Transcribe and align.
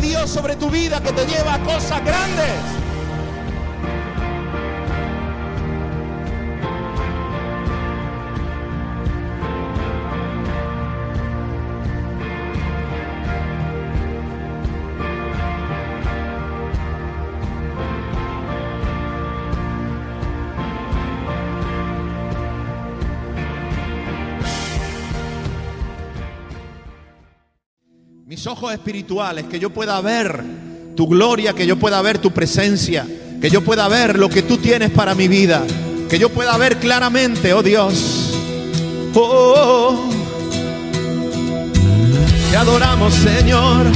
de 0.00 0.08
Dios 0.08 0.30
sobre 0.30 0.56
tu 0.56 0.68
vida 0.70 1.00
que 1.00 1.12
te 1.12 1.24
lleva 1.26 1.54
a 1.54 1.60
cosas 1.60 2.04
grandes. 2.04 2.85
Ojos 28.46 28.72
espirituales, 28.72 29.46
que 29.46 29.58
yo 29.58 29.70
pueda 29.70 30.00
ver 30.00 30.42
tu 30.96 31.06
gloria, 31.06 31.52
que 31.52 31.66
yo 31.66 31.76
pueda 31.78 32.00
ver 32.02 32.18
tu 32.18 32.32
presencia, 32.32 33.06
que 33.40 33.50
yo 33.50 33.62
pueda 33.62 33.88
ver 33.88 34.18
lo 34.18 34.28
que 34.28 34.42
tú 34.42 34.56
tienes 34.58 34.90
para 34.90 35.14
mi 35.14 35.28
vida, 35.28 35.62
que 36.08 36.18
yo 36.18 36.28
pueda 36.28 36.56
ver 36.56 36.78
claramente, 36.78 37.52
oh 37.52 37.62
Dios. 37.62 38.32
Oh, 39.14 39.96
te 42.50 42.56
adoramos, 42.56 43.14
Señor. 43.14 43.86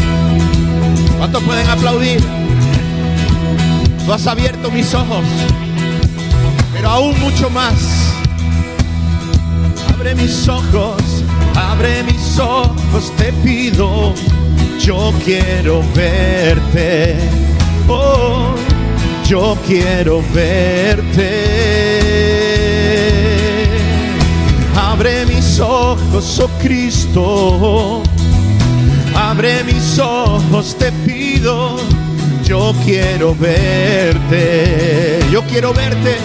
¿Cuántos 1.18 1.42
pueden 1.42 1.68
aplaudir? 1.68 2.20
Tú 4.04 4.12
has 4.12 4.26
abierto 4.26 4.70
mis 4.70 4.92
ojos, 4.94 5.24
pero 6.72 6.88
aún 6.88 7.18
mucho 7.20 7.50
más. 7.50 7.74
Abre 9.94 10.14
mis 10.14 10.48
ojos 10.48 11.20
Abre 11.54 12.02
mis 12.04 12.38
ojos, 12.38 13.12
te 13.16 13.32
pido, 13.44 14.14
yo 14.90 15.12
quiero 15.24 15.84
verte. 15.94 17.16
Oh, 17.86 18.54
yo 19.24 19.56
quiero 19.64 20.20
verte. 20.34 21.30
Abre 24.74 25.26
mis 25.26 25.60
ojos, 25.60 26.40
oh 26.40 26.50
Cristo. 26.60 28.02
Abre 29.14 29.62
mis 29.62 29.96
ojos, 30.00 30.76
te 30.76 30.90
pido. 31.06 31.76
Yo 32.42 32.74
quiero 32.84 33.36
verte. 33.36 35.20
Yo 35.30 35.44
quiero 35.44 35.72
verte. 35.72 36.16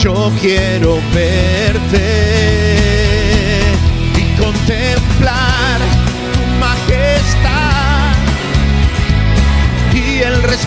Yo 0.00 0.30
quiero 0.40 1.00
verte 1.12 2.65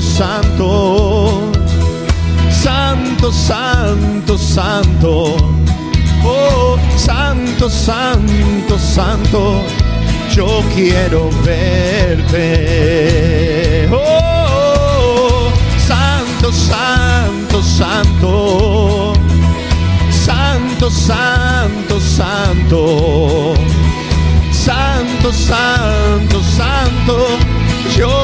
santo, 0.00 1.50
santo, 2.50 3.30
santo, 3.30 3.32
santo, 3.32 4.36
santo, 4.38 5.36
oh, 6.24 6.78
santo, 6.96 7.68
santo, 7.68 8.78
santo, 8.78 9.62
yo 10.30 10.62
quiero 10.74 11.30
verte, 11.42 12.40
oh, 13.92 15.52
santo, 15.78 16.50
santo, 16.52 17.62
santo. 17.62 19.12
Santo, 20.90 22.00
santo, 22.00 23.54
santo, 24.50 25.32
santo, 25.32 26.42
santo, 26.42 27.38
yo 27.96 28.23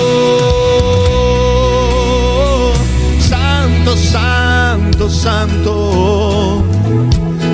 Santo, 5.21 6.63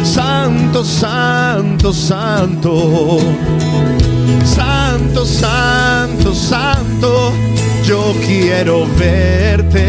Santo, 0.03 0.83
Santo, 0.83 1.91
Santo, 1.91 2.71
Santo, 2.71 3.19
Santo, 4.45 5.25
Santo, 5.25 6.33
Santo, 6.33 7.33
yo 7.83 8.15
quiero 8.25 8.85
verte. 8.95 9.85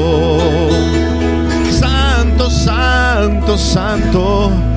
santo, 1.70 2.50
santo, 2.50 3.58
santo, 3.58 4.77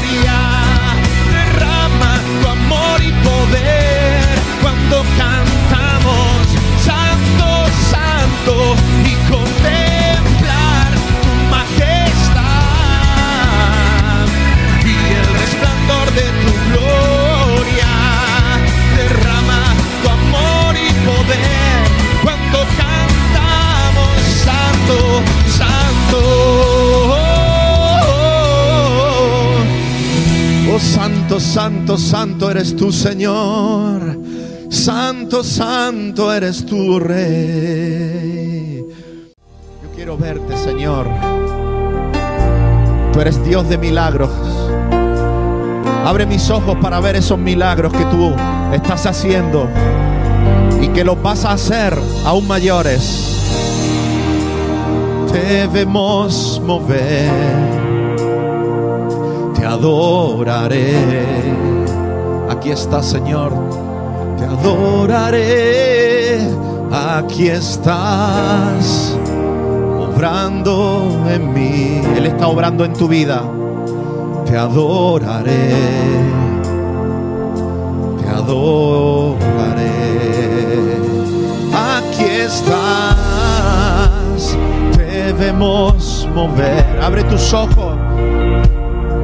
Glória 0.00 0.49
Santo, 31.40 31.96
santo, 31.96 32.50
eres 32.50 32.76
tú, 32.76 32.92
Señor. 32.92 34.20
Santo, 34.68 35.42
santo 35.42 36.32
eres 36.32 36.64
tú, 36.64 37.00
Rey. 37.00 38.84
Yo 39.82 39.90
quiero 39.96 40.16
verte, 40.18 40.56
Señor. 40.58 41.08
Tú 43.12 43.20
eres 43.20 43.42
Dios 43.44 43.68
de 43.68 43.78
milagros. 43.78 44.30
Abre 46.04 46.26
mis 46.26 46.50
ojos 46.50 46.76
para 46.80 47.00
ver 47.00 47.16
esos 47.16 47.38
milagros 47.38 47.92
que 47.92 48.04
tú 48.04 48.34
estás 48.72 49.06
haciendo 49.06 49.66
y 50.80 50.88
que 50.88 51.04
los 51.04 51.20
vas 51.20 51.44
a 51.46 51.52
hacer 51.52 51.98
aún 52.24 52.46
mayores. 52.46 53.26
Debemos 55.32 56.60
mover 56.64 57.89
adoraré. 59.70 60.94
Aquí 62.48 62.70
está, 62.70 63.02
Señor, 63.02 63.52
te 64.36 64.44
adoraré. 64.44 66.40
Aquí 66.92 67.48
estás, 67.48 69.16
obrando 69.98 71.24
en 71.28 71.52
mí. 71.54 72.02
Él 72.16 72.26
está 72.26 72.48
obrando 72.48 72.84
en 72.84 72.92
tu 72.94 73.06
vida. 73.06 73.42
Te 74.44 74.56
adoraré, 74.56 75.70
te 78.20 78.28
adoraré. 78.28 79.90
Aquí 81.72 82.24
estás, 82.24 83.20
debemos 84.96 86.28
mover. 86.34 87.00
Abre 87.00 87.22
tus 87.24 87.54
ojos 87.54 87.89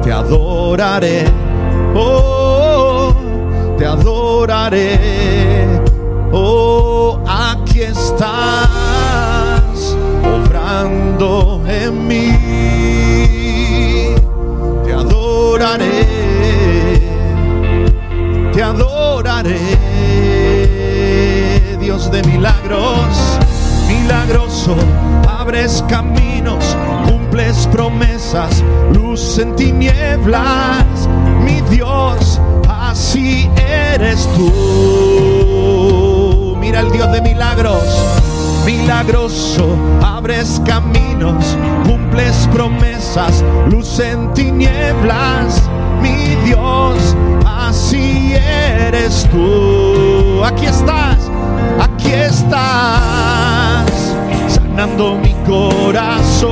te 0.07 0.13
adoraré, 0.13 1.25
oh, 1.93 3.13
te 3.77 3.85
adoraré, 3.85 5.67
oh, 6.31 7.19
aquí 7.27 7.81
estás, 7.81 8.37
obrando 10.23 11.61
en 11.67 12.07
mí, 12.07 12.31
te 14.85 14.93
adoraré, 14.93 16.07
te 18.53 18.63
adoraré, 18.63 19.59
Dios 21.81 22.09
de 22.09 22.23
milagros, 22.23 23.37
milagroso, 23.89 24.77
abres 25.27 25.83
caminos 25.89 26.77
promesas, 27.77 28.63
luz 28.91 29.37
en 29.37 29.55
tinieblas, 29.55 31.07
mi 31.45 31.61
Dios, 31.69 32.41
así 32.67 33.47
eres 33.55 34.27
tú. 34.35 34.51
Mira 36.59 36.79
el 36.79 36.91
Dios 36.91 37.11
de 37.11 37.21
milagros, 37.21 37.83
milagroso, 38.65 39.77
abres 40.03 40.59
caminos, 40.65 41.55
cumples 41.85 42.49
promesas, 42.51 43.43
luz 43.69 43.99
en 43.99 44.33
tinieblas, 44.33 45.61
mi 46.01 46.33
Dios, 46.47 47.15
así 47.45 48.33
eres 48.33 49.29
tú. 49.29 50.43
Aquí 50.43 50.65
estás, 50.65 51.29
aquí 51.79 52.11
estás 52.11 53.17
mi 55.21 55.33
corazón. 55.45 56.47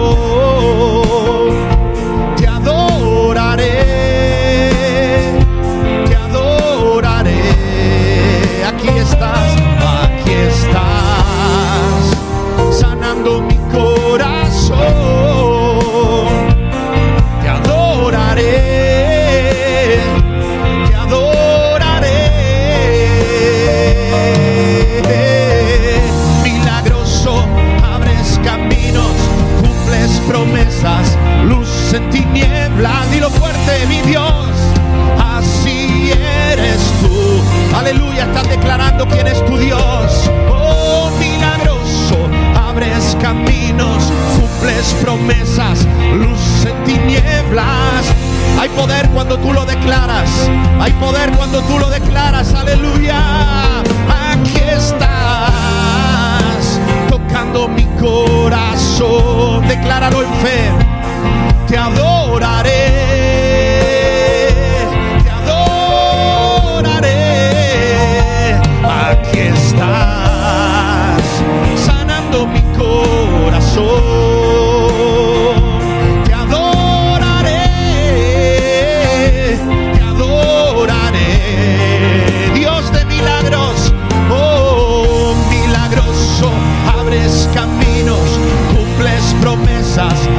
Aleluya, 37.88 38.24
estás 38.24 38.50
declarando 38.50 39.08
quién 39.08 39.28
es 39.28 39.46
tu 39.46 39.60
Dios. 39.60 40.32
Oh, 40.50 41.12
milagroso, 41.20 42.18
abres 42.60 43.16
caminos, 43.22 44.12
cumples 44.36 44.96
promesas, 45.04 45.86
luz 46.16 46.66
en 46.66 46.84
tinieblas. 46.84 48.08
Hay 48.60 48.70
poder 48.70 49.08
cuando 49.10 49.38
tú 49.38 49.54
lo 49.54 49.68
declaras. 49.68 50.50
Hay 50.80 50.94
poder 50.94 51.30
cuando 51.34 51.62
tú 51.62 51.78
lo 51.78 51.88
declaras. 51.92 52.56
Aleluya. 52.56 53.22
Aquí 54.32 54.58
estás 54.68 55.06
tocando 57.08 57.68
mi 57.68 57.86
corazón. 58.00 59.68
Decláralo 59.68 60.24
en 60.24 60.34
fe. 60.42 60.72
Te 61.68 61.78
adoraré. 61.78 63.35
Promesas. 89.96 90.35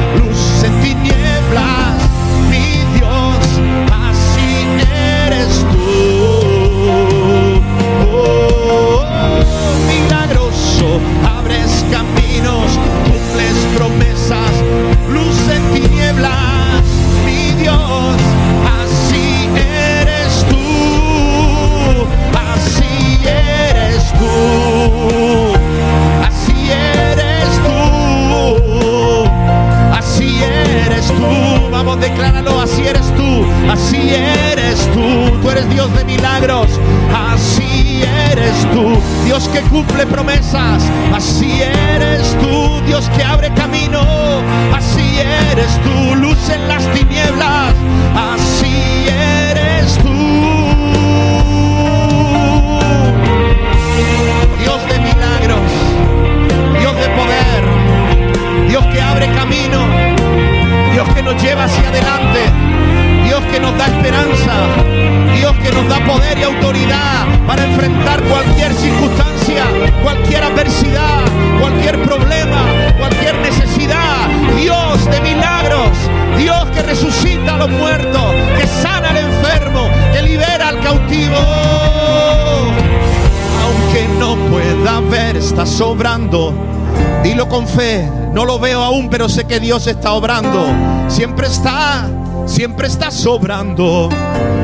Fe, 87.67 88.09
no 88.33 88.45
lo 88.45 88.59
veo 88.59 88.81
aún, 88.81 89.09
pero 89.09 89.29
sé 89.29 89.45
que 89.45 89.59
Dios 89.59 89.87
está 89.87 90.13
obrando. 90.13 90.67
Siempre 91.07 91.47
está 91.47 92.07
siempre 92.47 92.87
estás 92.87 93.13
sobrando, 93.13 94.09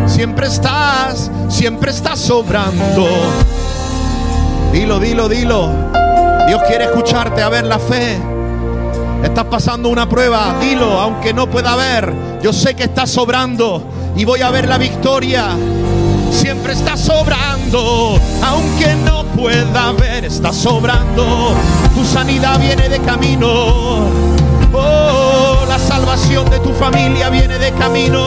siempre 0.08 0.48
estás, 0.48 1.30
siempre 1.50 1.92
estás 1.92 2.20
sobrando. 2.20 3.08
Dilo, 4.72 5.00
dilo, 5.00 5.30
dilo. 5.30 5.70
Dios 6.48 6.62
quiere 6.68 6.86
escucharte 6.86 7.42
a 7.42 7.50
ver 7.50 7.66
la 7.66 7.78
fe. 7.78 8.18
Estás 9.24 9.46
pasando 9.46 9.90
una 9.90 10.10
prueba, 10.10 10.56
dilo, 10.60 11.00
aunque 11.00 11.34
no 11.34 11.50
pueda 11.50 11.76
ver. 11.76 12.12
Yo 12.42 12.52
sé 12.52 12.74
que 12.74 12.84
estás 12.84 13.10
sobrando 13.10 13.84
y 14.16 14.26
voy 14.26 14.42
a 14.42 14.50
ver 14.50 14.68
la 14.68 14.78
victoria. 14.78 15.56
Siempre 16.32 16.74
está 16.74 16.98
sobrando, 16.98 18.20
aunque 18.44 18.96
no 18.96 19.24
pueda 19.26 19.92
ver, 19.92 20.26
está 20.26 20.52
sobrando. 20.52 21.56
Tu 21.96 22.04
sanidad 22.06 22.60
viene 22.60 22.90
de 22.90 23.00
camino. 23.00 23.48
Oh, 24.74 25.66
la 25.68 25.78
salvación 25.78 26.50
de 26.50 26.60
tu 26.60 26.74
familia 26.74 27.30
viene 27.30 27.60
de 27.60 27.72
camino. 27.74 28.26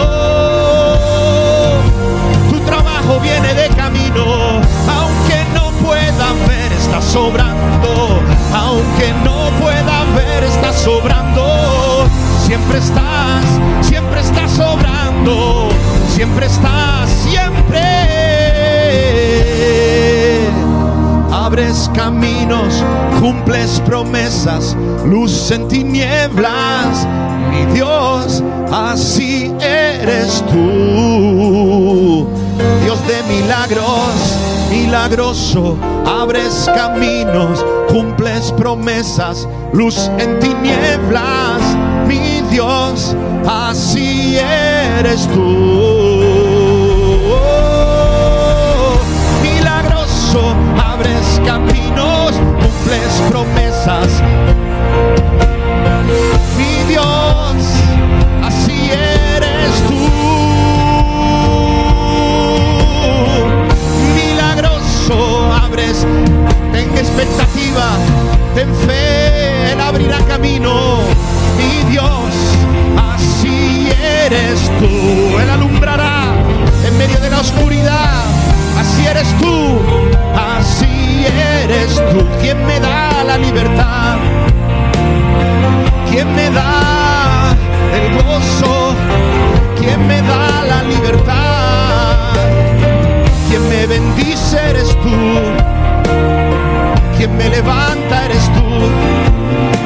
Tu 2.48 2.60
trabajo 2.60 3.18
viene 3.20 3.54
de 3.54 3.68
camino, 3.70 4.60
aunque 4.88 5.44
no 5.52 5.70
pueda 5.84 6.32
ver, 6.46 6.72
está 6.72 7.02
sobrando. 7.02 8.20
Aunque 8.54 9.12
no 9.24 9.50
pueda 9.60 10.04
ver, 10.14 10.44
está 10.44 10.72
sobrando. 10.72 12.06
Siempre 12.46 12.78
estás, 12.78 13.44
siempre 13.82 14.20
estás 14.20 14.52
sobrando. 14.52 15.68
Siempre 16.14 16.46
estás, 16.46 17.10
siempre. 17.28 17.66
Abres 21.46 21.88
caminos, 21.94 22.82
cumples 23.20 23.80
promesas, 23.86 24.76
luz 25.04 25.48
en 25.52 25.68
tinieblas. 25.68 27.06
Mi 27.52 27.72
Dios, 27.72 28.42
así 28.72 29.54
eres 29.60 30.42
tú. 30.50 32.26
Dios 32.82 32.98
de 33.06 33.22
milagros, 33.32 34.36
milagroso, 34.72 35.76
abres 36.04 36.68
caminos, 36.74 37.64
cumples 37.90 38.50
promesas, 38.50 39.46
luz 39.72 40.10
en 40.18 40.40
tinieblas, 40.40 41.62
mi 42.08 42.42
Dios, 42.50 43.14
así 43.46 44.36
eres 44.36 45.28
tú. 45.28 45.95
Cumples 52.96 53.22
promesas, 53.30 54.22
mi 56.56 56.88
Dios, 56.88 57.56
así 58.42 58.90
eres 58.90 59.82
tú. 59.88 60.08
Milagroso, 64.14 65.52
abres, 65.52 66.06
ten 66.72 66.90
expectativa, 66.96 67.96
ten 68.54 68.74
fe, 68.86 69.72
Él 69.72 69.80
abrirá 69.80 70.18
camino. 70.28 70.98
Mi 71.56 71.90
Dios, 71.90 72.34
así 73.14 73.88
eres 74.02 74.70
tú. 74.78 75.38
Él 75.38 75.50
alumbrará 75.50 76.24
en 76.86 76.98
medio 76.98 77.18
de 77.20 77.30
la 77.30 77.40
oscuridad. 77.40 78.35
Así 78.78 79.06
eres 79.06 79.28
tú, 79.38 79.80
así 80.34 81.26
eres 81.62 81.96
tú. 82.12 82.26
¿Quién 82.40 82.64
me 82.66 82.78
da 82.80 83.24
la 83.24 83.38
libertad? 83.38 84.16
¿Quién 86.10 86.34
me 86.34 86.50
da 86.50 87.54
el 87.94 88.14
gozo? 88.22 88.94
¿Quién 89.78 90.06
me 90.06 90.20
da 90.22 90.64
la 90.64 90.82
libertad? 90.82 91.66
Quien 93.48 93.68
me 93.68 93.86
bendice 93.86 94.58
eres 94.70 94.88
tú. 95.02 95.16
Quien 97.16 97.36
me 97.36 97.48
levanta 97.48 98.24
eres 98.26 98.44
tú. 98.52 98.66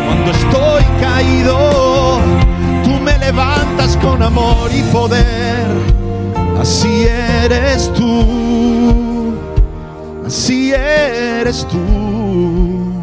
Cuando 0.07 0.31
estoy 0.33 0.85
caído, 1.01 2.19
tú 2.85 2.91
me 3.03 3.17
levantas 3.19 3.97
con 3.99 4.23
amor 4.23 4.71
y 4.73 4.83
poder. 4.93 6.00
Así 6.61 7.05
eres 7.05 7.91
tú. 7.95 9.35
Así 10.27 10.73
eres 10.73 11.67
tú. 11.67 13.03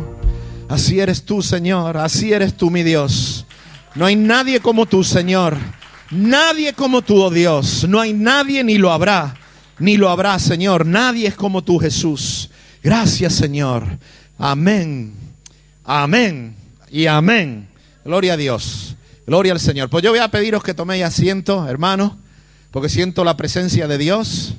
Así 0.69 0.99
eres 0.99 1.23
tú, 1.23 1.41
Señor. 1.41 1.97
Así 1.97 2.31
eres 2.31 2.55
tú, 2.55 2.69
mi 2.69 2.83
Dios. 2.83 3.47
No 3.95 4.05
hay 4.05 4.15
nadie 4.15 4.59
como 4.59 4.85
tú, 4.85 5.03
Señor. 5.03 5.57
Nadie 6.11 6.73
como 6.73 7.01
tú, 7.01 7.19
oh 7.19 7.31
Dios. 7.31 7.87
No 7.89 7.99
hay 7.99 8.13
nadie 8.13 8.63
ni 8.63 8.77
lo 8.77 8.91
habrá. 8.91 9.33
Ni 9.79 9.97
lo 9.97 10.09
habrá, 10.09 10.37
Señor. 10.37 10.85
Nadie 10.85 11.27
es 11.27 11.35
como 11.35 11.63
tú, 11.63 11.79
Jesús. 11.79 12.51
Gracias, 12.83 13.33
Señor. 13.33 13.97
Amén. 14.37 15.15
Amén. 15.83 16.55
Y 16.91 17.07
amén. 17.07 17.67
Gloria 18.05 18.33
a 18.33 18.37
Dios. 18.37 18.95
Gloria 19.25 19.53
al 19.53 19.59
Señor. 19.59 19.89
Pues 19.89 20.03
yo 20.03 20.11
voy 20.11 20.19
a 20.19 20.29
pediros 20.29 20.63
que 20.63 20.75
toméis 20.75 21.03
asiento, 21.03 21.67
hermanos, 21.67 22.13
porque 22.77 22.89
siento 22.89 23.23
la 23.23 23.35
presencia 23.35 23.87
de 23.87 23.97
Dios 23.97 24.53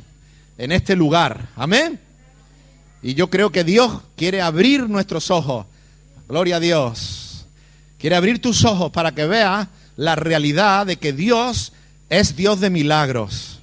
en 0.58 0.72
este 0.72 0.96
lugar. 0.96 1.50
Amén. 1.54 2.00
Y 3.00 3.14
yo 3.14 3.30
creo 3.30 3.52
que 3.52 3.62
Dios 3.62 4.00
quiere 4.16 4.42
abrir 4.42 4.90
nuestros 4.90 5.30
ojos. 5.30 5.66
Gloria 6.28 6.56
a 6.56 6.58
Dios. 6.58 7.46
Quiere 7.96 8.16
abrir 8.16 8.42
tus 8.42 8.64
ojos 8.64 8.90
para 8.90 9.14
que 9.14 9.24
veas 9.24 9.68
la 9.94 10.16
realidad 10.16 10.84
de 10.84 10.96
que 10.96 11.12
Dios 11.12 11.72
es 12.08 12.34
Dios 12.34 12.58
de 12.58 12.70
milagros. 12.70 13.60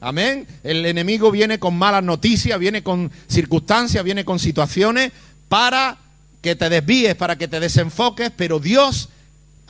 Amén. 0.00 0.46
El 0.62 0.86
enemigo 0.86 1.30
viene 1.30 1.58
con 1.58 1.76
malas 1.76 2.02
noticias, 2.02 2.58
viene 2.58 2.82
con 2.82 3.12
circunstancias, 3.26 4.02
viene 4.02 4.24
con 4.24 4.38
situaciones 4.38 5.12
para 5.50 5.98
que 6.40 6.56
te 6.56 6.70
desvíes, 6.70 7.16
para 7.16 7.36
que 7.36 7.48
te 7.48 7.60
desenfoques, 7.60 8.32
pero 8.34 8.60
Dios 8.60 9.10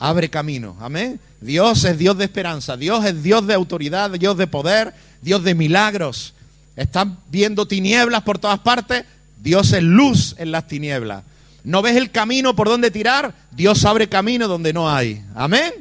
abre 0.01 0.29
camino. 0.29 0.75
Amén. 0.81 1.19
Dios 1.39 1.83
es 1.85 1.97
Dios 1.97 2.17
de 2.17 2.25
esperanza, 2.25 2.75
Dios 2.75 3.05
es 3.05 3.21
Dios 3.21 3.45
de 3.45 3.53
autoridad, 3.53 4.09
Dios 4.09 4.35
de 4.35 4.47
poder, 4.47 4.93
Dios 5.21 5.43
de 5.43 5.53
milagros. 5.53 6.33
Están 6.75 7.19
viendo 7.29 7.67
tinieblas 7.67 8.23
por 8.23 8.39
todas 8.39 8.59
partes, 8.59 9.05
Dios 9.41 9.71
es 9.73 9.83
luz 9.83 10.35
en 10.39 10.51
las 10.51 10.67
tinieblas. 10.67 11.23
¿No 11.63 11.83
ves 11.83 11.95
el 11.95 12.09
camino 12.09 12.55
por 12.55 12.67
donde 12.67 12.89
tirar? 12.89 13.35
Dios 13.51 13.85
abre 13.85 14.09
camino 14.09 14.47
donde 14.47 14.73
no 14.73 14.89
hay. 14.89 15.23
Amén. 15.35 15.71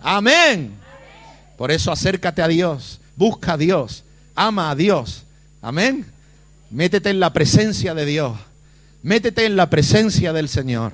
Amén. 0.00 0.70
Por 1.58 1.72
eso 1.72 1.90
acércate 1.90 2.42
a 2.42 2.48
Dios, 2.48 3.00
busca 3.16 3.54
a 3.54 3.56
Dios, 3.56 4.04
ama 4.36 4.70
a 4.70 4.76
Dios. 4.76 5.24
Amén. 5.60 6.06
Métete 6.70 7.10
en 7.10 7.18
la 7.18 7.32
presencia 7.32 7.92
de 7.92 8.06
Dios. 8.06 8.38
Métete 9.02 9.46
en 9.46 9.56
la 9.56 9.68
presencia 9.68 10.32
del 10.32 10.48
Señor. 10.48 10.92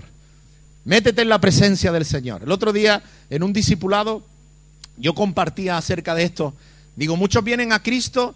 Métete 0.89 1.21
en 1.21 1.29
la 1.29 1.39
presencia 1.39 1.93
del 1.93 2.07
Señor. 2.07 2.45
El 2.45 2.51
otro 2.51 2.73
día, 2.73 3.03
en 3.29 3.43
un 3.43 3.53
discipulado, 3.53 4.23
yo 4.97 5.15
compartía 5.15 5.77
acerca 5.77 6.15
de 6.15 6.23
esto. 6.23 6.55
Digo, 6.97 7.15
muchos 7.15 7.45
vienen 7.45 7.75
a 7.75 7.83
Cristo 7.83 8.35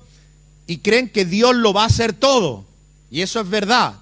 y 0.67 0.81
creen 0.81 1.09
que 1.09 1.25
Dios 1.25 1.57
lo 1.57 1.73
va 1.73 1.85
a 1.85 1.87
hacer 1.87 2.13
todo. 2.13 2.67
Y 3.11 3.23
eso 3.23 3.41
es 3.41 3.49
verdad. 3.49 3.95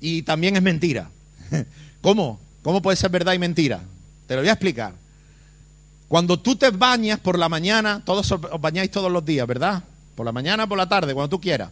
Y 0.00 0.22
también 0.22 0.54
es 0.54 0.62
mentira. 0.62 1.10
¿Cómo? 2.00 2.38
¿Cómo 2.62 2.80
puede 2.80 2.96
ser 2.96 3.10
verdad 3.10 3.32
y 3.32 3.40
mentira? 3.40 3.80
Te 4.28 4.36
lo 4.36 4.40
voy 4.42 4.50
a 4.50 4.52
explicar. 4.52 4.94
Cuando 6.06 6.38
tú 6.38 6.54
te 6.54 6.70
bañas 6.70 7.18
por 7.18 7.36
la 7.36 7.48
mañana, 7.48 8.02
todos 8.04 8.30
os 8.30 8.40
bañáis 8.60 8.92
todos 8.92 9.10
los 9.10 9.24
días, 9.24 9.48
¿verdad? 9.48 9.82
Por 10.14 10.24
la 10.24 10.30
mañana, 10.30 10.68
por 10.68 10.78
la 10.78 10.88
tarde, 10.88 11.12
cuando 11.12 11.30
tú 11.30 11.40
quieras. 11.40 11.70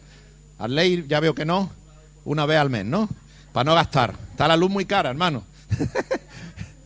Al 0.59 0.75
ley 0.75 1.05
ya 1.07 1.21
veo 1.21 1.33
que 1.33 1.45
no, 1.45 1.71
una 2.25 2.45
vez 2.45 2.57
al 2.57 2.69
mes, 2.69 2.83
¿no? 2.83 3.07
Para 3.53 3.63
no 3.63 3.73
gastar. 3.73 4.15
Está 4.31 4.49
la 4.49 4.57
luz 4.57 4.69
muy 4.69 4.83
cara, 4.83 5.09
hermano. 5.09 5.45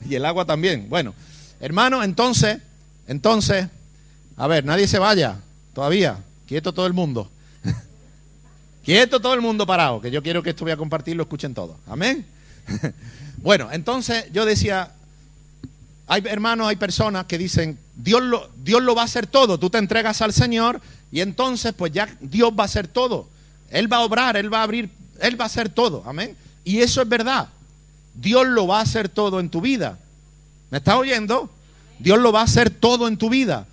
y 0.08 0.16
el 0.16 0.26
agua 0.26 0.46
también. 0.46 0.88
Bueno, 0.90 1.14
hermano, 1.60 2.04
entonces, 2.04 2.60
entonces, 3.08 3.68
a 4.38 4.48
ver, 4.48 4.66
nadie 4.66 4.88
se 4.88 5.00
vaya 5.00 5.40
todavía. 5.74 6.18
Quieto 6.48 6.74
todo 6.74 6.88
el 6.88 6.94
mundo. 6.94 7.30
Quieto 8.84 9.20
todo 9.20 9.34
el 9.34 9.42
mundo 9.42 9.66
parado, 9.66 10.02
que 10.02 10.12
yo 10.12 10.24
quiero 10.24 10.42
que 10.42 10.52
esto 10.52 10.66
voy 10.66 10.72
a 10.72 10.78
compartir, 10.78 11.16
lo 11.16 11.24
escuchen 11.24 11.54
todos. 11.54 11.78
Amén. 11.88 12.26
bueno, 13.38 13.70
entonces 13.72 14.26
yo 14.32 14.46
decía, 14.46 14.92
hay 16.08 16.24
hermanos, 16.26 16.68
hay 16.68 16.76
personas 16.76 17.26
que 17.26 17.38
dicen, 17.38 17.78
Dios 17.96 18.22
lo, 18.24 18.50
Dios 18.64 18.82
lo 18.82 18.96
va 18.96 19.04
a 19.04 19.06
hacer 19.06 19.28
todo, 19.28 19.60
tú 19.60 19.70
te 19.70 19.78
entregas 19.78 20.22
al 20.22 20.34
Señor 20.34 20.82
y 21.12 21.22
entonces 21.22 21.74
pues 21.74 21.92
ya 21.92 22.08
Dios 22.20 22.52
va 22.58 22.64
a 22.64 22.66
hacer 22.66 22.88
todo. 22.88 23.28
Él 23.70 23.92
va 23.92 23.98
a 23.98 24.02
obrar, 24.02 24.36
Él 24.38 24.52
va 24.52 24.62
a 24.62 24.64
abrir, 24.64 24.90
Él 25.22 25.40
va 25.40 25.46
a 25.46 25.48
hacer 25.48 25.70
todo. 25.70 26.04
Amén. 26.06 26.36
Y 26.64 26.80
eso 26.80 27.02
es 27.02 27.10
verdad. 27.10 27.50
Dios 28.14 28.48
lo 28.48 28.68
va 28.68 28.80
a 28.80 28.84
hacer 28.84 29.10
todo 29.10 29.40
en 29.40 29.50
tu 29.50 29.62
vida. 29.62 30.00
¿Me 30.72 30.80
estás 30.80 30.96
oyendo? 30.96 31.52
Dios 32.00 32.20
lo 32.20 32.32
va 32.32 32.42
a 32.42 32.46
hacer 32.46 32.70
todo 32.70 33.08
en 33.08 33.18
tu 33.18 33.30
vida. 33.30 33.68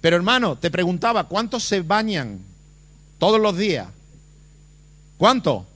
Pero 0.00 0.16
hermano, 0.16 0.56
te 0.56 0.70
preguntaba, 0.70 1.24
¿cuántos 1.24 1.64
se 1.64 1.80
bañan 1.80 2.40
todos 3.18 3.40
los 3.40 3.56
días? 3.56 3.88
¿Cuánto? 5.16 5.66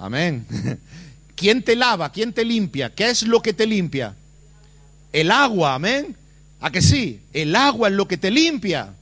Amén. 0.00 0.46
¿Quién 1.36 1.62
te 1.62 1.76
lava? 1.76 2.10
¿Quién 2.10 2.32
te 2.32 2.44
limpia? 2.44 2.94
¿Qué 2.94 3.10
es 3.10 3.22
lo 3.22 3.40
que 3.40 3.52
te 3.52 3.66
limpia? 3.66 4.14
El 5.12 5.30
agua, 5.30 5.74
amén. 5.74 6.16
¿A 6.60 6.70
que 6.70 6.82
sí? 6.82 7.20
El 7.32 7.54
agua 7.54 7.88
es 7.88 7.94
lo 7.94 8.08
que 8.08 8.16
te 8.16 8.30
limpia. 8.30 8.94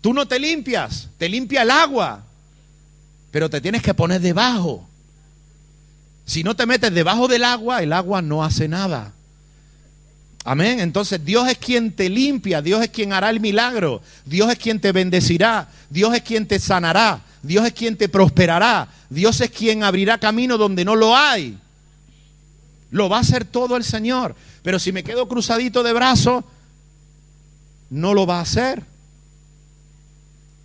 Tú 0.00 0.14
no 0.14 0.26
te 0.26 0.38
limpias, 0.38 1.08
te 1.18 1.28
limpia 1.28 1.62
el 1.62 1.70
agua. 1.70 2.24
Pero 3.30 3.50
te 3.50 3.60
tienes 3.60 3.82
que 3.82 3.94
poner 3.94 4.20
debajo. 4.20 4.88
Si 6.24 6.44
no 6.44 6.54
te 6.54 6.66
metes 6.66 6.92
debajo 6.92 7.28
del 7.28 7.44
agua, 7.44 7.82
el 7.82 7.92
agua 7.92 8.22
no 8.22 8.44
hace 8.44 8.68
nada. 8.68 9.12
Amén. 10.44 10.80
Entonces 10.80 11.24
Dios 11.24 11.48
es 11.48 11.58
quien 11.58 11.92
te 11.92 12.08
limpia, 12.08 12.62
Dios 12.62 12.82
es 12.82 12.90
quien 12.90 13.12
hará 13.12 13.30
el 13.30 13.40
milagro, 13.40 14.00
Dios 14.24 14.50
es 14.50 14.58
quien 14.58 14.80
te 14.80 14.92
bendecirá, 14.92 15.68
Dios 15.90 16.14
es 16.14 16.22
quien 16.22 16.46
te 16.46 16.58
sanará, 16.58 17.20
Dios 17.42 17.66
es 17.66 17.72
quien 17.72 17.96
te 17.96 18.08
prosperará, 18.08 18.88
Dios 19.08 19.40
es 19.40 19.50
quien 19.50 19.84
abrirá 19.84 20.18
camino 20.18 20.56
donde 20.56 20.84
no 20.84 20.96
lo 20.96 21.16
hay. 21.16 21.58
Lo 22.90 23.08
va 23.08 23.18
a 23.18 23.20
hacer 23.20 23.44
todo 23.44 23.76
el 23.76 23.84
Señor. 23.84 24.34
Pero 24.62 24.78
si 24.78 24.92
me 24.92 25.04
quedo 25.04 25.28
cruzadito 25.28 25.82
de 25.82 25.92
brazos, 25.92 26.44
no 27.88 28.14
lo 28.14 28.26
va 28.26 28.38
a 28.38 28.42
hacer. 28.42 28.82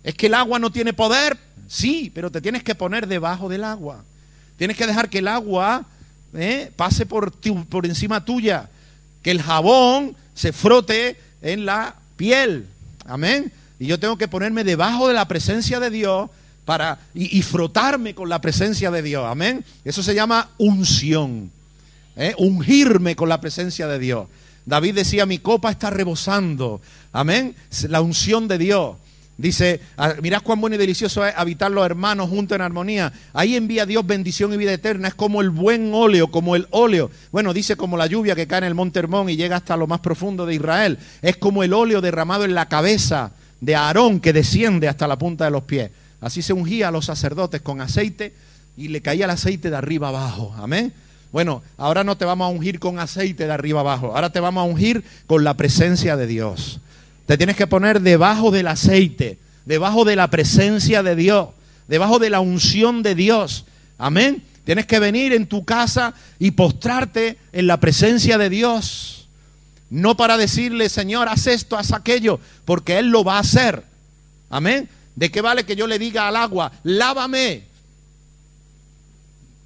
Es 0.02 0.14
que 0.14 0.26
el 0.26 0.34
agua 0.34 0.58
no 0.58 0.70
tiene 0.70 0.92
poder. 0.92 1.38
Sí, 1.68 2.10
pero 2.14 2.30
te 2.30 2.40
tienes 2.40 2.62
que 2.62 2.74
poner 2.74 3.06
debajo 3.06 3.48
del 3.48 3.64
agua. 3.64 4.04
Tienes 4.56 4.76
que 4.76 4.86
dejar 4.86 5.08
que 5.10 5.18
el 5.18 5.28
agua 5.28 5.84
eh, 6.34 6.70
pase 6.76 7.06
por, 7.06 7.32
por 7.68 7.86
encima 7.86 8.24
tuya. 8.24 8.68
Que 9.22 9.30
el 9.30 9.42
jabón 9.42 10.16
se 10.34 10.52
frote 10.52 11.18
en 11.42 11.66
la 11.66 11.96
piel. 12.16 12.66
Amén. 13.06 13.52
Y 13.78 13.86
yo 13.86 13.98
tengo 13.98 14.16
que 14.16 14.28
ponerme 14.28 14.64
debajo 14.64 15.08
de 15.08 15.14
la 15.14 15.28
presencia 15.28 15.80
de 15.80 15.90
Dios 15.90 16.30
para 16.64 16.98
y, 17.14 17.42
frotarme 17.42 18.14
con 18.14 18.28
la 18.28 18.40
presencia 18.40 18.90
de 18.90 19.02
Dios. 19.02 19.24
Amén. 19.26 19.64
Eso 19.84 20.02
se 20.02 20.14
llama 20.14 20.50
unción. 20.58 21.50
¿eh? 22.16 22.34
Ungirme 22.38 23.14
con 23.14 23.28
la 23.28 23.40
presencia 23.40 23.86
de 23.86 23.98
Dios. 23.98 24.28
David 24.64 24.96
decía, 24.96 25.26
mi 25.26 25.38
copa 25.38 25.70
está 25.70 25.90
rebosando. 25.90 26.80
Amén. 27.12 27.54
La 27.88 28.00
unción 28.00 28.48
de 28.48 28.58
Dios. 28.58 28.96
Dice, 29.38 29.80
ah, 29.98 30.14
mirad 30.22 30.42
cuán 30.42 30.60
bueno 30.62 30.76
y 30.76 30.78
delicioso 30.78 31.24
es 31.26 31.34
habitar 31.36 31.70
los 31.70 31.84
hermanos 31.84 32.30
juntos 32.30 32.56
en 32.56 32.62
armonía. 32.62 33.12
Ahí 33.34 33.54
envía 33.54 33.84
Dios 33.84 34.06
bendición 34.06 34.52
y 34.54 34.56
vida 34.56 34.72
eterna. 34.72 35.08
Es 35.08 35.14
como 35.14 35.42
el 35.42 35.50
buen 35.50 35.92
óleo, 35.92 36.30
como 36.30 36.56
el 36.56 36.66
óleo. 36.70 37.10
Bueno, 37.32 37.52
dice 37.52 37.76
como 37.76 37.98
la 37.98 38.06
lluvia 38.06 38.34
que 38.34 38.46
cae 38.46 38.58
en 38.58 38.64
el 38.64 38.74
monte 38.74 38.98
Hermón 38.98 39.28
y 39.28 39.36
llega 39.36 39.56
hasta 39.56 39.76
lo 39.76 39.86
más 39.86 40.00
profundo 40.00 40.46
de 40.46 40.54
Israel. 40.54 40.98
Es 41.20 41.36
como 41.36 41.62
el 41.62 41.74
óleo 41.74 42.00
derramado 42.00 42.44
en 42.44 42.54
la 42.54 42.68
cabeza 42.68 43.32
de 43.60 43.76
Aarón 43.76 44.20
que 44.20 44.32
desciende 44.32 44.88
hasta 44.88 45.06
la 45.06 45.18
punta 45.18 45.44
de 45.44 45.50
los 45.50 45.64
pies. 45.64 45.90
Así 46.22 46.40
se 46.40 46.54
ungía 46.54 46.88
a 46.88 46.90
los 46.90 47.04
sacerdotes 47.04 47.60
con 47.60 47.82
aceite 47.82 48.32
y 48.74 48.88
le 48.88 49.02
caía 49.02 49.26
el 49.26 49.30
aceite 49.30 49.68
de 49.68 49.76
arriba 49.76 50.08
abajo. 50.08 50.54
Amén. 50.56 50.94
Bueno, 51.30 51.62
ahora 51.76 52.04
no 52.04 52.16
te 52.16 52.24
vamos 52.24 52.46
a 52.46 52.48
ungir 52.48 52.78
con 52.78 52.98
aceite 52.98 53.46
de 53.46 53.52
arriba 53.52 53.80
abajo. 53.80 54.14
Ahora 54.14 54.30
te 54.30 54.40
vamos 54.40 54.62
a 54.62 54.64
ungir 54.64 55.04
con 55.26 55.44
la 55.44 55.54
presencia 55.54 56.16
de 56.16 56.26
Dios. 56.26 56.80
Te 57.26 57.36
tienes 57.36 57.56
que 57.56 57.66
poner 57.66 58.00
debajo 58.00 58.50
del 58.50 58.68
aceite, 58.68 59.38
debajo 59.64 60.04
de 60.04 60.16
la 60.16 60.30
presencia 60.30 61.02
de 61.02 61.16
Dios, 61.16 61.48
debajo 61.88 62.18
de 62.18 62.30
la 62.30 62.40
unción 62.40 63.02
de 63.02 63.14
Dios. 63.14 63.64
Amén. 63.98 64.42
Tienes 64.64 64.86
que 64.86 64.98
venir 64.98 65.32
en 65.32 65.46
tu 65.46 65.64
casa 65.64 66.14
y 66.38 66.52
postrarte 66.52 67.38
en 67.52 67.66
la 67.66 67.78
presencia 67.78 68.38
de 68.38 68.48
Dios. 68.48 69.28
No 69.90 70.16
para 70.16 70.36
decirle, 70.36 70.88
Señor, 70.88 71.28
haz 71.28 71.46
esto, 71.46 71.76
haz 71.76 71.92
aquello, 71.92 72.40
porque 72.64 72.98
Él 72.98 73.08
lo 73.08 73.22
va 73.22 73.36
a 73.36 73.40
hacer. 73.40 73.84
Amén. 74.50 74.88
¿De 75.14 75.30
qué 75.30 75.40
vale 75.40 75.64
que 75.64 75.76
yo 75.76 75.86
le 75.86 75.98
diga 75.98 76.28
al 76.28 76.36
agua, 76.36 76.72
lávame? 76.82 77.64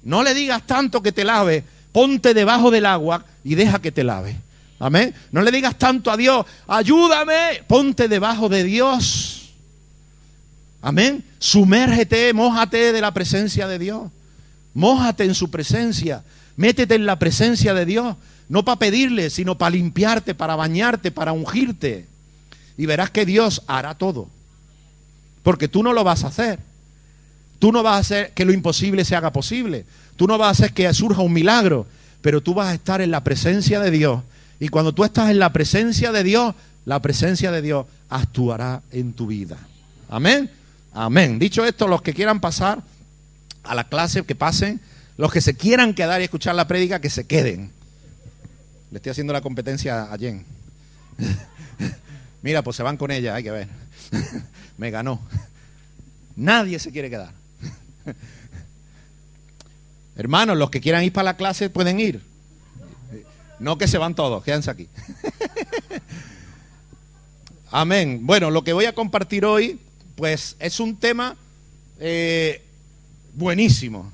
No 0.03 0.23
le 0.23 0.33
digas 0.33 0.65
tanto 0.65 1.01
que 1.01 1.11
te 1.11 1.23
lave, 1.23 1.63
ponte 1.91 2.33
debajo 2.33 2.71
del 2.71 2.85
agua 2.85 3.25
y 3.43 3.55
deja 3.55 3.81
que 3.81 3.91
te 3.91 4.03
lave. 4.03 4.35
Amén. 4.81 5.13
No 5.31 5.43
le 5.43 5.51
digas 5.51 5.77
tanto 5.77 6.09
a 6.09 6.17
Dios, 6.17 6.43
ayúdame, 6.67 7.61
ponte 7.67 8.07
debajo 8.07 8.49
de 8.49 8.63
Dios. 8.63 9.51
Amén. 10.81 11.23
Sumérgete, 11.37 12.33
mójate 12.33 12.91
de 12.91 12.99
la 12.99 13.13
presencia 13.13 13.67
de 13.67 13.77
Dios. 13.77 14.11
Mójate 14.73 15.23
en 15.23 15.35
su 15.35 15.51
presencia. 15.51 16.23
Métete 16.55 16.95
en 16.95 17.05
la 17.05 17.19
presencia 17.19 17.75
de 17.75 17.85
Dios. 17.85 18.17
No 18.49 18.65
para 18.65 18.79
pedirle, 18.79 19.29
sino 19.29 19.55
para 19.55 19.69
limpiarte, 19.69 20.33
para 20.33 20.55
bañarte, 20.55 21.11
para 21.11 21.31
ungirte. 21.31 22.07
Y 22.75 22.87
verás 22.87 23.11
que 23.11 23.27
Dios 23.27 23.61
hará 23.67 23.93
todo. 23.93 24.29
Porque 25.43 25.67
tú 25.67 25.83
no 25.83 25.93
lo 25.93 26.03
vas 26.03 26.23
a 26.23 26.29
hacer. 26.29 26.57
Tú 27.59 27.71
no 27.71 27.83
vas 27.83 27.97
a 27.97 27.99
hacer 27.99 28.31
que 28.33 28.45
lo 28.45 28.51
imposible 28.51 29.05
se 29.05 29.15
haga 29.15 29.31
posible. 29.31 29.85
Tú 30.15 30.25
no 30.25 30.39
vas 30.39 30.47
a 30.47 30.51
hacer 30.51 30.73
que 30.73 30.91
surja 30.91 31.21
un 31.21 31.33
milagro. 31.33 31.85
Pero 32.23 32.41
tú 32.41 32.55
vas 32.55 32.69
a 32.69 32.73
estar 32.73 32.99
en 32.99 33.11
la 33.11 33.23
presencia 33.23 33.79
de 33.79 33.91
Dios 33.91 34.21
y 34.61 34.69
cuando 34.69 34.93
tú 34.93 35.03
estás 35.03 35.31
en 35.31 35.39
la 35.39 35.51
presencia 35.51 36.11
de 36.11 36.23
Dios, 36.23 36.53
la 36.85 37.01
presencia 37.01 37.51
de 37.51 37.63
Dios 37.63 37.87
actuará 38.09 38.83
en 38.91 39.13
tu 39.13 39.25
vida. 39.25 39.57
Amén. 40.07 40.51
Amén. 40.93 41.39
Dicho 41.39 41.65
esto, 41.65 41.87
los 41.87 42.03
que 42.03 42.13
quieran 42.13 42.39
pasar 42.39 42.83
a 43.63 43.73
la 43.73 43.85
clase, 43.85 44.23
que 44.23 44.35
pasen. 44.35 44.79
Los 45.17 45.31
que 45.33 45.41
se 45.41 45.55
quieran 45.55 45.95
quedar 45.95 46.21
y 46.21 46.25
escuchar 46.25 46.53
la 46.53 46.67
prédica, 46.67 47.01
que 47.01 47.09
se 47.09 47.25
queden. 47.25 47.71
Le 48.91 48.97
estoy 48.97 49.09
haciendo 49.09 49.33
la 49.33 49.41
competencia 49.41 50.03
a 50.03 50.17
Jen. 50.19 50.45
Mira, 52.43 52.61
pues 52.61 52.77
se 52.77 52.83
van 52.83 52.97
con 52.97 53.09
ella, 53.09 53.33
hay 53.33 53.43
que 53.43 53.51
ver. 53.51 53.67
Me 54.77 54.91
ganó. 54.91 55.21
Nadie 56.35 56.77
se 56.77 56.91
quiere 56.91 57.09
quedar. 57.09 57.33
Hermanos, 60.15 60.55
los 60.55 60.69
que 60.69 60.81
quieran 60.81 61.03
ir 61.03 61.13
para 61.13 61.23
la 61.23 61.35
clase 61.35 61.71
pueden 61.71 61.99
ir. 61.99 62.30
No 63.61 63.77
que 63.77 63.87
se 63.87 63.99
van 63.99 64.15
todos, 64.15 64.43
quédense 64.43 64.71
aquí. 64.71 64.89
Amén. 67.71 68.21
Bueno, 68.23 68.49
lo 68.49 68.63
que 68.63 68.73
voy 68.73 68.85
a 68.85 68.95
compartir 68.95 69.45
hoy, 69.45 69.79
pues 70.15 70.55
es 70.59 70.79
un 70.79 70.97
tema 70.97 71.37
eh, 71.99 72.63
buenísimo. 73.35 74.11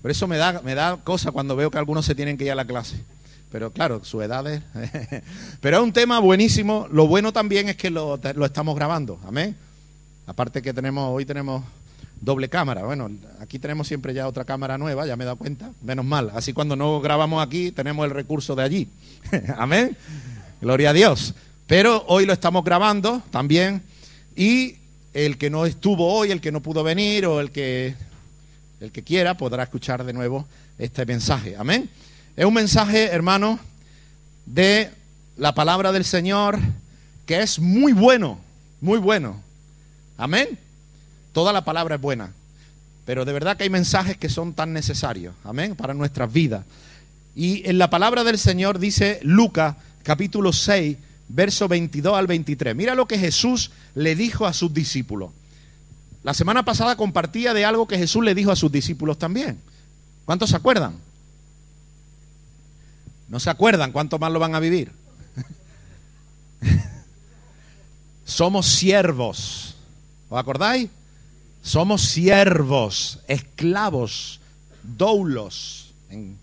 Por 0.00 0.12
eso 0.12 0.28
me 0.28 0.36
da, 0.36 0.62
me 0.62 0.76
da 0.76 0.98
cosa 0.98 1.32
cuando 1.32 1.56
veo 1.56 1.72
que 1.72 1.78
algunos 1.78 2.06
se 2.06 2.14
tienen 2.14 2.38
que 2.38 2.44
ir 2.44 2.52
a 2.52 2.54
la 2.54 2.64
clase. 2.64 3.02
Pero 3.50 3.72
claro, 3.72 4.04
su 4.04 4.22
edad 4.22 4.46
es... 4.46 4.62
Pero 5.60 5.78
es 5.78 5.82
un 5.82 5.92
tema 5.92 6.20
buenísimo. 6.20 6.86
Lo 6.92 7.08
bueno 7.08 7.32
también 7.32 7.68
es 7.68 7.76
que 7.76 7.90
lo, 7.90 8.20
lo 8.36 8.46
estamos 8.46 8.76
grabando. 8.76 9.18
Amén. 9.26 9.56
Aparte 10.26 10.62
que 10.62 10.72
tenemos, 10.72 11.10
hoy 11.12 11.24
tenemos 11.24 11.64
doble 12.24 12.48
cámara. 12.48 12.84
Bueno, 12.84 13.10
aquí 13.40 13.58
tenemos 13.58 13.86
siempre 13.86 14.14
ya 14.14 14.26
otra 14.26 14.44
cámara 14.44 14.78
nueva, 14.78 15.06
ya 15.06 15.16
me 15.16 15.24
he 15.24 15.26
dado 15.26 15.36
cuenta. 15.36 15.70
Menos 15.82 16.04
mal. 16.04 16.30
Así 16.34 16.52
cuando 16.52 16.76
no 16.76 17.00
grabamos 17.00 17.44
aquí, 17.44 17.70
tenemos 17.70 18.04
el 18.04 18.10
recurso 18.10 18.54
de 18.54 18.62
allí. 18.62 18.88
Amén. 19.56 19.96
Gloria 20.60 20.90
a 20.90 20.92
Dios. 20.92 21.34
Pero 21.66 22.04
hoy 22.08 22.26
lo 22.26 22.32
estamos 22.32 22.64
grabando 22.64 23.22
también. 23.30 23.82
Y 24.36 24.76
el 25.12 25.38
que 25.38 25.50
no 25.50 25.66
estuvo 25.66 26.12
hoy, 26.12 26.30
el 26.30 26.40
que 26.40 26.52
no 26.52 26.60
pudo 26.60 26.82
venir 26.82 27.26
o 27.26 27.40
el 27.40 27.50
que, 27.50 27.94
el 28.80 28.90
que 28.90 29.02
quiera, 29.02 29.36
podrá 29.36 29.62
escuchar 29.62 30.04
de 30.04 30.12
nuevo 30.12 30.46
este 30.78 31.06
mensaje. 31.06 31.56
Amén. 31.56 31.88
Es 32.36 32.44
un 32.44 32.54
mensaje, 32.54 33.06
hermano, 33.06 33.58
de 34.46 34.90
la 35.36 35.54
palabra 35.54 35.92
del 35.92 36.04
Señor 36.04 36.58
que 37.26 37.40
es 37.40 37.58
muy 37.58 37.92
bueno, 37.92 38.38
muy 38.80 38.98
bueno. 38.98 39.40
Amén. 40.16 40.58
Toda 41.34 41.52
la 41.52 41.64
palabra 41.64 41.96
es 41.96 42.00
buena, 42.00 42.32
pero 43.04 43.24
de 43.24 43.32
verdad 43.32 43.56
que 43.56 43.64
hay 43.64 43.70
mensajes 43.70 44.16
que 44.16 44.28
son 44.28 44.54
tan 44.54 44.72
necesarios, 44.72 45.34
amén, 45.42 45.74
para 45.74 45.92
nuestras 45.92 46.32
vidas. 46.32 46.64
Y 47.34 47.68
en 47.68 47.76
la 47.76 47.90
palabra 47.90 48.22
del 48.22 48.38
Señor 48.38 48.78
dice 48.78 49.18
Lucas 49.24 49.74
capítulo 50.04 50.52
6, 50.52 50.96
verso 51.28 51.66
22 51.66 52.16
al 52.16 52.28
23. 52.28 52.76
Mira 52.76 52.94
lo 52.94 53.08
que 53.08 53.18
Jesús 53.18 53.72
le 53.96 54.14
dijo 54.14 54.46
a 54.46 54.52
sus 54.52 54.72
discípulos. 54.72 55.32
La 56.22 56.34
semana 56.34 56.64
pasada 56.64 56.94
compartía 56.96 57.52
de 57.52 57.64
algo 57.64 57.88
que 57.88 57.98
Jesús 57.98 58.24
le 58.24 58.36
dijo 58.36 58.52
a 58.52 58.56
sus 58.56 58.70
discípulos 58.70 59.18
también. 59.18 59.58
¿Cuántos 60.24 60.50
se 60.50 60.56
acuerdan? 60.56 60.98
¿No 63.28 63.40
se 63.40 63.50
acuerdan 63.50 63.90
cuánto 63.90 64.20
más 64.20 64.30
lo 64.30 64.38
van 64.38 64.54
a 64.54 64.60
vivir? 64.60 64.92
Somos 68.24 68.66
siervos. 68.66 69.74
¿Os 70.28 70.38
acordáis? 70.38 70.90
Somos 71.64 72.02
siervos, 72.02 73.20
esclavos, 73.26 74.38
doulos 74.82 75.94
en 76.10 76.36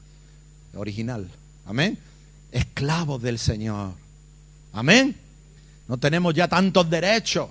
original. 0.74 1.30
Amén. 1.68 2.00
Esclavos 2.52 3.22
del 3.22 3.38
Señor. 3.38 3.94
Amén. 4.74 5.16
No 5.88 6.00
tenemos 6.00 6.34
ya 6.34 6.48
tantos 6.48 6.90
derechos, 6.90 7.50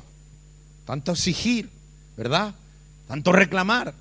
tanto 0.85 1.13
exigir, 1.13 1.71
¿verdad? 2.17 2.57
Tanto 3.07 3.31
reclamar. 3.31 3.95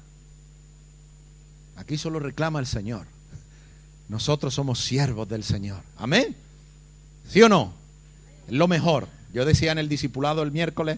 Aquí 1.76 1.96
solo 1.96 2.20
reclama 2.20 2.60
el 2.60 2.66
Señor. 2.66 3.06
Nosotros 4.08 4.56
somos 4.56 4.84
siervos 4.84 5.30
del 5.30 5.44
Señor. 5.44 5.84
Amén. 5.98 6.36
¿Sí 7.30 7.40
o 7.44 7.48
no? 7.50 7.76
Es 8.48 8.54
lo 8.54 8.68
mejor. 8.68 9.08
Yo 9.32 9.46
decía 9.46 9.72
en 9.72 9.78
el 9.78 9.90
discipulado 9.90 10.42
el 10.42 10.52
miércoles, 10.52 10.98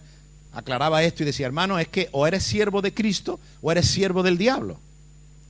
aclaraba 0.54 1.04
esto 1.04 1.24
y 1.24 1.26
decía, 1.26 1.46
hermano, 1.46 1.80
es 1.80 1.88
que 1.88 2.10
o 2.12 2.28
eres 2.28 2.44
siervo 2.44 2.82
de 2.82 2.94
Cristo 2.94 3.40
o 3.62 3.72
eres 3.72 3.88
siervo 3.88 4.24
del 4.24 4.38
diablo. 4.38 4.80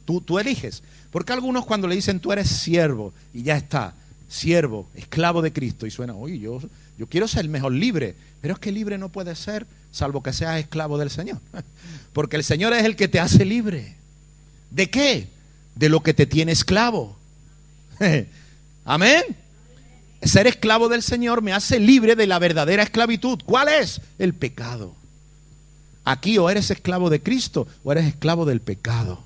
Tú, 0.05 0.21
tú 0.21 0.39
eliges. 0.39 0.83
Porque 1.11 1.33
algunos 1.33 1.65
cuando 1.65 1.87
le 1.87 1.95
dicen 1.95 2.19
tú 2.19 2.31
eres 2.31 2.49
siervo 2.49 3.13
y 3.33 3.43
ya 3.43 3.57
está, 3.57 3.93
siervo, 4.29 4.87
esclavo 4.95 5.41
de 5.41 5.51
Cristo. 5.51 5.85
Y 5.85 5.91
suena, 5.91 6.15
oye, 6.15 6.39
yo, 6.39 6.61
yo 6.97 7.07
quiero 7.07 7.27
ser 7.27 7.47
mejor 7.49 7.73
libre. 7.73 8.15
Pero 8.41 8.53
es 8.53 8.59
que 8.59 8.71
libre 8.71 8.97
no 8.97 9.09
puede 9.09 9.35
ser 9.35 9.67
salvo 9.91 10.23
que 10.23 10.33
seas 10.33 10.59
esclavo 10.59 10.97
del 10.97 11.09
Señor. 11.09 11.39
Porque 12.13 12.37
el 12.37 12.43
Señor 12.43 12.73
es 12.73 12.83
el 12.83 12.95
que 12.95 13.07
te 13.07 13.19
hace 13.19 13.45
libre. 13.45 13.95
¿De 14.69 14.89
qué? 14.89 15.27
De 15.75 15.89
lo 15.89 16.01
que 16.01 16.13
te 16.13 16.25
tiene 16.25 16.51
esclavo. 16.51 17.17
Amén. 18.85 19.23
Ser 20.21 20.47
esclavo 20.47 20.87
del 20.87 21.01
Señor 21.01 21.41
me 21.41 21.53
hace 21.53 21.79
libre 21.79 22.15
de 22.15 22.27
la 22.27 22.39
verdadera 22.39 22.83
esclavitud. 22.83 23.39
¿Cuál 23.43 23.69
es? 23.69 24.01
El 24.19 24.33
pecado. 24.33 24.95
Aquí 26.03 26.37
o 26.37 26.49
eres 26.49 26.69
esclavo 26.69 27.09
de 27.09 27.21
Cristo 27.21 27.67
o 27.83 27.91
eres 27.91 28.05
esclavo 28.05 28.45
del 28.45 28.61
pecado. 28.61 29.23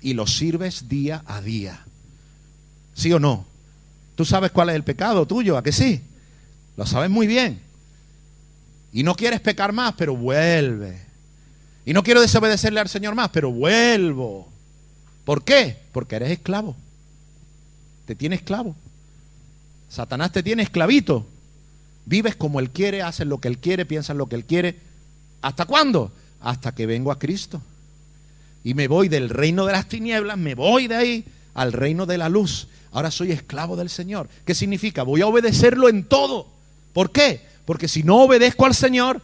Y 0.00 0.14
lo 0.14 0.26
sirves 0.26 0.88
día 0.88 1.22
a 1.26 1.40
día. 1.40 1.84
¿Sí 2.94 3.12
o 3.12 3.18
no? 3.18 3.46
Tú 4.14 4.24
sabes 4.24 4.50
cuál 4.52 4.70
es 4.70 4.76
el 4.76 4.84
pecado 4.84 5.26
tuyo, 5.26 5.56
¿a 5.56 5.62
que 5.62 5.72
sí? 5.72 6.00
Lo 6.76 6.86
sabes 6.86 7.10
muy 7.10 7.26
bien. 7.26 7.60
Y 8.92 9.02
no 9.02 9.14
quieres 9.14 9.40
pecar 9.40 9.72
más, 9.72 9.94
pero 9.96 10.16
vuelve. 10.16 11.04
Y 11.84 11.92
no 11.92 12.02
quiero 12.02 12.20
desobedecerle 12.20 12.80
al 12.80 12.88
Señor 12.88 13.14
más, 13.14 13.30
pero 13.30 13.50
vuelvo. 13.50 14.48
¿Por 15.24 15.44
qué? 15.44 15.76
Porque 15.92 16.16
eres 16.16 16.30
esclavo. 16.30 16.76
Te 18.06 18.14
tiene 18.14 18.36
esclavo. 18.36 18.74
Satanás 19.88 20.32
te 20.32 20.42
tiene 20.42 20.62
esclavito. 20.62 21.26
Vives 22.04 22.36
como 22.36 22.60
Él 22.60 22.70
quiere, 22.70 23.02
haces 23.02 23.26
lo 23.26 23.38
que 23.38 23.48
Él 23.48 23.58
quiere, 23.58 23.84
piensas 23.84 24.16
lo 24.16 24.26
que 24.28 24.36
Él 24.36 24.44
quiere. 24.44 24.78
¿Hasta 25.42 25.64
cuándo? 25.64 26.12
Hasta 26.40 26.74
que 26.74 26.86
vengo 26.86 27.10
a 27.10 27.18
Cristo. 27.18 27.60
Y 28.64 28.74
me 28.74 28.88
voy 28.88 29.08
del 29.08 29.28
reino 29.28 29.66
de 29.66 29.72
las 29.72 29.88
tinieblas, 29.88 30.38
me 30.38 30.54
voy 30.54 30.88
de 30.88 30.96
ahí 30.96 31.24
al 31.54 31.72
reino 31.72 32.06
de 32.06 32.18
la 32.18 32.28
luz. 32.28 32.68
Ahora 32.92 33.10
soy 33.10 33.32
esclavo 33.32 33.76
del 33.76 33.90
Señor. 33.90 34.28
¿Qué 34.44 34.54
significa? 34.54 35.02
Voy 35.02 35.20
a 35.20 35.26
obedecerlo 35.26 35.88
en 35.88 36.04
todo. 36.04 36.48
¿Por 36.92 37.10
qué? 37.10 37.44
Porque 37.64 37.88
si 37.88 38.02
no 38.02 38.22
obedezco 38.22 38.66
al 38.66 38.74
Señor, 38.74 39.20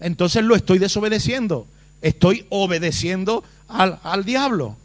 entonces 0.00 0.44
lo 0.44 0.54
estoy 0.54 0.78
desobedeciendo. 0.78 1.66
Estoy 2.02 2.46
obedeciendo 2.50 3.44
al, 3.68 3.98
al 4.02 4.24
diablo. 4.24 4.76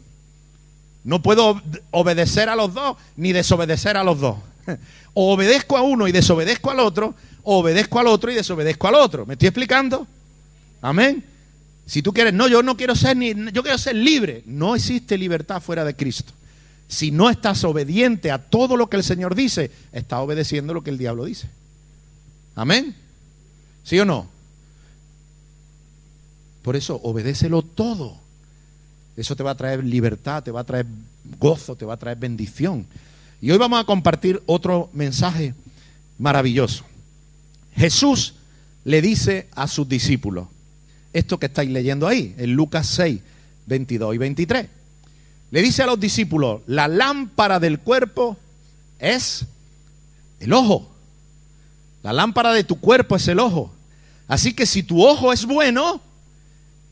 No 1.04 1.22
puedo 1.22 1.60
obedecer 1.90 2.48
a 2.48 2.56
los 2.56 2.74
dos 2.74 2.96
ni 3.16 3.32
desobedecer 3.32 3.96
a 3.96 4.04
los 4.04 4.20
dos. 4.20 4.36
O 5.14 5.32
obedezco 5.34 5.76
a 5.76 5.82
uno 5.82 6.08
y 6.08 6.12
desobedezco 6.12 6.70
al 6.70 6.80
otro, 6.80 7.14
o 7.42 7.58
obedezco 7.58 7.98
al 7.98 8.06
otro 8.06 8.30
y 8.30 8.34
desobedezco 8.34 8.88
al 8.88 8.94
otro. 8.94 9.26
¿Me 9.26 9.34
estoy 9.34 9.48
explicando? 9.48 10.06
Amén. 10.80 11.24
Si 11.86 12.02
tú 12.02 12.12
quieres, 12.12 12.32
no, 12.32 12.48
yo 12.48 12.62
no 12.62 12.76
quiero 12.76 12.94
ser 12.94 13.16
ni, 13.16 13.34
yo 13.52 13.62
quiero 13.62 13.78
ser 13.78 13.96
libre. 13.96 14.42
No 14.46 14.74
existe 14.74 15.18
libertad 15.18 15.60
fuera 15.60 15.84
de 15.84 15.94
Cristo. 15.94 16.32
Si 16.88 17.10
no 17.10 17.30
estás 17.30 17.64
obediente 17.64 18.30
a 18.30 18.38
todo 18.38 18.76
lo 18.76 18.88
que 18.88 18.96
el 18.96 19.04
Señor 19.04 19.34
dice, 19.34 19.70
estás 19.92 20.20
obedeciendo 20.20 20.74
lo 20.74 20.82
que 20.82 20.90
el 20.90 20.98
diablo 20.98 21.24
dice. 21.24 21.48
Amén. 22.54 22.94
¿Sí 23.82 23.98
o 23.98 24.04
no? 24.04 24.28
Por 26.62 26.76
eso, 26.76 27.00
obedécelo 27.02 27.62
todo. 27.62 28.16
Eso 29.16 29.36
te 29.36 29.42
va 29.42 29.52
a 29.52 29.56
traer 29.56 29.84
libertad, 29.84 30.42
te 30.42 30.50
va 30.50 30.60
a 30.60 30.64
traer 30.64 30.86
gozo, 31.38 31.76
te 31.76 31.84
va 31.84 31.94
a 31.94 31.98
traer 31.98 32.18
bendición. 32.18 32.86
Y 33.42 33.50
hoy 33.50 33.58
vamos 33.58 33.80
a 33.80 33.84
compartir 33.84 34.40
otro 34.46 34.88
mensaje 34.92 35.52
maravilloso. 36.16 36.84
Jesús 37.74 38.34
le 38.84 39.02
dice 39.02 39.48
a 39.56 39.66
sus 39.66 39.88
discípulos, 39.88 40.46
esto 41.12 41.40
que 41.40 41.46
estáis 41.46 41.68
leyendo 41.68 42.06
ahí, 42.06 42.36
en 42.38 42.52
Lucas 42.52 42.86
6, 42.86 43.20
22 43.66 44.14
y 44.14 44.18
23. 44.18 44.68
Le 45.50 45.60
dice 45.60 45.82
a 45.82 45.86
los 45.86 45.98
discípulos, 45.98 46.60
la 46.68 46.86
lámpara 46.86 47.58
del 47.58 47.80
cuerpo 47.80 48.36
es 49.00 49.44
el 50.38 50.52
ojo. 50.52 50.88
La 52.04 52.12
lámpara 52.12 52.52
de 52.52 52.62
tu 52.62 52.78
cuerpo 52.78 53.16
es 53.16 53.26
el 53.26 53.40
ojo. 53.40 53.72
Así 54.28 54.54
que 54.54 54.66
si 54.66 54.84
tu 54.84 55.04
ojo 55.04 55.32
es 55.32 55.46
bueno, 55.46 56.00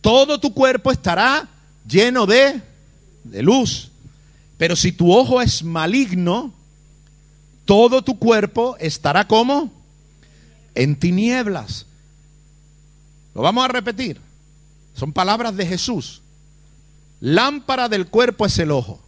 todo 0.00 0.40
tu 0.40 0.52
cuerpo 0.52 0.90
estará 0.90 1.48
lleno 1.86 2.26
de, 2.26 2.60
de 3.22 3.42
luz. 3.44 3.89
Pero 4.60 4.76
si 4.76 4.92
tu 4.92 5.10
ojo 5.10 5.40
es 5.40 5.64
maligno, 5.64 6.52
todo 7.64 8.02
tu 8.02 8.18
cuerpo 8.18 8.76
estará 8.78 9.26
como 9.26 9.72
en 10.74 10.96
tinieblas. 10.96 11.86
Lo 13.34 13.40
vamos 13.40 13.64
a 13.64 13.68
repetir. 13.68 14.20
Son 14.92 15.14
palabras 15.14 15.56
de 15.56 15.64
Jesús. 15.64 16.20
Lámpara 17.20 17.88
del 17.88 18.08
cuerpo 18.08 18.44
es 18.44 18.58
el 18.58 18.70
ojo. 18.70 19.00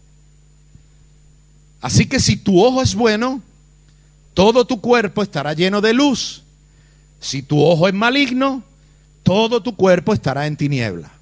Así 1.82 2.06
que 2.06 2.18
si 2.18 2.38
tu 2.38 2.64
ojo 2.64 2.80
es 2.80 2.94
bueno, 2.94 3.42
todo 4.32 4.66
tu 4.66 4.80
cuerpo 4.80 5.22
estará 5.22 5.52
lleno 5.52 5.82
de 5.82 5.92
luz. 5.92 6.44
Si 7.20 7.42
tu 7.42 7.62
ojo 7.62 7.88
es 7.88 7.92
maligno, 7.92 8.64
todo 9.22 9.62
tu 9.62 9.76
cuerpo 9.76 10.14
estará 10.14 10.46
en 10.46 10.56
tiniebla. 10.56 11.12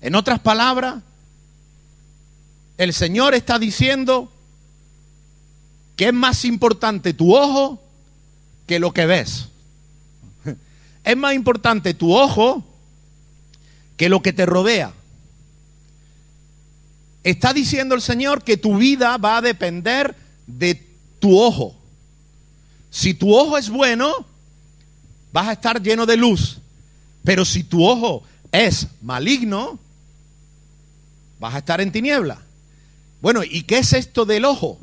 En 0.00 0.16
otras 0.16 0.40
palabras, 0.40 0.96
el 2.82 2.92
Señor 2.92 3.34
está 3.34 3.58
diciendo 3.58 4.32
que 5.94 6.08
es 6.08 6.12
más 6.12 6.44
importante 6.44 7.14
tu 7.14 7.36
ojo 7.36 7.80
que 8.66 8.80
lo 8.80 8.92
que 8.92 9.06
ves. 9.06 9.48
Es 11.04 11.16
más 11.16 11.34
importante 11.34 11.94
tu 11.94 12.14
ojo 12.14 12.64
que 13.96 14.08
lo 14.08 14.22
que 14.22 14.32
te 14.32 14.46
rodea. 14.46 14.92
Está 17.24 17.52
diciendo 17.52 17.94
el 17.94 18.02
Señor 18.02 18.42
que 18.42 18.56
tu 18.56 18.76
vida 18.78 19.16
va 19.16 19.36
a 19.36 19.42
depender 19.42 20.16
de 20.46 20.74
tu 21.20 21.38
ojo. 21.40 21.76
Si 22.90 23.14
tu 23.14 23.34
ojo 23.34 23.56
es 23.58 23.70
bueno, 23.70 24.12
vas 25.32 25.48
a 25.48 25.52
estar 25.52 25.80
lleno 25.80 26.04
de 26.04 26.16
luz. 26.16 26.58
Pero 27.24 27.44
si 27.44 27.62
tu 27.62 27.84
ojo 27.84 28.24
es 28.50 28.88
maligno, 29.02 29.78
vas 31.38 31.54
a 31.54 31.58
estar 31.58 31.80
en 31.80 31.92
tiniebla. 31.92 32.42
Bueno, 33.22 33.44
¿y 33.44 33.62
qué 33.62 33.78
es 33.78 33.92
esto 33.92 34.24
del 34.26 34.44
ojo? 34.44 34.80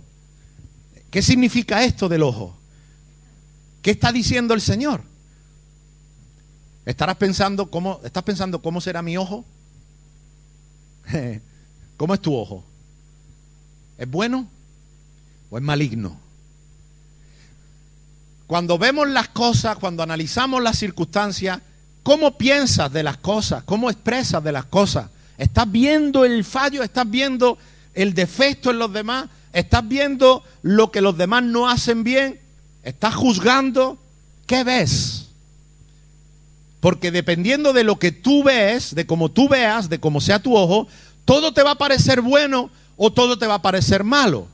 ¿Qué 1.12 1.21
significa 1.21 1.84
esto 1.84 2.08
del 2.08 2.23
ojo? 2.23 2.58
¿Qué 3.82 3.91
está 3.91 4.13
diciendo 4.13 4.54
el 4.54 4.62
Señor? 4.62 5.04
Estarás 6.86 7.17
pensando 7.17 7.69
cómo, 7.69 7.99
estás 8.02 8.23
pensando 8.23 8.62
cómo 8.62 8.80
será 8.80 9.02
mi 9.02 9.17
ojo. 9.17 9.43
¿Cómo 11.97 12.13
es 12.13 12.21
tu 12.21 12.34
ojo? 12.34 12.63
¿Es 13.97 14.10
bueno 14.10 14.47
o 15.49 15.58
es 15.58 15.63
maligno? 15.63 16.17
Cuando 18.47 18.78
vemos 18.78 19.10
las 19.10 19.28
cosas, 19.28 19.78
cuando 19.78 20.02
analizamos 20.02 20.63
las 20.63 20.80
circunstancias, 20.80 21.60
¿cómo 22.04 22.38
piensas 22.38 22.91
de 22.93 23.04
las 23.04 23.17
cosas? 23.17 23.63
¿Cómo 23.65 23.89
expresas 23.89 24.41
de 24.41 24.54
las 24.54 24.65
cosas? 24.65 25.10
¿Estás 25.38 25.69
viendo 25.69 26.23
el 26.23 26.45
fallo? 26.45 26.82
¿Estás 26.84 27.10
viendo 27.10 27.58
el 28.02 28.14
defecto 28.14 28.72
en 28.72 28.80
los 28.80 28.94
demás? 28.94 29.30
¿Estás 29.52 29.88
viendo 29.88 30.44
lo 30.62 30.92
que 30.92 31.02
los 31.02 31.18
demás 31.18 31.44
no 31.44 31.70
hacen 31.70 32.04
bien? 32.04 32.40
¿Estás 32.84 33.16
juzgando? 33.16 33.98
¿Qué 34.46 34.64
ves? 34.64 35.28
Porque 36.80 37.12
dependiendo 37.12 37.74
de 37.74 37.84
lo 37.84 38.00
que 38.00 38.12
tú 38.12 38.44
ves, 38.44 38.96
de 38.96 39.06
cómo 39.06 39.30
tú 39.30 39.50
veas, 39.50 39.90
de 39.90 40.00
cómo 40.00 40.22
sea 40.22 40.40
tu 40.40 40.56
ojo, 40.56 40.88
todo 41.26 41.54
te 41.54 41.62
va 41.62 41.72
a 41.72 41.78
parecer 41.78 42.22
bueno 42.22 42.70
o 42.96 43.12
todo 43.12 43.38
te 43.38 43.48
va 43.48 43.56
a 43.56 43.62
parecer 43.62 44.04
malo. 44.04 44.48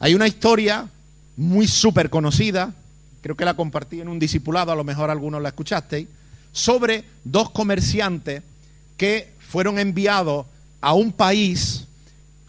Hay 0.00 0.14
una 0.14 0.26
historia 0.26 0.88
muy 1.36 1.68
súper 1.68 2.10
conocida, 2.10 2.74
creo 3.20 3.36
que 3.36 3.44
la 3.44 3.54
compartí 3.54 4.00
en 4.00 4.08
un 4.08 4.18
discipulado, 4.18 4.72
a 4.72 4.76
lo 4.76 4.82
mejor 4.82 5.08
algunos 5.08 5.40
la 5.40 5.50
escuchasteis, 5.50 6.08
sobre 6.50 7.04
dos 7.22 7.50
comerciantes 7.50 8.42
que 8.96 9.32
fueron 9.48 9.78
enviados 9.78 10.46
a 10.80 10.94
un 10.94 11.12
país 11.12 11.86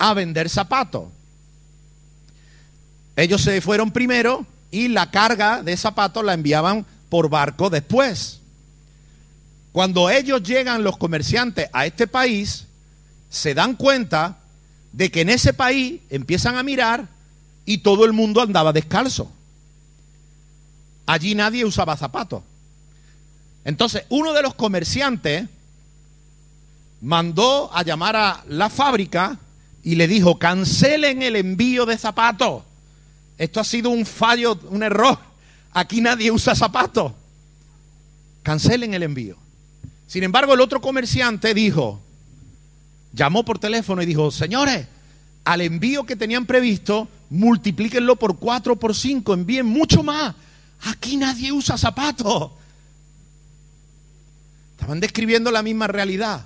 a 0.10 0.14
vender 0.14 0.50
zapatos. 0.50 1.06
Ellos 3.16 3.42
se 3.42 3.62
fueron 3.62 3.92
primero 3.92 4.46
y 4.72 4.90
la 4.90 5.12
carga 5.12 5.64
de 5.64 5.78
zapatos 5.78 6.24
la 6.26 6.34
enviaban 6.34 6.86
por 7.10 7.30
barco 7.30 7.70
después. 7.70 8.40
Cuando 9.72 10.10
ellos 10.10 10.44
llegan, 10.44 10.84
los 10.84 10.98
comerciantes, 10.98 11.70
a 11.72 11.86
este 11.86 12.08
país, 12.08 12.68
se 13.30 13.54
dan 13.54 13.76
cuenta 13.76 14.38
de 14.92 15.10
que 15.10 15.22
en 15.22 15.30
ese 15.30 15.54
país 15.54 16.02
empiezan 16.10 16.58
a 16.58 16.64
mirar 16.64 17.08
y 17.66 17.80
todo 17.80 18.06
el 18.06 18.14
mundo 18.14 18.42
andaba 18.42 18.74
descalzo. 18.74 19.32
Allí 21.06 21.34
nadie 21.34 21.66
usaba 21.66 21.98
zapatos. 21.98 22.44
Entonces, 23.64 24.04
uno 24.10 24.34
de 24.34 24.42
los 24.42 24.54
comerciantes 24.54 25.48
mandó 27.02 27.74
a 27.74 27.84
llamar 27.84 28.16
a 28.16 28.44
la 28.48 28.70
fábrica 28.70 29.40
y 29.84 29.96
le 29.96 30.08
dijo, 30.08 30.40
cancelen 30.40 31.22
el 31.22 31.36
envío 31.36 31.86
de 31.86 31.98
zapatos. 31.98 32.64
Esto 33.38 33.60
ha 33.60 33.64
sido 33.64 33.90
un 33.90 34.06
fallo, 34.06 34.58
un 34.70 34.82
error. 34.82 35.20
Aquí 35.72 36.00
nadie 36.00 36.32
usa 36.32 36.56
zapatos. 36.56 37.12
Cancelen 38.44 38.94
el 38.94 39.04
envío. 39.04 39.38
Sin 40.08 40.24
embargo, 40.24 40.54
el 40.54 40.62
otro 40.62 40.80
comerciante 40.80 41.54
dijo, 41.54 42.02
llamó 43.12 43.44
por 43.44 43.60
teléfono 43.60 44.02
y 44.02 44.06
dijo, 44.06 44.32
señores, 44.32 44.88
al 45.44 45.62
envío 45.62 46.06
que 46.06 46.16
tenían 46.16 46.46
previsto 46.46 47.10
multiplíquenlo 47.30 48.16
por 48.16 48.38
cuatro, 48.38 48.76
por 48.76 48.96
cinco, 48.96 49.34
envíen 49.34 49.66
mucho 49.66 50.04
más. 50.04 50.36
Aquí 50.84 51.18
nadie 51.18 51.52
usa 51.52 51.78
zapatos. 51.78 52.52
Estaban 54.72 55.00
describiendo 55.00 55.50
la 55.50 55.64
misma 55.64 55.88
realidad. 55.88 56.46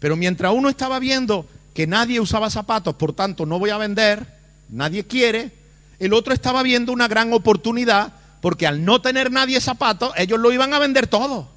Pero 0.00 0.16
mientras 0.16 0.52
uno 0.52 0.68
estaba 0.68 0.98
viendo 0.98 1.46
que 1.74 1.86
nadie 1.86 2.20
usaba 2.20 2.48
zapatos, 2.50 2.94
por 2.94 3.12
tanto 3.12 3.44
no 3.44 3.58
voy 3.58 3.70
a 3.70 3.78
vender, 3.78 4.26
nadie 4.68 5.04
quiere, 5.04 5.52
el 5.98 6.12
otro 6.12 6.32
estaba 6.32 6.62
viendo 6.62 6.92
una 6.92 7.08
gran 7.08 7.32
oportunidad 7.32 8.12
porque 8.40 8.66
al 8.66 8.84
no 8.84 9.00
tener 9.00 9.32
nadie 9.32 9.60
zapatos, 9.60 10.12
ellos 10.16 10.38
lo 10.38 10.52
iban 10.52 10.72
a 10.74 10.78
vender 10.78 11.06
todo. 11.06 11.48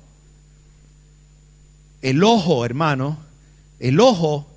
El 2.01 2.23
ojo, 2.23 2.65
hermano, 2.65 3.17
el 3.80 3.99
ojo 3.99 4.47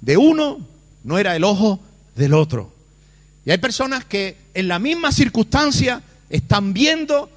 de 0.00 0.16
uno 0.16 0.58
no 1.02 1.18
era 1.18 1.34
el 1.34 1.44
ojo 1.44 1.80
del 2.14 2.34
otro. 2.34 2.72
Y 3.44 3.50
hay 3.50 3.58
personas 3.58 4.04
que 4.04 4.36
en 4.54 4.68
la 4.68 4.78
misma 4.78 5.12
circunstancia 5.12 6.02
están 6.28 6.72
viendo 6.72 7.30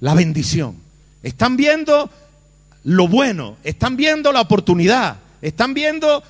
la 0.00 0.14
bendición, 0.14 0.76
están 1.22 1.56
viendo 1.56 2.10
lo 2.82 3.08
bueno, 3.08 3.56
están 3.62 3.96
viendo 3.96 4.32
la 4.32 4.40
oportunidad, 4.40 5.18
están 5.42 5.74
viendo 5.74 6.22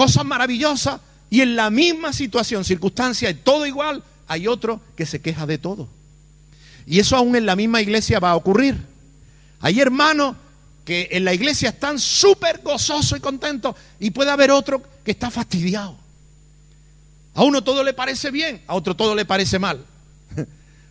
cosas 0.00 0.24
maravillosas 0.24 0.98
y 1.28 1.42
en 1.42 1.56
la 1.56 1.68
misma 1.68 2.14
situación, 2.14 2.64
circunstancia, 2.64 3.36
todo 3.44 3.66
igual, 3.66 4.02
hay 4.28 4.48
otro 4.48 4.80
que 4.96 5.04
se 5.04 5.20
queja 5.20 5.44
de 5.44 5.58
todo. 5.58 5.88
Y 6.86 7.00
eso 7.00 7.16
aún 7.16 7.36
en 7.36 7.44
la 7.44 7.54
misma 7.54 7.82
iglesia 7.82 8.18
va 8.18 8.30
a 8.30 8.36
ocurrir. 8.36 8.78
Hay 9.60 9.78
hermanos 9.78 10.36
que 10.86 11.08
en 11.10 11.26
la 11.26 11.34
iglesia 11.34 11.68
están 11.68 11.98
súper 11.98 12.62
gozosos 12.62 13.18
y 13.18 13.20
contentos 13.20 13.76
y 13.98 14.10
puede 14.10 14.30
haber 14.30 14.50
otro 14.50 14.82
que 15.04 15.10
está 15.10 15.30
fastidiado. 15.30 15.98
A 17.34 17.44
uno 17.44 17.62
todo 17.62 17.84
le 17.84 17.92
parece 17.92 18.30
bien, 18.30 18.62
a 18.68 18.76
otro 18.76 18.96
todo 18.96 19.14
le 19.14 19.26
parece 19.26 19.58
mal. 19.58 19.84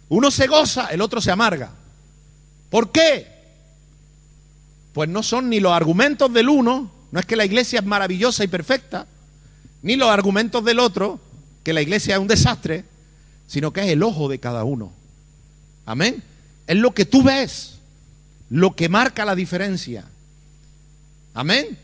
Uno 0.09 0.29
se 0.29 0.45
goza, 0.45 0.85
el 0.91 1.01
otro 1.01 1.19
se 1.19 1.31
amarga. 1.31 1.71
¿Por 2.69 2.91
qué? 2.91 3.39
pues 4.93 5.07
no 5.09 5.23
son 5.23 5.49
ni 5.49 5.59
los 5.59 5.71
argumentos 5.71 6.33
del 6.33 6.49
uno, 6.49 6.91
no 7.11 7.19
es 7.19 7.25
que 7.25 7.35
la 7.35 7.45
iglesia 7.45 7.79
es 7.79 7.85
maravillosa 7.85 8.43
y 8.43 8.47
perfecta, 8.47 9.07
ni 9.81 9.95
los 9.95 10.09
argumentos 10.09 10.63
del 10.63 10.79
otro, 10.79 11.19
que 11.63 11.73
la 11.73 11.81
iglesia 11.81 12.15
es 12.15 12.21
un 12.21 12.27
desastre, 12.27 12.85
sino 13.47 13.73
que 13.73 13.81
es 13.81 13.87
el 13.87 14.03
ojo 14.03 14.29
de 14.29 14.39
cada 14.39 14.63
uno. 14.63 14.91
Amén. 15.85 16.23
Es 16.67 16.77
lo 16.77 16.93
que 16.93 17.05
tú 17.05 17.23
ves, 17.23 17.79
lo 18.49 18.75
que 18.75 18.89
marca 18.89 19.25
la 19.25 19.35
diferencia. 19.35 20.05
Amén. 21.33 21.77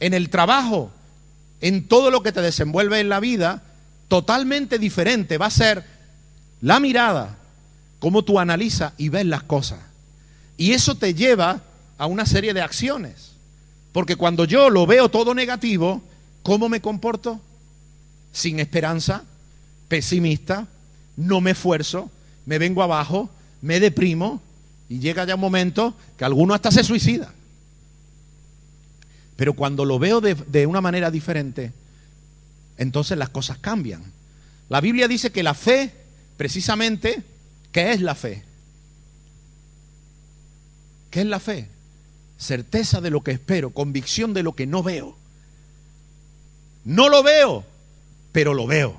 En 0.00 0.14
el 0.14 0.30
trabajo, 0.30 0.90
en 1.60 1.86
todo 1.86 2.10
lo 2.10 2.22
que 2.22 2.32
te 2.32 2.40
desenvuelve 2.40 3.00
en 3.00 3.10
la 3.10 3.20
vida, 3.20 3.62
totalmente 4.08 4.78
diferente 4.78 5.38
va 5.38 5.46
a 5.46 5.50
ser 5.50 5.84
la 6.62 6.80
mirada, 6.80 7.36
cómo 7.98 8.24
tú 8.24 8.38
analizas 8.38 8.92
y 8.96 9.08
ves 9.08 9.26
las 9.26 9.42
cosas. 9.42 9.78
Y 10.56 10.72
eso 10.72 10.94
te 10.94 11.14
lleva 11.14 11.60
a 11.98 12.06
una 12.06 12.26
serie 12.26 12.54
de 12.54 12.62
acciones. 12.62 13.29
Porque 13.92 14.16
cuando 14.16 14.44
yo 14.44 14.70
lo 14.70 14.86
veo 14.86 15.08
todo 15.08 15.34
negativo, 15.34 16.02
¿cómo 16.42 16.68
me 16.68 16.80
comporto? 16.80 17.40
Sin 18.32 18.60
esperanza, 18.60 19.24
pesimista, 19.88 20.68
no 21.16 21.40
me 21.40 21.52
esfuerzo, 21.52 22.10
me 22.46 22.58
vengo 22.58 22.82
abajo, 22.82 23.30
me 23.60 23.80
deprimo 23.80 24.40
y 24.88 25.00
llega 25.00 25.24
ya 25.24 25.34
un 25.34 25.40
momento 25.40 25.94
que 26.16 26.24
alguno 26.24 26.54
hasta 26.54 26.70
se 26.70 26.84
suicida. 26.84 27.32
Pero 29.36 29.54
cuando 29.54 29.84
lo 29.84 29.98
veo 29.98 30.20
de, 30.20 30.66
una 30.66 30.80
manera 30.80 31.10
diferente, 31.10 31.72
entonces 32.76 33.16
las 33.16 33.30
cosas 33.30 33.58
cambian. 33.58 34.02
La 34.68 34.80
Biblia 34.80 35.08
dice 35.08 35.32
que 35.32 35.42
la 35.42 35.54
fe, 35.54 35.92
precisamente, 36.36 37.22
¿qué 37.72 37.92
es 37.92 38.00
la 38.00 38.14
fe? 38.14 38.44
¿Qué 41.10 41.20
es 41.20 41.26
la 41.26 41.40
fe? 41.40 41.68
Certeza 42.40 43.00
de 43.00 43.10
lo 43.10 43.22
que 43.22 43.32
espero, 43.32 43.70
convicción 43.70 44.32
de 44.34 44.42
lo 44.42 44.54
que 44.54 44.66
no 44.66 44.82
veo. 44.82 45.16
No 46.84 47.08
lo 47.08 47.22
veo, 47.22 47.64
pero 48.32 48.54
lo 48.54 48.66
veo. 48.66 48.96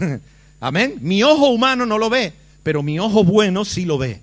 Amén. 0.60 0.98
Mi 1.00 1.22
ojo 1.22 1.48
humano 1.48 1.86
no 1.86 1.96
lo 1.96 2.10
ve, 2.10 2.32
pero 2.62 2.82
mi 2.82 2.98
ojo 2.98 3.24
bueno 3.24 3.64
sí 3.64 3.84
lo 3.84 3.98
ve. 3.98 4.20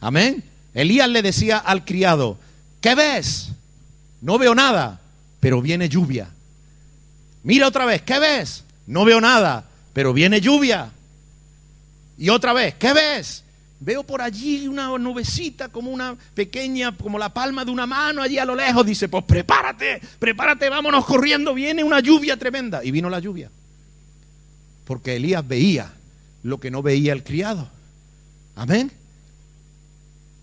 Amén. 0.00 0.44
Elías 0.74 1.08
le 1.08 1.22
decía 1.22 1.58
al 1.58 1.84
criado, 1.84 2.38
¿qué 2.80 2.94
ves? 2.94 3.48
No 4.20 4.38
veo 4.38 4.54
nada, 4.54 5.00
pero 5.40 5.62
viene 5.62 5.88
lluvia. 5.88 6.28
Mira 7.42 7.66
otra 7.66 7.86
vez, 7.86 8.02
¿qué 8.02 8.18
ves? 8.18 8.64
No 8.86 9.06
veo 9.06 9.20
nada, 9.20 9.64
pero 9.94 10.12
viene 10.12 10.40
lluvia. 10.40 10.90
Y 12.18 12.28
otra 12.28 12.52
vez, 12.52 12.74
¿qué 12.74 12.92
ves? 12.92 13.42
Veo 13.82 14.02
por 14.04 14.20
allí 14.20 14.68
una 14.68 14.96
nubecita 14.98 15.70
como 15.70 15.90
una 15.90 16.14
pequeña, 16.34 16.94
como 16.94 17.18
la 17.18 17.32
palma 17.32 17.64
de 17.64 17.70
una 17.70 17.86
mano 17.86 18.20
allí 18.20 18.36
a 18.36 18.44
lo 18.44 18.54
lejos. 18.54 18.84
Dice, 18.84 19.08
pues 19.08 19.24
prepárate, 19.24 20.02
prepárate, 20.18 20.68
vámonos 20.68 21.06
corriendo, 21.06 21.54
viene 21.54 21.82
una 21.82 22.00
lluvia 22.00 22.36
tremenda. 22.36 22.84
Y 22.84 22.90
vino 22.90 23.08
la 23.08 23.20
lluvia. 23.20 23.50
Porque 24.84 25.16
Elías 25.16 25.48
veía 25.48 25.94
lo 26.42 26.60
que 26.60 26.70
no 26.70 26.82
veía 26.82 27.14
el 27.14 27.24
criado. 27.24 27.70
Amén. 28.54 28.92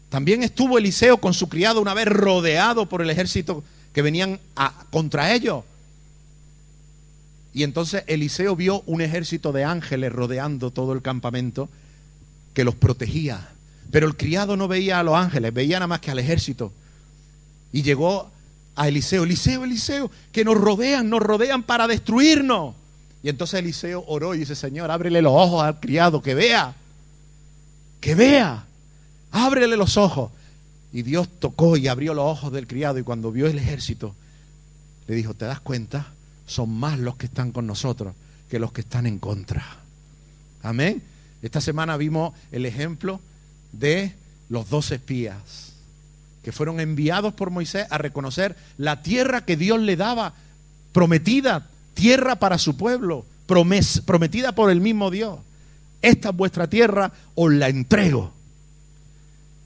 También 0.10 0.42
estuvo 0.42 0.80
Eliseo 0.80 1.18
con 1.18 1.36
su 1.36 1.48
criado 1.48 1.80
una 1.80 1.94
vez 1.94 2.08
rodeado 2.08 2.90
por 2.90 3.04
el 3.04 3.10
ejército 3.12 3.64
que 3.94 4.02
venían 4.02 4.40
a, 4.56 4.86
contra 4.90 5.34
ellos. 5.34 5.64
Y 7.54 7.62
entonces 7.62 8.04
Eliseo 8.08 8.56
vio 8.56 8.82
un 8.88 9.02
ejército 9.02 9.52
de 9.52 9.64
ángeles 9.64 10.12
rodeando 10.12 10.72
todo 10.72 10.94
el 10.94 11.04
campamento 11.04 11.70
que 12.58 12.64
los 12.64 12.74
protegía. 12.74 13.50
Pero 13.92 14.08
el 14.08 14.18
criado 14.18 14.58
no 14.58 14.68
veía 14.68 15.00
a 15.00 15.04
los 15.04 15.14
ángeles, 15.14 15.54
veía 15.54 15.76
nada 15.76 15.86
más 15.86 16.00
que 16.00 16.10
al 16.10 16.18
ejército. 16.18 16.74
Y 17.72 17.84
llegó 17.84 18.32
a 18.76 18.88
Eliseo, 18.88 19.26
Eliseo, 19.26 19.64
Eliseo, 19.64 20.10
que 20.32 20.44
nos 20.44 20.58
rodean, 20.58 21.08
nos 21.08 21.22
rodean 21.22 21.62
para 21.62 21.86
destruirnos. 21.86 22.74
Y 23.22 23.30
entonces 23.30 23.60
Eliseo 23.60 24.04
oró 24.08 24.34
y 24.34 24.40
dice, 24.40 24.56
Señor, 24.56 24.90
ábrele 24.90 25.22
los 25.22 25.34
ojos 25.34 25.62
al 25.62 25.80
criado, 25.80 26.24
que 26.24 26.34
vea, 26.34 26.74
que 28.02 28.16
vea, 28.16 28.66
ábrele 29.30 29.78
los 29.78 29.96
ojos. 29.96 30.32
Y 30.92 31.04
Dios 31.04 31.30
tocó 31.38 31.78
y 31.78 31.88
abrió 31.88 32.16
los 32.16 32.26
ojos 32.26 32.52
del 32.52 32.66
criado 32.66 32.98
y 32.98 33.04
cuando 33.04 33.32
vio 33.32 33.46
el 33.46 33.60
ejército, 33.60 34.16
le 35.06 35.14
dijo, 35.14 35.36
¿te 35.36 35.46
das 35.46 35.60
cuenta? 35.60 36.08
Son 36.48 36.72
más 36.72 36.98
los 36.98 37.18
que 37.18 37.28
están 37.28 37.52
con 37.52 37.68
nosotros 37.68 38.16
que 38.50 38.58
los 38.58 38.72
que 38.72 38.82
están 38.82 39.06
en 39.06 39.20
contra. 39.20 39.64
Amén. 40.64 41.04
Esta 41.42 41.62
semana 41.62 41.98
vimos 41.98 42.34
el 42.52 42.66
ejemplo 42.66 43.20
de 43.72 44.14
los 44.50 44.70
dos 44.70 44.92
espías 44.92 45.74
que 46.44 46.52
fueron 46.54 46.80
enviados 46.80 47.34
por 47.34 47.50
Moisés 47.50 47.88
a 47.90 47.98
reconocer 47.98 48.56
la 48.78 49.02
tierra 49.02 49.44
que 49.44 49.58
Dios 49.58 49.82
le 49.82 49.98
daba, 49.98 50.34
prometida, 50.94 51.68
tierra 51.94 52.38
para 52.38 52.58
su 52.58 52.78
pueblo, 52.78 53.26
prometida 53.46 54.54
por 54.54 54.72
el 54.72 54.80
mismo 54.80 55.12
Dios. 55.12 55.40
Esta 56.02 56.30
es 56.30 56.36
vuestra 56.36 56.70
tierra, 56.70 57.12
os 57.36 57.52
la 57.52 57.68
entrego. 57.68 58.32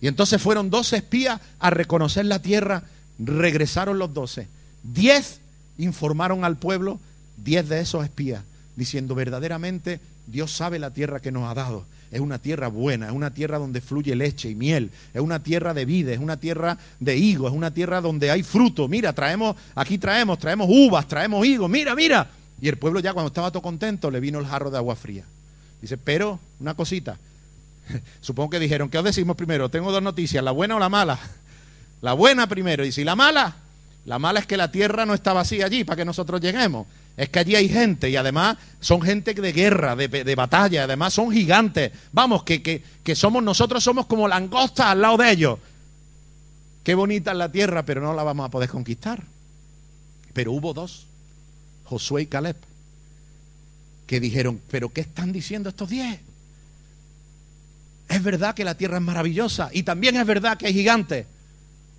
Y 0.01 0.07
entonces 0.07 0.41
fueron 0.41 0.71
dos 0.71 0.91
espías 0.93 1.39
a 1.59 1.69
reconocer 1.69 2.25
la 2.25 2.41
tierra, 2.41 2.83
regresaron 3.19 3.99
los 3.99 4.13
doce. 4.13 4.47
Diez 4.81 5.39
informaron 5.77 6.43
al 6.43 6.57
pueblo, 6.57 6.99
diez 7.37 7.69
de 7.69 7.81
esos 7.81 8.03
espías, 8.03 8.43
diciendo 8.75 9.13
verdaderamente 9.13 9.99
Dios 10.27 10.51
sabe 10.51 10.79
la 10.79 10.91
tierra 10.91 11.19
que 11.19 11.31
nos 11.31 11.49
ha 11.49 11.53
dado. 11.53 11.85
Es 12.11 12.19
una 12.19 12.39
tierra 12.39 12.67
buena, 12.67 13.07
es 13.07 13.13
una 13.13 13.33
tierra 13.33 13.57
donde 13.57 13.79
fluye 13.79 14.15
leche 14.15 14.49
y 14.49 14.55
miel, 14.55 14.91
es 15.13 15.21
una 15.21 15.41
tierra 15.41 15.73
de 15.73 15.85
vida, 15.85 16.11
es 16.11 16.19
una 16.19 16.37
tierra 16.37 16.77
de 16.99 17.15
higo, 17.15 17.47
es 17.47 17.53
una 17.53 17.73
tierra 17.73 18.01
donde 18.01 18.29
hay 18.29 18.43
fruto. 18.43 18.89
Mira, 18.89 19.13
traemos, 19.13 19.55
aquí 19.75 19.97
traemos, 19.97 20.37
traemos 20.37 20.67
uvas, 20.69 21.07
traemos 21.07 21.45
higos, 21.45 21.69
mira, 21.69 21.95
mira. 21.95 22.29
Y 22.59 22.67
el 22.67 22.77
pueblo 22.77 22.99
ya 22.99 23.13
cuando 23.13 23.27
estaba 23.27 23.49
todo 23.49 23.61
contento 23.61 24.11
le 24.11 24.19
vino 24.19 24.39
el 24.39 24.45
jarro 24.45 24.69
de 24.69 24.77
agua 24.77 24.95
fría. 24.95 25.23
Dice, 25.81 25.97
pero 25.97 26.39
una 26.59 26.73
cosita. 26.73 27.17
Supongo 28.21 28.51
que 28.51 28.59
dijeron, 28.59 28.89
¿qué 28.89 28.97
os 28.97 29.03
decimos 29.03 29.37
primero? 29.37 29.69
Tengo 29.69 29.91
dos 29.91 30.03
noticias, 30.03 30.43
la 30.43 30.51
buena 30.51 30.75
o 30.75 30.79
la 30.79 30.89
mala. 30.89 31.17
La 32.01 32.13
buena 32.13 32.47
primero, 32.47 32.83
y 32.83 32.91
si 32.91 33.03
la 33.03 33.15
mala, 33.15 33.55
la 34.05 34.19
mala 34.19 34.39
es 34.39 34.47
que 34.47 34.57
la 34.57 34.71
tierra 34.71 35.05
no 35.05 35.13
está 35.13 35.33
vacía 35.33 35.65
allí 35.65 35.83
para 35.83 35.97
que 35.97 36.05
nosotros 36.05 36.41
lleguemos. 36.41 36.87
Es 37.21 37.29
que 37.29 37.37
allí 37.37 37.55
hay 37.55 37.69
gente 37.69 38.09
y 38.09 38.15
además 38.15 38.57
son 38.79 38.99
gente 38.99 39.35
de 39.35 39.53
guerra, 39.53 39.95
de, 39.95 40.35
batalla, 40.35 40.85
además 40.85 41.13
son 41.13 41.31
gigantes. 41.31 41.91
Vamos, 42.11 42.41
que, 42.41 42.63
que, 42.63 43.15
somos 43.15 43.43
nosotros 43.43 43.83
somos 43.83 44.07
como 44.07 44.27
langostas 44.27 44.87
al 44.87 45.01
lado 45.01 45.17
de 45.17 45.29
ellos. 45.29 45.59
Qué 46.83 46.95
bonita 46.95 47.29
es 47.33 47.37
la 47.37 47.51
tierra, 47.51 47.85
pero 47.85 48.01
no 48.01 48.15
la 48.15 48.23
vamos 48.23 48.47
a 48.47 48.49
poder 48.49 48.69
conquistar. 48.69 49.23
Pero 50.33 50.51
hubo 50.51 50.73
dos, 50.73 51.05
Josué 51.83 52.23
y 52.23 52.25
Caleb, 52.25 52.57
que 54.07 54.19
dijeron, 54.19 54.59
pero 54.71 54.91
¿qué 54.91 55.01
están 55.01 55.31
diciendo 55.31 55.69
estos 55.69 55.89
diez? 55.89 56.19
Es 58.09 58.23
verdad 58.23 58.55
que 58.55 58.63
la 58.63 58.73
tierra 58.73 58.97
es 58.97 59.03
maravillosa 59.03 59.69
y 59.71 59.83
también 59.83 60.15
es 60.15 60.25
verdad 60.25 60.57
que 60.57 60.65
hay 60.65 60.73
gigantes. 60.73 61.27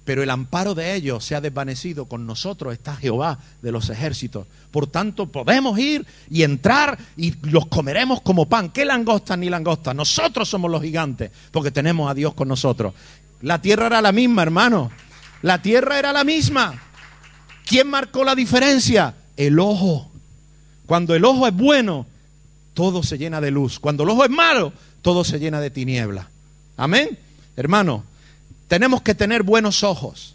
Pero 0.04 0.22
el 0.22 0.30
amparo 0.30 0.74
de 0.74 0.94
ellos 0.94 1.24
se 1.24 1.34
ha 1.34 1.40
desvanecido. 1.40 2.06
Con 2.06 2.26
nosotros 2.26 2.72
está 2.72 2.96
Jehová 2.96 3.38
de 3.60 3.72
los 3.72 3.88
ejércitos. 3.90 4.46
Por 4.70 4.86
tanto, 4.86 5.26
podemos 5.26 5.78
ir 5.78 6.06
y 6.30 6.42
entrar 6.42 6.98
y 7.16 7.34
los 7.48 7.66
comeremos 7.66 8.20
como 8.20 8.48
pan. 8.48 8.70
¿Qué 8.70 8.84
langosta 8.84 9.36
ni 9.36 9.48
langosta? 9.48 9.94
Nosotros 9.94 10.48
somos 10.48 10.70
los 10.70 10.82
gigantes 10.82 11.30
porque 11.50 11.70
tenemos 11.70 12.10
a 12.10 12.14
Dios 12.14 12.34
con 12.34 12.48
nosotros. 12.48 12.94
La 13.42 13.60
tierra 13.60 13.86
era 13.86 14.00
la 14.00 14.12
misma, 14.12 14.42
hermano. 14.42 14.90
La 15.42 15.62
tierra 15.62 15.98
era 15.98 16.12
la 16.12 16.24
misma. 16.24 16.80
¿Quién 17.66 17.88
marcó 17.88 18.24
la 18.24 18.34
diferencia? 18.34 19.14
El 19.36 19.58
ojo. 19.58 20.10
Cuando 20.86 21.14
el 21.14 21.24
ojo 21.24 21.46
es 21.46 21.54
bueno, 21.54 22.06
todo 22.74 23.02
se 23.02 23.18
llena 23.18 23.40
de 23.40 23.50
luz. 23.50 23.78
Cuando 23.78 24.02
el 24.02 24.10
ojo 24.10 24.24
es 24.24 24.30
malo, 24.30 24.72
todo 25.00 25.24
se 25.24 25.38
llena 25.38 25.60
de 25.60 25.70
tiniebla. 25.70 26.28
Amén. 26.76 27.18
Hermano, 27.56 28.04
tenemos 28.72 29.02
que 29.02 29.14
tener 29.14 29.42
buenos 29.42 29.82
ojos. 29.82 30.34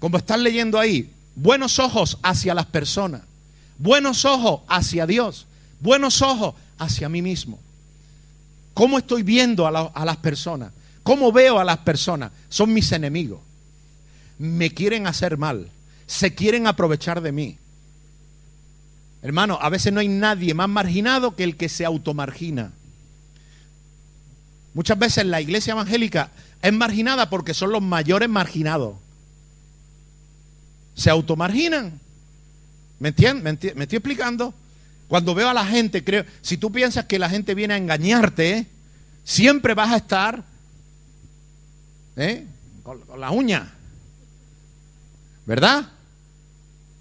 Como 0.00 0.18
están 0.18 0.42
leyendo 0.42 0.80
ahí, 0.80 1.12
buenos 1.36 1.78
ojos 1.78 2.18
hacia 2.24 2.54
las 2.54 2.66
personas, 2.66 3.22
buenos 3.78 4.24
ojos 4.24 4.62
hacia 4.66 5.06
Dios, 5.06 5.46
buenos 5.78 6.22
ojos 6.22 6.56
hacia 6.76 7.08
mí 7.08 7.22
mismo. 7.22 7.60
¿Cómo 8.74 8.98
estoy 8.98 9.22
viendo 9.22 9.64
a, 9.64 10.04
las 10.04 10.16
personas? 10.16 10.72
¿Cómo 11.04 11.30
veo 11.30 11.60
a 11.60 11.64
las 11.64 11.78
personas? 11.78 12.32
Son 12.48 12.74
mis 12.74 12.90
enemigos. 12.90 13.38
Me 14.38 14.74
quieren 14.74 15.06
hacer 15.06 15.38
mal. 15.38 15.70
Se 16.08 16.34
quieren 16.34 16.66
aprovechar 16.66 17.20
de 17.20 17.30
mí. 17.30 17.58
Hermano, 19.22 19.56
a 19.62 19.68
veces 19.68 19.92
no 19.92 20.00
hay 20.00 20.08
nadie 20.08 20.52
más 20.52 20.68
marginado 20.68 21.36
que 21.36 21.44
el 21.44 21.56
que 21.56 21.68
se 21.68 21.84
automargina. 21.84 22.72
Muchas 24.74 24.98
veces 24.98 25.26
la 25.26 25.40
iglesia 25.40 25.74
evangélica 25.74 26.32
es 26.62 26.72
marginada 26.72 27.30
porque 27.30 27.54
son 27.54 27.72
los 27.72 27.82
mayores 27.82 28.28
marginados. 28.28 28.96
Se 30.94 31.10
automarginan. 31.10 32.00
¿Me 32.98 33.10
entiendes? 33.10 33.76
¿Me, 33.76 33.84
estoy 33.84 33.96
explicando? 33.98 34.54
Cuando 35.08 35.34
veo 35.34 35.48
a 35.48 35.54
la 35.54 35.64
gente, 35.64 36.02
creo, 36.02 36.24
si 36.40 36.56
tú 36.56 36.72
piensas 36.72 37.04
que 37.04 37.18
la 37.18 37.28
gente 37.28 37.54
viene 37.54 37.74
a 37.74 37.76
engañarte, 37.76 38.66
siempre 39.22 39.74
vas 39.74 39.92
a 39.92 39.96
estar 39.96 40.42
¿eh? 42.16 42.46
con, 42.82 43.00
con 43.02 43.20
la 43.20 43.30
uña. 43.30 43.74
¿Verdad? 45.44 45.92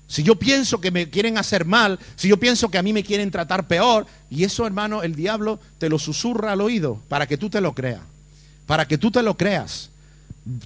Si 0.08 0.22
yo 0.22 0.36
pienso 0.36 0.80
que 0.80 0.92
me 0.92 1.10
quieren 1.10 1.38
hacer 1.38 1.66
mal, 1.66 2.00
si 2.16 2.28
yo 2.28 2.38
pienso 2.38 2.70
que 2.70 2.78
a 2.78 2.84
mí 2.84 2.94
me 2.94 3.04
quieren 3.04 3.32
tratar 3.32 3.68
peor, 3.68 4.06
y 4.30 4.44
eso 4.44 4.68
hermano, 4.68 5.02
el 5.02 5.16
diablo 5.16 5.60
te 5.80 5.90
lo 5.90 5.98
susurra 5.98 6.52
al 6.52 6.62
oído 6.62 7.02
para 7.08 7.26
que 7.26 7.38
tú 7.38 7.50
te 7.50 7.62
lo 7.62 7.74
creas 7.74 8.02
para 8.66 8.88
que 8.88 8.98
tú 8.98 9.12
te 9.12 9.22
lo 9.22 9.38
creas. 9.38 9.90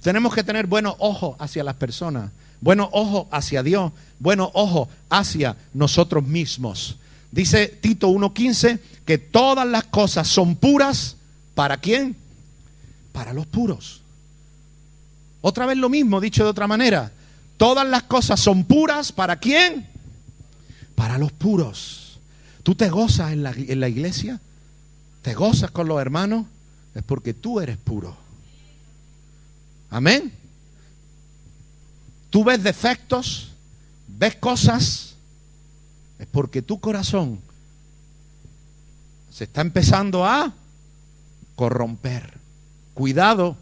Tenemos 0.02 0.34
que 0.34 0.44
tener 0.44 0.66
buenos 0.66 0.94
ojos 0.98 1.36
hacia 1.38 1.64
las 1.64 1.74
personas, 1.74 2.30
buenos 2.60 2.88
ojos 2.92 3.26
hacia 3.30 3.62
Dios, 3.62 3.92
buenos 4.18 4.50
ojos 4.52 4.88
hacia 5.08 5.56
nosotros 5.72 6.26
mismos. 6.26 6.96
Dice 7.30 7.68
Tito 7.68 8.08
1.15 8.08 8.80
que 9.04 9.18
todas 9.18 9.66
las 9.66 9.84
cosas 9.84 10.28
son 10.28 10.56
puras. 10.56 11.16
¿Para 11.54 11.78
quién? 11.78 12.16
Para 13.12 13.32
los 13.32 13.46
puros. 13.46 14.02
Otra 15.40 15.66
vez 15.66 15.78
lo 15.78 15.88
mismo, 15.88 16.20
dicho 16.20 16.44
de 16.44 16.50
otra 16.50 16.66
manera. 16.66 17.12
Todas 17.56 17.86
las 17.86 18.04
cosas 18.04 18.40
son 18.40 18.64
puras. 18.64 19.12
¿Para 19.12 19.36
quién? 19.36 19.86
Para 20.94 21.18
los 21.18 21.32
puros. 21.32 22.18
¿Tú 22.62 22.74
te 22.74 22.88
gozas 22.90 23.32
en 23.32 23.42
la, 23.42 23.52
en 23.52 23.80
la 23.80 23.88
iglesia? 23.88 24.40
¿Te 25.22 25.34
gozas 25.34 25.70
con 25.70 25.88
los 25.88 26.00
hermanos? 26.00 26.46
Es 26.94 27.02
porque 27.02 27.34
tú 27.34 27.60
eres 27.60 27.76
puro. 27.76 28.16
Amén. 29.90 30.32
Tú 32.30 32.44
ves 32.44 32.62
defectos, 32.62 33.52
ves 34.06 34.36
cosas, 34.36 35.14
es 36.18 36.26
porque 36.26 36.62
tu 36.62 36.78
corazón 36.80 37.40
se 39.30 39.44
está 39.44 39.60
empezando 39.62 40.24
a 40.24 40.52
corromper. 41.56 42.38
Cuidado, 42.94 43.56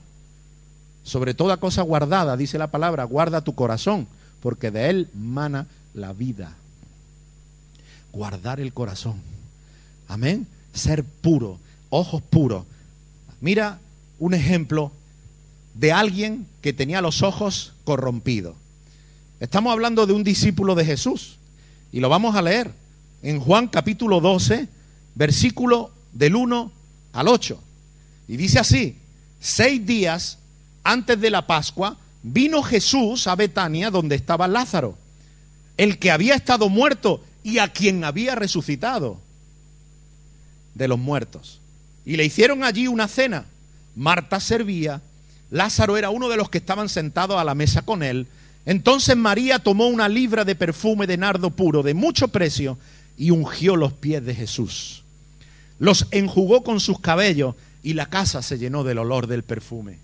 sobre 1.05 1.35
toda 1.35 1.59
cosa 1.59 1.83
guardada, 1.83 2.37
dice 2.37 2.59
la 2.59 2.71
palabra, 2.71 3.05
guarda 3.05 3.43
tu 3.43 3.55
corazón, 3.55 4.09
porque 4.41 4.71
de 4.71 4.91
él 4.91 5.09
mana 5.15 5.67
la 5.95 6.13
vida. 6.13 6.55
Guardar 8.13 8.61
el 8.61 8.75
corazón. 8.75 9.23
Amén. 10.09 10.47
Ser 10.73 11.05
puro, 11.05 11.59
ojos 11.91 12.23
puros 12.23 12.65
Mira 13.41 13.79
un 14.19 14.35
ejemplo 14.35 14.93
de 15.75 15.93
alguien 15.93 16.47
que 16.61 16.73
tenía 16.73 17.01
los 17.01 17.23
ojos 17.23 17.75
corrompidos. 17.85 18.57
Estamos 19.41 19.73
hablando 19.73 20.07
de 20.07 20.13
un 20.13 20.25
discípulo 20.25 20.75
de 20.75 20.85
Jesús 20.85 21.39
y 21.93 22.01
lo 22.01 22.09
vamos 22.09 22.35
a 22.35 22.43
leer 22.43 22.73
en 23.23 23.39
Juan 23.41 23.69
capítulo 23.69 24.21
12, 24.21 24.69
versículo 25.15 25.93
del 26.13 26.35
1 26.35 26.73
al 27.13 27.29
8. 27.29 27.63
Y 28.27 28.37
dice 28.37 28.59
así, 28.59 28.99
seis 29.41 29.85
días 29.87 30.39
antes 30.83 31.21
de 31.21 31.31
la 31.31 31.47
Pascua 31.47 31.97
vino 32.23 32.63
Jesús 32.63 33.29
a 33.29 33.37
Betania 33.37 33.91
donde 33.91 34.17
estaba 34.17 34.49
Lázaro, 34.49 34.99
el 35.77 35.99
que 35.99 36.11
había 36.11 36.35
estado 36.35 36.69
muerto 36.69 37.25
y 37.45 37.59
a 37.59 37.73
quien 37.73 38.03
había 38.03 38.35
resucitado 38.35 39.21
de 40.75 40.89
los 40.89 40.99
muertos. 40.99 41.61
Y 42.09 42.17
le 42.17 42.25
hicieron 42.25 42.65
allí 42.65 42.89
una 42.89 43.07
cena. 43.07 43.45
Marta 43.95 44.41
servía, 44.41 45.03
Lázaro 45.51 45.99
era 45.99 46.09
uno 46.09 46.31
de 46.31 46.39
los 46.39 46.49
que 46.49 46.57
estaban 46.57 46.89
sentados 46.89 47.39
a 47.39 47.45
la 47.45 47.55
mesa 47.55 47.83
con 47.83 48.03
él. 48.03 48.27
Entonces 48.65 49.15
María 49.15 49.59
tomó 49.59 49.89
una 49.89 50.09
libra 50.09 50.47
de 50.47 50.55
perfume 50.55 51.07
de 51.07 51.19
nardo 51.19 51.51
puro 51.51 51.83
de 51.83 51.93
mucho 51.93 52.29
precio 52.29 52.79
y 53.19 53.31
ungió 53.31 53.77
los 53.77 53.93
pies 53.93 54.25
de 54.25 54.35
Jesús. 54.35 55.05
Los 55.79 56.07
enjugó 56.11 56.65
con 56.65 56.81
sus 56.81 56.99
cabellos 56.99 57.57
y 57.83 57.93
la 57.93 58.07
casa 58.07 58.41
se 58.41 58.57
llenó 58.57 58.85
del 58.85 59.01
olor 59.01 59.27
del 59.27 59.43
perfume. 59.43 59.99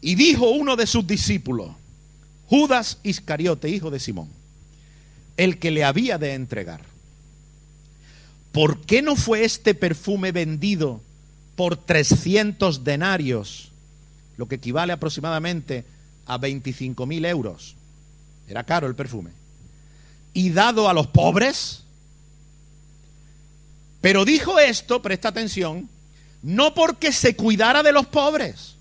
Y 0.00 0.14
dijo 0.14 0.48
uno 0.48 0.76
de 0.76 0.86
sus 0.86 1.06
discípulos, 1.06 1.72
Judas 2.46 3.00
Iscariote, 3.02 3.68
hijo 3.68 3.90
de 3.90 4.00
Simón, 4.00 4.30
el 5.36 5.58
que 5.58 5.70
le 5.70 5.84
había 5.84 6.16
de 6.16 6.32
entregar. 6.32 6.91
¿Por 8.52 8.80
qué 8.82 9.02
no 9.02 9.16
fue 9.16 9.44
este 9.44 9.74
perfume 9.74 10.30
vendido 10.30 11.00
por 11.56 11.76
300 11.76 12.84
denarios, 12.84 13.72
lo 14.36 14.46
que 14.46 14.56
equivale 14.56 14.92
aproximadamente 14.92 15.84
a 16.26 16.38
25 16.38 17.06
mil 17.06 17.24
euros? 17.24 17.74
Era 18.46 18.64
caro 18.64 18.86
el 18.86 18.94
perfume. 18.94 19.30
Y 20.34 20.50
dado 20.50 20.88
a 20.88 20.94
los 20.94 21.06
pobres. 21.06 21.82
Pero 24.00 24.24
dijo 24.24 24.58
esto, 24.58 25.00
presta 25.00 25.28
atención, 25.28 25.88
no 26.42 26.74
porque 26.74 27.12
se 27.12 27.36
cuidara 27.36 27.82
de 27.82 27.92
los 27.92 28.06
pobres, 28.06 28.74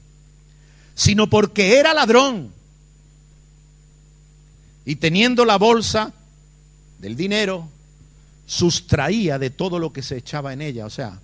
sino 0.95 1.29
porque 1.29 1.77
era 1.77 1.93
ladrón. 1.93 2.51
Y 4.83 4.95
teniendo 4.95 5.45
la 5.45 5.57
bolsa 5.57 6.11
del 6.99 7.15
dinero 7.15 7.69
sustraía 8.51 9.39
de 9.39 9.49
todo 9.49 9.79
lo 9.79 9.93
que 9.93 10.01
se 10.01 10.17
echaba 10.17 10.51
en 10.51 10.61
ella. 10.61 10.85
O 10.85 10.89
sea, 10.89 11.17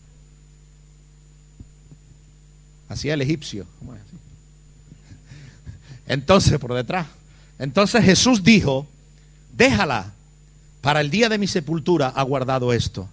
hacía 2.87 3.15
el 3.15 3.21
egipcio. 3.21 3.67
Entonces, 6.07 6.57
por 6.57 6.73
detrás. 6.73 7.05
Entonces 7.59 8.05
Jesús 8.05 8.43
dijo, 8.43 8.87
déjala, 9.51 10.13
para 10.79 11.01
el 11.01 11.09
día 11.09 11.27
de 11.27 11.37
mi 11.37 11.47
sepultura 11.47 12.07
ha 12.07 12.23
guardado 12.23 12.71
esto, 12.71 13.09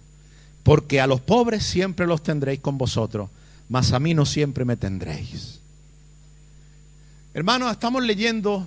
porque 0.63 1.01
a 1.01 1.07
los 1.07 1.19
pobres 1.19 1.65
siempre 1.65 2.07
los 2.07 2.23
tendréis 2.23 2.61
con 2.61 2.77
vosotros, 2.77 3.29
mas 3.67 3.91
a 3.91 3.99
mí 3.99 4.13
no 4.13 4.25
siempre 4.25 4.63
me 4.63 4.77
tendréis. 4.77 5.59
Hermanos, 7.33 7.69
estamos 7.69 8.01
leyendo 8.01 8.65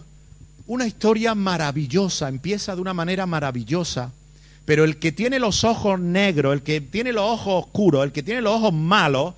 una 0.66 0.86
historia 0.86 1.34
maravillosa, 1.34 2.28
empieza 2.28 2.74
de 2.74 2.82
una 2.82 2.92
manera 2.92 3.24
maravillosa 3.24 4.12
pero 4.68 4.84
el 4.84 4.98
que 4.98 5.12
tiene 5.12 5.38
los 5.38 5.64
ojos 5.64 5.98
negros, 5.98 6.52
el 6.52 6.62
que 6.62 6.82
tiene 6.82 7.10
los 7.10 7.24
ojos 7.24 7.64
oscuros, 7.64 8.04
el 8.04 8.12
que 8.12 8.22
tiene 8.22 8.42
los 8.42 8.52
ojos 8.52 8.74
malos, 8.74 9.32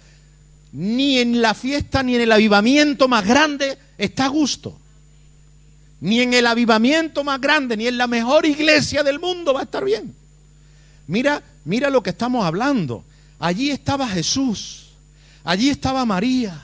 ni 0.72 1.20
en 1.20 1.40
la 1.40 1.54
fiesta 1.54 2.02
ni 2.02 2.16
en 2.16 2.22
el 2.22 2.32
avivamiento 2.32 3.06
más 3.06 3.24
grande 3.24 3.78
está 3.96 4.24
a 4.24 4.28
gusto. 4.28 4.76
Ni 6.00 6.20
en 6.20 6.34
el 6.34 6.48
avivamiento 6.48 7.22
más 7.22 7.40
grande, 7.40 7.76
ni 7.76 7.86
en 7.86 7.96
la 7.96 8.08
mejor 8.08 8.44
iglesia 8.44 9.04
del 9.04 9.20
mundo 9.20 9.54
va 9.54 9.60
a 9.60 9.62
estar 9.62 9.84
bien. 9.84 10.12
Mira, 11.06 11.40
mira 11.64 11.90
lo 11.90 12.02
que 12.02 12.10
estamos 12.10 12.44
hablando. 12.44 13.04
Allí 13.38 13.70
estaba 13.70 14.08
Jesús, 14.08 14.88
allí 15.44 15.70
estaba 15.70 16.04
María, 16.04 16.60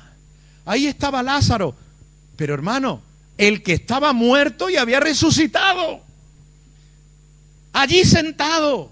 ahí 0.64 0.88
estaba 0.88 1.22
Lázaro. 1.22 1.76
Pero 2.34 2.54
hermano, 2.54 3.00
el 3.38 3.62
que 3.62 3.74
estaba 3.74 4.12
muerto 4.12 4.68
y 4.68 4.76
había 4.76 4.98
resucitado 4.98 6.05
allí 7.76 8.04
sentado. 8.04 8.90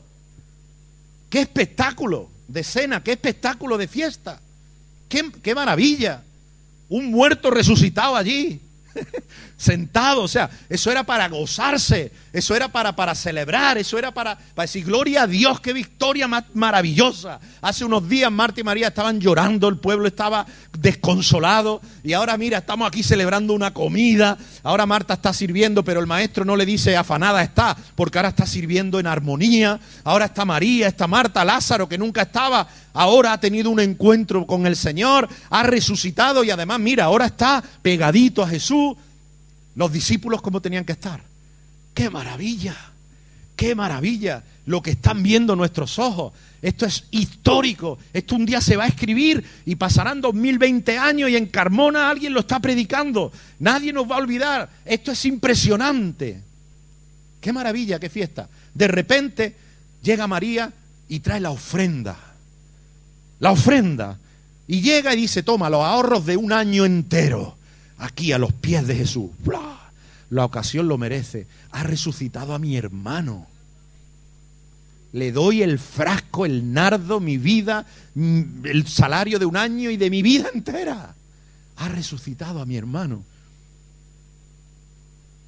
Qué 1.31 1.41
espectáculo 1.41 2.31
de 2.47 2.63
cena, 2.63 3.03
qué 3.03 3.13
espectáculo 3.13 3.79
de 3.79 3.89
fiesta. 3.89 4.41
Qué, 5.09 5.55
maravilla. 5.55 6.23
Un 6.89 7.07
muerto 7.07 7.51
resucitado 7.51 8.15
allí. 8.15 8.61
sentado, 9.65 10.23
o 10.23 10.29
sea, 10.29 10.51
eso 10.69 10.91
era 10.91 11.05
para 11.05 11.29
gozarse, 11.29 12.13
eso 12.33 12.55
era 12.55 12.69
para, 12.69 12.95
para 12.95 13.15
celebrar, 13.15 13.79
eso 13.79 13.99
era 13.99 14.13
para, 14.13 14.37
para 14.37 14.65
decir, 14.65 14.85
gloria 14.85 15.23
a 15.23 15.27
Dios, 15.27 15.61
qué 15.61 15.73
victoria 15.73 16.29
más 16.29 16.45
maravillosa. 16.53 17.41
Hace 17.63 17.85
unos 17.85 18.07
días 18.07 18.31
Marta 18.31 18.61
y 18.61 18.65
María 18.65 18.89
estaban 18.89 19.21
llorando, 19.21 19.69
el 19.69 19.79
pueblo 19.79 20.07
estaba 20.07 20.45
desconsolado 20.79 21.81
y 22.03 22.13
ahora 22.13 22.37
mira, 22.37 22.59
estamos 22.59 22.87
aquí 22.87 23.03
celebrando 23.03 23.55
una 23.55 23.73
comida, 23.73 24.37
ahora 24.63 24.85
Marta 24.85 25.15
está 25.15 25.33
sirviendo, 25.33 25.83
pero 25.83 26.01
el 26.01 26.07
maestro 26.07 26.45
no 26.45 26.57
le 26.57 26.67
dice 26.67 26.97
afanada 26.97 27.43
está, 27.43 27.75
porque 27.95 28.19
ahora 28.19 28.29
está 28.29 28.47
sirviendo 28.47 29.01
en 29.01 29.07
armonía, 29.07 29.81
ahora 30.05 30.27
está 30.27 30.45
María, 30.45 30.89
está 30.89 31.07
Marta, 31.07 31.43
Lázaro, 31.43 31.89
que 31.89 31.97
nunca 31.97 32.23
estaba, 32.23 32.69
ahora 32.93 33.33
ha 33.33 33.41
tenido 33.41 33.71
un 33.71 33.81
encuentro 33.81 34.47
con 34.47 34.67
el 34.67 34.77
Señor, 34.77 35.27
ha 35.49 35.63
resucitado 35.63 36.45
y 36.45 36.51
además, 36.51 36.81
mira, 36.81 37.05
ahora 37.05 37.25
está 37.25 37.65
pegadito 37.81 38.43
a 38.43 38.49
Jesús. 38.49 38.95
Los 39.75 39.93
discípulos 39.93 40.41
como 40.41 40.61
tenían 40.61 40.85
que 40.85 40.93
estar. 40.93 41.21
¡Qué 41.95 42.11
maravilla! 42.11 42.77
¡Qué 43.57 43.75
maravilla! 43.75 44.43
Lo 44.67 44.83
que 44.83 44.93
están 44.93 45.23
viendo 45.23 45.57
nuestros 45.57 45.99
ojos. 45.99 46.33
Esto 46.63 46.87
es 46.87 47.05
histórico. 47.11 47.99
Esto 48.13 48.37
un 48.37 48.47
día 48.47 48.61
se 48.61 48.77
va 48.77 48.85
a 48.85 48.89
escribir 48.89 49.45
y 49.67 49.77
pasarán 49.77 50.21
2020 50.21 50.97
años 50.97 51.29
y 51.29 51.37
en 51.37 51.47
Carmona 51.47 52.09
alguien 52.09 52.33
lo 52.33 52.41
está 52.41 52.61
predicando. 52.61 53.33
Nadie 53.59 53.93
nos 53.93 54.11
va 54.11 54.17
a 54.17 54.19
olvidar. 54.19 54.71
Esto 54.85 55.13
es 55.13 55.25
impresionante. 55.25 56.41
¡Qué 57.41 57.53
maravilla! 57.53 57.99
¡Qué 57.99 58.09
fiesta! 58.09 58.49
De 58.73 58.89
repente 58.89 59.55
llega 60.03 60.27
María 60.27 60.73
y 61.09 61.21
trae 61.21 61.41
la 61.41 61.51
ofrenda. 61.51 62.17
La 63.41 63.51
ofrenda. 63.51 64.19
Y 64.67 64.81
llega 64.81 65.13
y 65.13 65.19
dice, 65.19 65.43
toma 65.43 65.69
los 65.69 65.85
ahorros 65.85 66.25
de 66.25 66.37
un 66.39 66.53
año 66.53 66.87
entero 66.87 67.59
aquí 68.05 68.33
a 68.33 68.39
los 68.39 68.53
pies 68.53 68.87
de 68.87 68.97
Jesús. 68.97 69.31
La 70.31 70.45
ocasión 70.45 70.89
lo 70.89 70.99
merece. 70.99 71.47
Ha 71.71 71.83
resucitado 71.83 72.55
a 72.55 72.59
mi 72.59 72.77
hermano. 72.77 73.47
Le 75.13 75.31
doy 75.31 75.63
el 75.63 75.79
frasco, 75.79 76.45
el 76.45 76.73
nardo, 76.73 77.21
mi 77.21 77.39
vida, 77.39 77.87
mm, 78.15 78.67
el 78.67 78.87
salario 78.89 79.39
de 79.39 79.47
un 79.47 79.57
año 79.57 79.91
y 79.91 79.97
de 79.97 80.11
mi 80.11 80.23
vida 80.23 80.49
entera. 80.53 81.15
Ha 81.77 81.89
resucitado 81.89 82.61
a 82.61 82.67
mi 82.67 82.77
hermano. 82.77 83.25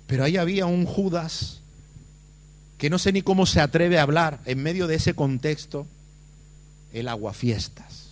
Pero 0.06 0.22
ahí 0.22 0.36
había 0.36 0.66
un 0.66 0.86
Judas 0.86 1.60
que 2.78 2.90
no 2.90 2.98
sé 2.98 3.12
ni 3.12 3.22
cómo 3.22 3.46
se 3.46 3.60
atreve 3.60 3.98
a 3.98 4.02
hablar 4.02 4.40
en 4.44 4.62
medio 4.62 4.86
de 4.86 4.96
ese 4.96 5.14
contexto, 5.14 5.86
el 6.92 7.08
aguafiestas. 7.08 8.10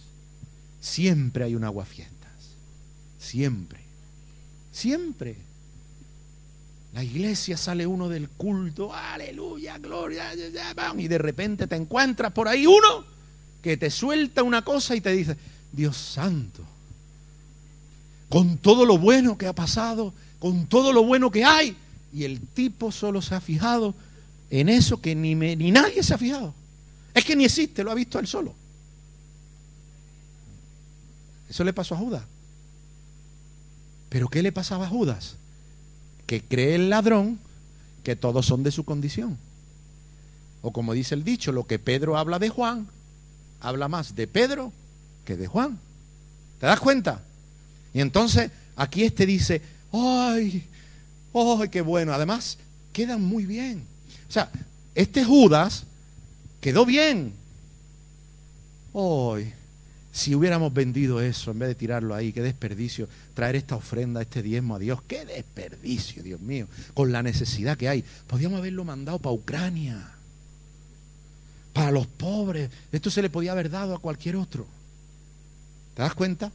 Siempre 0.81 1.45
hay 1.45 1.55
un 1.55 1.65
aguafiestas. 1.65 2.15
Siempre. 3.19 3.84
Siempre. 4.75 5.37
La 6.95 7.05
iglesia 7.05 7.57
sale 7.57 7.87
uno 7.87 8.09
del 8.09 8.29
culto, 8.29 8.93
aleluya, 8.93 9.79
gloria, 9.79 10.33
y 10.97 11.09
de 11.09 11.19
repente 11.19 11.67
te 11.69 11.77
encuentras 11.77 12.33
por 12.33 12.49
ahí 12.49 12.67
uno 12.67 13.05
que 13.63 13.77
te 13.77 13.91
suelta 13.91 14.43
una 14.43 14.63
cosa 14.63 14.95
y 14.95 15.01
te 15.01 15.11
dice, 15.11 15.37
Dios 15.73 15.97
santo, 15.97 16.63
con 18.29 18.59
todo 18.59 18.85
lo 18.85 18.99
bueno 18.99 19.39
que 19.39 19.47
ha 19.47 19.53
pasado, 19.53 20.13
con 20.39 20.67
todo 20.67 20.93
lo 20.93 21.05
bueno 21.05 21.31
que 21.31 21.45
hay, 21.45 21.77
y 22.13 22.25
el 22.25 22.41
tipo 22.41 22.93
solo 22.93 23.23
se 23.23 23.35
ha 23.35 23.41
fijado 23.41 23.95
en 24.51 24.69
eso 24.69 25.01
que 25.01 25.15
ni, 25.15 25.35
ni 25.35 25.71
nadie 25.71 26.03
se 26.03 26.15
ha 26.15 26.19
fijado. 26.19 26.53
Es 27.13 27.25
que 27.25 27.35
ni 27.35 27.45
existe, 27.45 27.83
lo 27.83 27.91
ha 27.91 27.95
visto 27.95 28.19
él 28.19 28.27
solo. 28.27 28.55
Eso 31.49 31.65
le 31.65 31.73
pasó 31.73 31.95
a 31.95 31.99
Judas. 31.99 32.23
Pero 34.15 34.29
¿qué 34.29 34.45
le 34.45 34.53
pasaba 34.53 34.87
a 34.87 34.89
Judas? 34.89 35.35
Que 36.29 36.41
cree 36.41 36.77
el 36.77 36.89
ladrón 36.89 37.41
que 38.05 38.15
todos 38.15 38.47
son 38.47 38.63
de 38.63 38.71
su 38.71 38.85
condición. 38.85 39.37
O 40.63 40.73
como 40.73 40.93
dice 40.93 41.17
el 41.17 41.25
dicho, 41.25 41.51
lo 41.51 41.67
que 41.67 41.81
Pedro 41.81 42.17
habla 42.17 42.39
de 42.39 42.49
Juan, 42.49 42.87
habla 43.59 43.89
más 43.89 44.15
de 44.15 44.29
Pedro 44.29 44.73
que 45.25 45.37
de 45.37 45.49
Juan. 45.49 45.81
¿Te 46.61 46.67
das 46.67 46.79
cuenta? 46.79 47.25
Y 47.93 48.01
entonces 48.01 48.53
aquí 48.77 49.03
este 49.03 49.27
dice, 49.27 49.61
¡ay! 49.91 50.65
¡ay, 51.35 51.69
qué 51.69 51.81
bueno! 51.81 52.13
Además, 52.13 52.59
quedan 52.93 53.21
muy 53.21 53.47
bien. 53.47 53.85
O 54.29 54.33
sea, 54.33 54.49
este 54.95 55.25
Judas 55.25 55.87
quedó 56.61 56.87
bien. 56.87 57.35
¡ay! 58.95 59.55
Si 60.15 60.33
hubiéramos 60.33 60.73
vendido 60.73 61.21
eso 61.21 61.51
en 61.51 61.59
vez 61.59 61.71
de 61.71 61.75
tirarlo 61.75 62.15
ahí, 62.15 62.33
qué 62.33 62.41
desperdicio, 62.41 63.09
traer 63.35 63.57
esta 63.57 63.75
ofrenda, 63.75 64.23
este 64.23 64.45
diezmo 64.45 64.77
a 64.77 64.79
Dios, 64.79 65.03
qué 65.09 65.25
desperdicio, 65.25 66.23
Dios 66.23 66.41
mío, 66.41 66.69
con 66.95 67.11
la 67.11 67.21
necesidad 67.21 67.77
que 67.77 67.89
hay. 67.89 68.05
Podríamos 68.29 68.61
haberlo 68.61 68.85
mandado 68.85 69.19
para 69.19 69.33
Ucrania, 69.33 70.13
para 71.73 71.91
los 71.91 72.07
pobres. 72.07 72.71
Esto 72.93 73.11
se 73.11 73.23
le 73.23 73.29
podía 73.29 73.51
haber 73.51 73.69
dado 73.69 73.93
a 73.93 73.99
cualquier 73.99 74.37
otro. 74.37 74.69
¿Te 75.95 76.03
das 76.03 76.15
cuenta? 76.15 76.53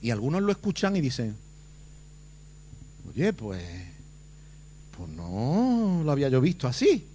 Y 0.00 0.10
algunos 0.10 0.40
lo 0.40 0.50
escuchan 0.50 0.96
y 0.96 1.02
dicen, 1.02 1.36
oye, 3.10 3.34
pues, 3.34 3.62
pues 4.96 5.10
no 5.10 6.00
lo 6.02 6.10
había 6.10 6.30
yo 6.30 6.40
visto 6.40 6.66
así. 6.66 7.06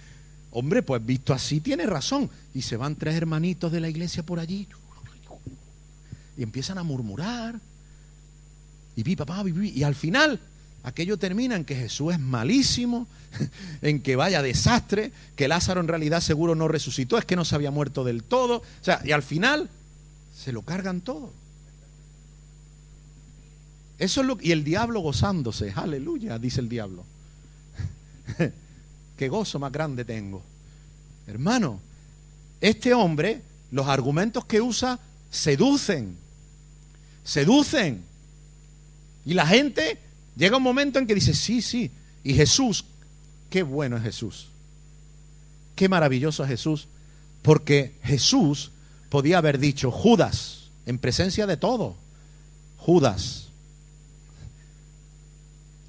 Hombre, 0.50 0.82
pues 0.82 1.04
visto 1.06 1.32
así 1.32 1.62
tiene 1.62 1.86
razón. 1.86 2.28
Y 2.56 2.62
se 2.62 2.78
van 2.78 2.96
tres 2.96 3.14
hermanitos 3.14 3.70
de 3.70 3.80
la 3.80 3.88
iglesia 3.90 4.24
por 4.24 4.38
allí. 4.38 4.66
Y 6.38 6.42
empiezan 6.42 6.78
a 6.78 6.82
murmurar. 6.82 7.60
Y 8.96 9.02
vi, 9.02 9.14
papá, 9.14 9.44
Y 9.46 9.82
al 9.82 9.94
final, 9.94 10.40
aquello 10.82 11.18
termina 11.18 11.54
en 11.54 11.66
que 11.66 11.76
Jesús 11.76 12.14
es 12.14 12.18
malísimo, 12.18 13.06
en 13.82 14.00
que 14.00 14.16
vaya 14.16 14.40
desastre, 14.40 15.12
que 15.36 15.48
Lázaro 15.48 15.82
en 15.82 15.88
realidad 15.88 16.22
seguro 16.22 16.54
no 16.54 16.66
resucitó, 16.66 17.18
es 17.18 17.26
que 17.26 17.36
no 17.36 17.44
se 17.44 17.54
había 17.54 17.70
muerto 17.70 18.04
del 18.04 18.22
todo. 18.22 18.60
O 18.60 18.64
sea, 18.84 19.02
y 19.04 19.12
al 19.12 19.22
final 19.22 19.68
se 20.34 20.50
lo 20.50 20.62
cargan 20.62 21.02
todo. 21.02 21.34
Eso 23.98 24.22
es 24.22 24.26
lo 24.26 24.38
y 24.40 24.52
el 24.52 24.64
diablo 24.64 25.00
gozándose, 25.00 25.74
aleluya, 25.76 26.38
dice 26.38 26.62
el 26.62 26.70
diablo. 26.70 27.04
qué 29.18 29.28
gozo 29.28 29.58
más 29.58 29.72
grande 29.72 30.06
tengo. 30.06 30.42
Hermano, 31.26 31.80
este 32.60 32.94
hombre, 32.94 33.42
los 33.70 33.86
argumentos 33.86 34.44
que 34.44 34.60
usa 34.60 34.98
seducen, 35.30 36.16
seducen. 37.24 38.04
Y 39.24 39.34
la 39.34 39.46
gente 39.46 39.98
llega 40.36 40.56
un 40.56 40.62
momento 40.62 40.98
en 40.98 41.06
que 41.06 41.14
dice, 41.14 41.34
sí, 41.34 41.60
sí. 41.60 41.90
Y 42.22 42.34
Jesús, 42.34 42.84
qué 43.50 43.62
bueno 43.62 43.96
es 43.96 44.02
Jesús. 44.02 44.48
Qué 45.74 45.88
maravilloso 45.88 46.42
es 46.44 46.48
Jesús. 46.48 46.88
Porque 47.42 47.94
Jesús 48.02 48.72
podía 49.08 49.38
haber 49.38 49.58
dicho, 49.58 49.90
Judas, 49.90 50.70
en 50.86 50.98
presencia 50.98 51.46
de 51.46 51.56
todo, 51.56 51.96
Judas, 52.78 53.48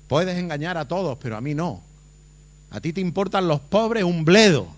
puedes 0.07 0.37
engañar 0.37 0.77
a 0.77 0.87
todos, 0.87 1.17
pero 1.19 1.37
a 1.37 1.41
mí 1.41 1.53
no. 1.53 1.81
A 2.69 2.81
ti 2.81 2.93
te 2.93 3.01
importan 3.01 3.47
los 3.47 3.59
pobres 3.59 4.03
un 4.03 4.25
bledo. 4.25 4.76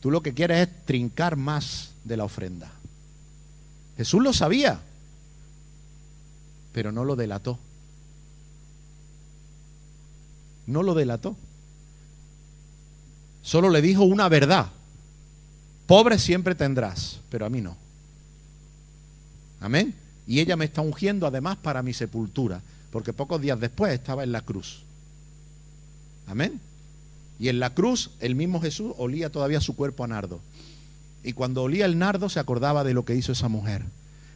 Tú 0.00 0.10
lo 0.10 0.22
que 0.22 0.34
quieres 0.34 0.68
es 0.68 0.86
trincar 0.86 1.36
más 1.36 1.92
de 2.04 2.16
la 2.16 2.24
ofrenda. 2.24 2.72
Jesús 3.96 4.22
lo 4.22 4.32
sabía, 4.32 4.80
pero 6.72 6.90
no 6.90 7.04
lo 7.04 7.16
delató. 7.16 7.58
No 10.66 10.82
lo 10.82 10.94
delató. 10.94 11.36
Solo 13.42 13.68
le 13.68 13.82
dijo 13.82 14.04
una 14.04 14.28
verdad. 14.28 14.70
Pobre 15.86 16.18
siempre 16.18 16.54
tendrás, 16.54 17.20
pero 17.28 17.44
a 17.44 17.50
mí 17.50 17.60
no. 17.60 17.76
Amén. 19.60 19.94
Y 20.26 20.40
ella 20.40 20.56
me 20.56 20.64
está 20.64 20.80
ungiendo 20.80 21.26
además 21.26 21.58
para 21.58 21.82
mi 21.82 21.92
sepultura, 21.92 22.62
porque 22.90 23.12
pocos 23.12 23.40
días 23.40 23.58
después 23.60 23.92
estaba 23.92 24.22
en 24.22 24.32
la 24.32 24.40
cruz. 24.42 24.82
Amén. 26.26 26.60
Y 27.40 27.48
en 27.48 27.58
la 27.58 27.70
cruz 27.70 28.10
el 28.20 28.34
mismo 28.34 28.60
Jesús 28.60 28.92
olía 28.98 29.30
todavía 29.30 29.62
su 29.62 29.74
cuerpo 29.74 30.04
a 30.04 30.08
nardo. 30.08 30.40
Y 31.24 31.32
cuando 31.32 31.62
olía 31.62 31.86
el 31.86 31.98
nardo 31.98 32.28
se 32.28 32.38
acordaba 32.38 32.84
de 32.84 32.92
lo 32.92 33.06
que 33.06 33.16
hizo 33.16 33.32
esa 33.32 33.48
mujer. 33.48 33.82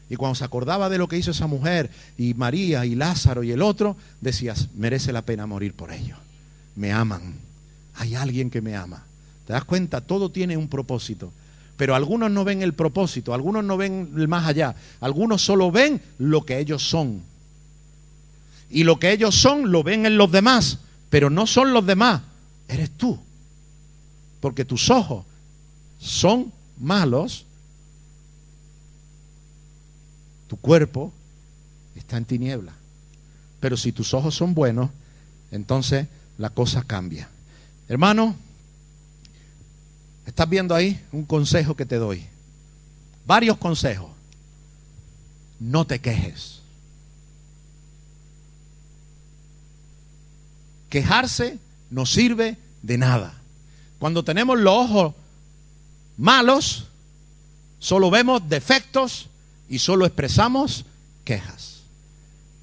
Y 0.09 0.17
cuando 0.17 0.35
se 0.35 0.45
acordaba 0.45 0.89
de 0.89 0.97
lo 0.97 1.07
que 1.07 1.19
hizo 1.19 1.31
esa 1.31 1.47
mujer 1.47 1.91
y 2.17 2.33
María 2.33 2.87
y 2.87 2.95
Lázaro 2.95 3.43
y 3.43 3.53
el 3.53 3.61
otro, 3.61 3.97
decías, 4.23 4.69
merece 4.75 5.13
la 5.13 5.23
pena 5.23 5.47
morir 5.47 5.75
por 5.75 5.93
ellos. 5.93 6.19
Me 6.77 6.93
aman. 6.93 7.35
Hay 7.95 8.15
alguien 8.15 8.49
que 8.51 8.63
me 8.63 8.75
ama. 8.75 9.05
¿Te 9.47 9.53
das 9.53 9.65
cuenta? 9.65 10.01
Todo 10.01 10.31
tiene 10.31 10.57
un 10.57 10.69
propósito. 10.69 11.31
Pero 11.77 11.95
algunos 11.95 12.31
no 12.31 12.45
ven 12.45 12.63
el 12.63 12.73
propósito, 12.73 13.35
algunos 13.35 13.65
no 13.65 13.77
ven 13.77 14.13
el 14.17 14.29
más 14.29 14.47
allá, 14.47 14.77
algunos 15.01 15.43
solo 15.45 15.71
ven 15.71 16.01
lo 16.19 16.45
que 16.45 16.59
ellos 16.59 16.89
son. 16.89 17.23
Y 18.71 18.85
lo 18.85 18.99
que 18.99 19.13
ellos 19.13 19.35
son 19.35 19.73
lo 19.73 19.83
ven 19.83 20.07
en 20.07 20.17
los 20.17 20.31
demás, 20.31 20.79
pero 21.11 21.31
no 21.31 21.47
son 21.47 21.73
los 21.73 21.85
demás, 21.85 22.23
eres 22.69 22.91
tú. 22.91 23.19
Porque 24.41 24.65
tus 24.65 24.91
ojos 24.91 25.25
son 25.99 26.53
malos, 26.79 27.47
tu 30.49 30.57
cuerpo 30.57 31.13
está 31.95 32.17
en 32.17 32.25
tiniebla. 32.25 32.73
Pero 33.61 33.77
si 33.77 33.93
tus 33.93 34.13
ojos 34.13 34.35
son 34.35 34.55
buenos, 34.55 34.91
entonces 35.51 36.07
la 36.37 36.51
cosa 36.51 36.83
cambia. 36.83 37.29
Hermano, 37.89 38.37
¿estás 40.27 40.49
viendo 40.49 40.75
ahí 40.75 41.01
un 41.13 41.25
consejo 41.25 41.75
que 41.75 41.87
te 41.87 41.97
doy? 41.97 42.27
Varios 43.27 43.57
consejos. 43.57 44.11
No 45.59 45.87
te 45.87 46.01
quejes. 46.01 46.61
Quejarse 50.91 51.59
no 51.95 52.07
sirve 52.07 52.59
de 52.83 52.99
nada. 52.99 53.35
Cuando 54.01 54.25
tenemos 54.25 54.59
los 54.59 54.75
ojos 54.75 55.15
malos, 56.17 56.89
solo 57.79 58.11
vemos 58.11 58.49
defectos 58.49 59.29
y 59.69 59.79
solo 59.79 60.05
expresamos 60.05 60.87
quejas. 61.25 61.83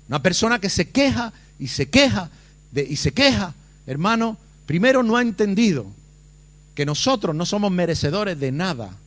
Una 0.09 0.21
persona 0.21 0.59
que 0.59 0.69
se 0.69 0.89
queja 0.89 1.32
y 1.57 1.69
se 1.69 1.89
queja 1.89 2.29
y 2.75 2.97
se 2.97 3.13
queja, 3.13 3.55
hermano, 3.88 4.38
primero 4.65 5.01
no 5.01 5.15
ha 5.15 5.21
entendido 5.21 5.86
que 6.75 6.86
nosotros 6.86 7.34
no 7.34 7.45
somos 7.45 7.71
merecedores 7.71 8.38
de 8.38 8.51
nada, 8.51 8.97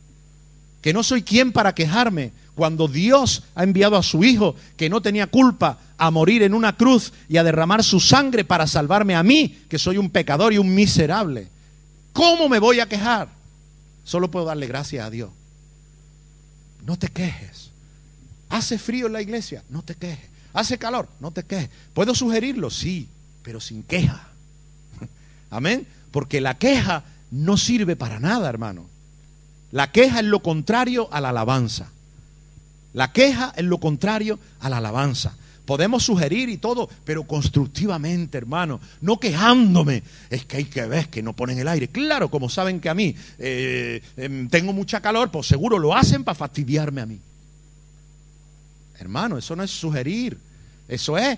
que 0.81 0.91
no 0.91 1.03
soy 1.03 1.21
quien 1.21 1.51
para 1.51 1.75
quejarme 1.75 2.31
cuando 2.55 2.87
Dios 2.87 3.43
ha 3.53 3.63
enviado 3.63 3.97
a 3.97 4.03
su 4.03 4.23
Hijo, 4.23 4.55
que 4.77 4.89
no 4.89 5.01
tenía 5.01 5.27
culpa, 5.27 5.79
a 5.97 6.09
morir 6.11 6.43
en 6.43 6.53
una 6.53 6.75
cruz 6.75 7.13
y 7.29 7.37
a 7.37 7.43
derramar 7.43 7.83
su 7.83 7.99
sangre 7.99 8.43
para 8.43 8.67
salvarme 8.67 9.15
a 9.15 9.23
mí, 9.23 9.63
que 9.69 9.77
soy 9.77 9.97
un 9.97 10.09
pecador 10.09 10.53
y 10.53 10.57
un 10.57 10.73
miserable. 10.73 11.49
¿Cómo 12.13 12.49
me 12.49 12.59
voy 12.59 12.79
a 12.79 12.87
quejar? 12.87 13.29
Solo 14.03 14.31
puedo 14.31 14.45
darle 14.45 14.67
gracias 14.67 15.05
a 15.05 15.09
Dios. 15.09 15.31
No 16.85 16.97
te 16.97 17.09
quejes. 17.09 17.71
Hace 18.49 18.77
frío 18.77 19.07
en 19.07 19.13
la 19.13 19.21
iglesia, 19.21 19.63
no 19.69 19.81
te 19.81 19.95
quejes. 19.95 20.29
Hace 20.53 20.77
calor, 20.77 21.09
no 21.19 21.31
te 21.31 21.43
quejes. 21.43 21.69
¿Puedo 21.93 22.15
sugerirlo? 22.15 22.69
Sí, 22.69 23.09
pero 23.43 23.59
sin 23.59 23.83
queja. 23.83 24.29
Amén. 25.49 25.87
Porque 26.11 26.39
la 26.39 26.57
queja 26.57 27.03
no 27.31 27.57
sirve 27.57 27.97
para 27.97 28.19
nada, 28.19 28.47
hermano. 28.47 28.87
La 29.71 29.91
queja 29.91 30.19
es 30.19 30.25
lo 30.25 30.41
contrario 30.41 31.09
a 31.11 31.19
la 31.19 31.29
alabanza. 31.29 31.91
La 32.95 33.11
queja 33.11 33.53
es 33.57 33.65
lo 33.65 33.77
contrario 33.77 34.39
a 34.61 34.69
la 34.69 34.77
alabanza. 34.77 35.35
Podemos 35.65 36.03
sugerir 36.03 36.47
y 36.47 36.57
todo, 36.57 36.89
pero 37.03 37.25
constructivamente, 37.25 38.37
hermano, 38.37 38.79
no 39.01 39.19
quejándome. 39.19 40.01
Es 40.29 40.45
que 40.45 40.57
hay 40.57 40.65
que 40.65 40.85
ver 40.85 41.09
que 41.09 41.21
no 41.21 41.33
ponen 41.33 41.59
el 41.59 41.67
aire. 41.67 41.89
Claro, 41.89 42.31
como 42.31 42.49
saben 42.49 42.79
que 42.79 42.87
a 42.87 42.93
mí 42.93 43.13
eh, 43.37 44.01
em, 44.15 44.47
tengo 44.47 44.71
mucha 44.71 45.01
calor, 45.01 45.29
pues 45.29 45.45
seguro 45.45 45.77
lo 45.77 45.93
hacen 45.93 46.23
para 46.23 46.35
fastidiarme 46.35 47.01
a 47.01 47.05
mí. 47.05 47.19
Hermano, 48.97 49.37
eso 49.37 49.57
no 49.57 49.63
es 49.63 49.71
sugerir, 49.71 50.37
eso 50.87 51.17
es 51.17 51.37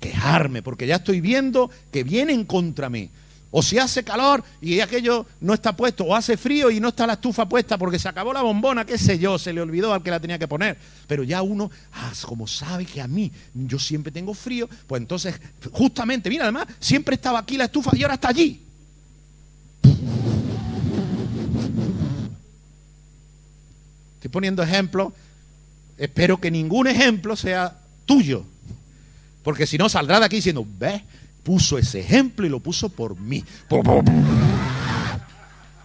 quejarme, 0.00 0.62
porque 0.62 0.86
ya 0.86 0.96
estoy 0.96 1.22
viendo 1.22 1.70
que 1.90 2.04
vienen 2.04 2.44
contra 2.44 2.90
mí. 2.90 3.08
O 3.50 3.62
si 3.62 3.78
hace 3.78 4.04
calor 4.04 4.44
y 4.60 4.80
aquello 4.80 5.24
no 5.40 5.54
está 5.54 5.74
puesto, 5.74 6.04
o 6.04 6.14
hace 6.14 6.36
frío 6.36 6.70
y 6.70 6.80
no 6.80 6.88
está 6.88 7.06
la 7.06 7.14
estufa 7.14 7.48
puesta 7.48 7.78
porque 7.78 7.98
se 7.98 8.08
acabó 8.08 8.32
la 8.32 8.42
bombona, 8.42 8.84
qué 8.84 8.98
sé 8.98 9.18
yo, 9.18 9.38
se 9.38 9.54
le 9.54 9.62
olvidó 9.62 9.94
al 9.94 10.02
que 10.02 10.10
la 10.10 10.20
tenía 10.20 10.38
que 10.38 10.46
poner. 10.46 10.76
Pero 11.06 11.22
ya 11.22 11.40
uno, 11.40 11.70
ah, 11.94 12.12
como 12.22 12.46
sabe 12.46 12.84
que 12.84 13.00
a 13.00 13.08
mí 13.08 13.32
yo 13.54 13.78
siempre 13.78 14.12
tengo 14.12 14.34
frío, 14.34 14.68
pues 14.86 15.00
entonces, 15.00 15.40
justamente, 15.72 16.28
mira, 16.28 16.44
además, 16.44 16.66
siempre 16.78 17.14
estaba 17.14 17.38
aquí 17.38 17.56
la 17.56 17.64
estufa 17.64 17.90
y 17.94 18.02
ahora 18.02 18.14
está 18.14 18.28
allí. 18.28 18.62
Estoy 24.16 24.30
poniendo 24.30 24.62
ejemplos, 24.62 25.12
espero 25.96 26.38
que 26.38 26.50
ningún 26.50 26.86
ejemplo 26.86 27.34
sea 27.34 27.78
tuyo, 28.04 28.44
porque 29.42 29.66
si 29.66 29.78
no 29.78 29.88
saldrá 29.88 30.18
de 30.18 30.26
aquí 30.26 30.36
diciendo, 30.36 30.66
¿ves? 30.78 31.00
Puso 31.48 31.78
ese 31.78 32.00
ejemplo 32.00 32.44
y 32.44 32.50
lo 32.50 32.60
puso 32.60 32.90
por 32.90 33.18
mí. 33.18 33.42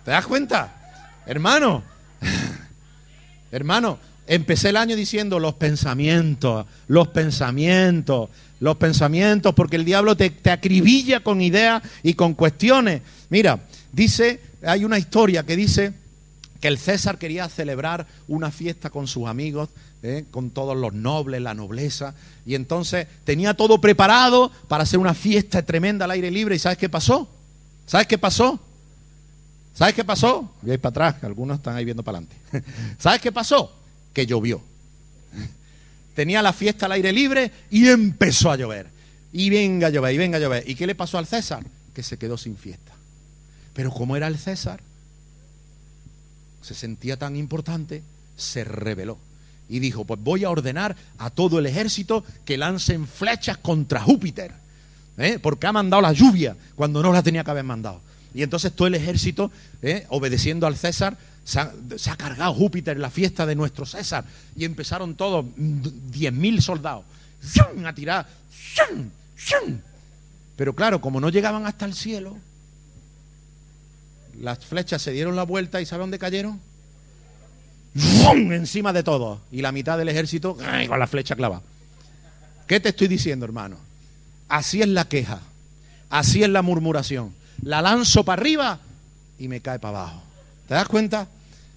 ¿Te 0.03 0.11
das 0.11 0.27
cuenta? 0.27 1.21
Hermano, 1.25 1.81
hermano, 3.49 3.97
empecé 4.27 4.71
el 4.71 4.75
año 4.75 4.97
diciendo 4.97 5.39
los 5.39 5.53
pensamientos, 5.53 6.65
los 6.89 7.07
pensamientos, 7.07 8.29
los 8.59 8.75
pensamientos, 8.75 9.53
porque 9.53 9.77
el 9.77 9.85
diablo 9.85 10.17
te, 10.17 10.31
te 10.31 10.51
acribilla 10.51 11.21
con 11.21 11.39
ideas 11.39 11.81
y 12.03 12.15
con 12.15 12.33
cuestiones. 12.33 13.01
Mira, 13.29 13.63
dice, 13.93 14.41
hay 14.63 14.83
una 14.83 14.99
historia 14.99 15.43
que 15.43 15.55
dice 15.55 15.93
que 16.59 16.67
el 16.67 16.77
César 16.77 17.17
quería 17.17 17.47
celebrar 17.47 18.05
una 18.27 18.51
fiesta 18.51 18.89
con 18.89 19.07
sus 19.07 19.29
amigos, 19.29 19.69
¿eh? 20.03 20.25
con 20.29 20.51
todos 20.51 20.77
los 20.77 20.93
nobles, 20.93 21.41
la 21.41 21.53
nobleza, 21.53 22.13
y 22.45 22.55
entonces 22.55 23.07
tenía 23.23 23.55
todo 23.55 23.81
preparado 23.81 24.51
para 24.67 24.83
hacer 24.83 24.99
una 24.99 25.13
fiesta 25.13 25.63
tremenda 25.63 26.05
al 26.05 26.11
aire 26.11 26.29
libre, 26.29 26.55
¿y 26.55 26.59
sabes 26.59 26.77
qué 26.77 26.89
pasó? 26.89 27.27
¿Sabes 27.87 28.05
qué 28.05 28.17
pasó? 28.17 28.59
¿Sabes 29.73 29.95
qué 29.95 30.03
pasó? 30.03 30.53
Voy 30.61 30.77
para 30.77 31.07
atrás, 31.07 31.23
algunos 31.23 31.57
están 31.57 31.75
ahí 31.75 31.85
viendo 31.85 32.03
para 32.03 32.19
adelante. 32.19 32.37
¿Sabes 32.99 33.21
qué 33.21 33.31
pasó? 33.31 33.75
Que 34.13 34.27
llovió. 34.27 34.61
Tenía 36.13 36.43
la 36.43 36.53
fiesta 36.53 36.85
al 36.85 36.91
aire 36.91 37.11
libre 37.11 37.51
y 37.71 37.87
empezó 37.87 38.51
a 38.51 38.55
llover. 38.55 38.87
Y 39.31 39.49
venga 39.49 39.87
a 39.87 39.89
llover, 39.89 40.13
y 40.13 40.17
venga 40.19 40.37
a 40.37 40.41
llover. 40.41 40.69
¿Y 40.69 40.75
qué 40.75 40.85
le 40.85 40.93
pasó 40.93 41.17
al 41.17 41.25
César? 41.25 41.65
Que 41.95 42.03
se 42.03 42.17
quedó 42.17 42.37
sin 42.37 42.55
fiesta. 42.55 42.93
Pero 43.73 43.89
como 43.89 44.15
era 44.15 44.27
el 44.27 44.37
César, 44.37 44.81
se 46.61 46.75
sentía 46.75 47.17
tan 47.17 47.35
importante, 47.35 48.03
se 48.37 48.63
rebeló. 48.63 49.17
Y 49.69 49.79
dijo, 49.79 50.05
pues 50.05 50.19
voy 50.21 50.43
a 50.43 50.49
ordenar 50.49 50.95
a 51.17 51.29
todo 51.29 51.59
el 51.59 51.65
ejército 51.65 52.23
que 52.45 52.57
lancen 52.57 53.07
flechas 53.07 53.57
contra 53.57 54.01
Júpiter. 54.01 54.51
¿eh? 55.17 55.39
Porque 55.41 55.67
ha 55.67 55.71
mandado 55.71 56.01
la 56.01 56.13
lluvia 56.13 56.55
cuando 56.75 57.01
no 57.01 57.11
la 57.11 57.23
tenía 57.23 57.43
que 57.43 57.51
haber 57.51 57.63
mandado. 57.63 58.01
Y 58.33 58.43
entonces 58.43 58.73
todo 58.73 58.87
el 58.87 58.95
ejército, 58.95 59.51
¿eh? 59.81 60.05
obedeciendo 60.09 60.67
al 60.67 60.75
César, 60.75 61.17
se 61.45 61.59
ha, 61.59 62.15
cargado 62.15 62.53
Júpiter, 62.53 62.97
la 62.97 63.09
fiesta 63.09 63.45
de 63.45 63.55
nuestro 63.55 63.85
César. 63.85 64.25
Y 64.55 64.65
empezaron 64.65 65.15
todos, 65.15 65.45
diez 65.55 66.33
mil 66.33 66.61
soldados, 66.61 67.05
a 67.85 67.93
tirar. 67.93 68.27
Pero 70.55 70.73
claro, 70.73 71.01
como 71.01 71.19
no 71.19 71.29
llegaban 71.29 71.65
hasta 71.65 71.85
el 71.85 71.93
cielo, 71.93 72.37
las 74.39 74.59
flechas 74.65 75.01
se 75.01 75.11
dieron 75.11 75.35
la 75.35 75.43
vuelta 75.43 75.81
y 75.81 75.85
¿sabe 75.85 76.01
dónde 76.01 76.19
cayeron? 76.19 76.59
Encima 77.95 78.93
de 78.93 79.03
todo. 79.03 79.41
Y 79.51 79.61
la 79.61 79.71
mitad 79.71 79.97
del 79.97 80.09
ejército 80.09 80.57
con 80.87 80.99
la 80.99 81.07
flecha 81.07 81.35
clava. 81.35 81.61
¿Qué 82.67 82.79
te 82.79 82.89
estoy 82.89 83.07
diciendo, 83.07 83.45
hermano? 83.45 83.77
Así 84.47 84.81
es 84.81 84.87
la 84.87 85.07
queja. 85.07 85.41
Así 86.09 86.43
es 86.43 86.49
la 86.49 86.61
murmuración. 86.61 87.33
La 87.61 87.81
lanzo 87.81 88.23
para 88.23 88.41
arriba 88.41 88.79
y 89.39 89.47
me 89.47 89.61
cae 89.61 89.79
para 89.79 89.99
abajo. 89.99 90.23
¿Te 90.67 90.73
das 90.73 90.87
cuenta? 90.87 91.27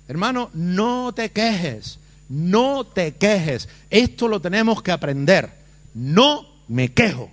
Hermano, 0.09 0.51
no 0.55 1.13
te 1.15 1.31
quejes. 1.31 1.99
No 2.29 2.85
te 2.85 3.15
quejes. 3.15 3.69
Esto 3.91 4.29
lo 4.29 4.41
tenemos 4.41 4.83
que 4.83 4.93
aprender. 4.93 5.51
No 5.95 6.47
me 6.69 6.93
quejo. 6.93 7.31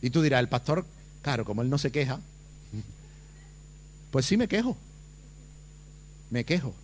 Y 0.00 0.10
tú 0.10 0.20
dirás, 0.20 0.40
el 0.40 0.48
pastor, 0.48 0.84
claro, 1.22 1.44
como 1.44 1.62
él 1.62 1.70
no 1.70 1.78
se 1.78 1.92
queja, 1.92 2.20
pues 4.10 4.26
sí 4.26 4.36
me 4.36 4.48
quejo. 4.48 4.76
Me 6.32 6.44
quejo. 6.44 6.74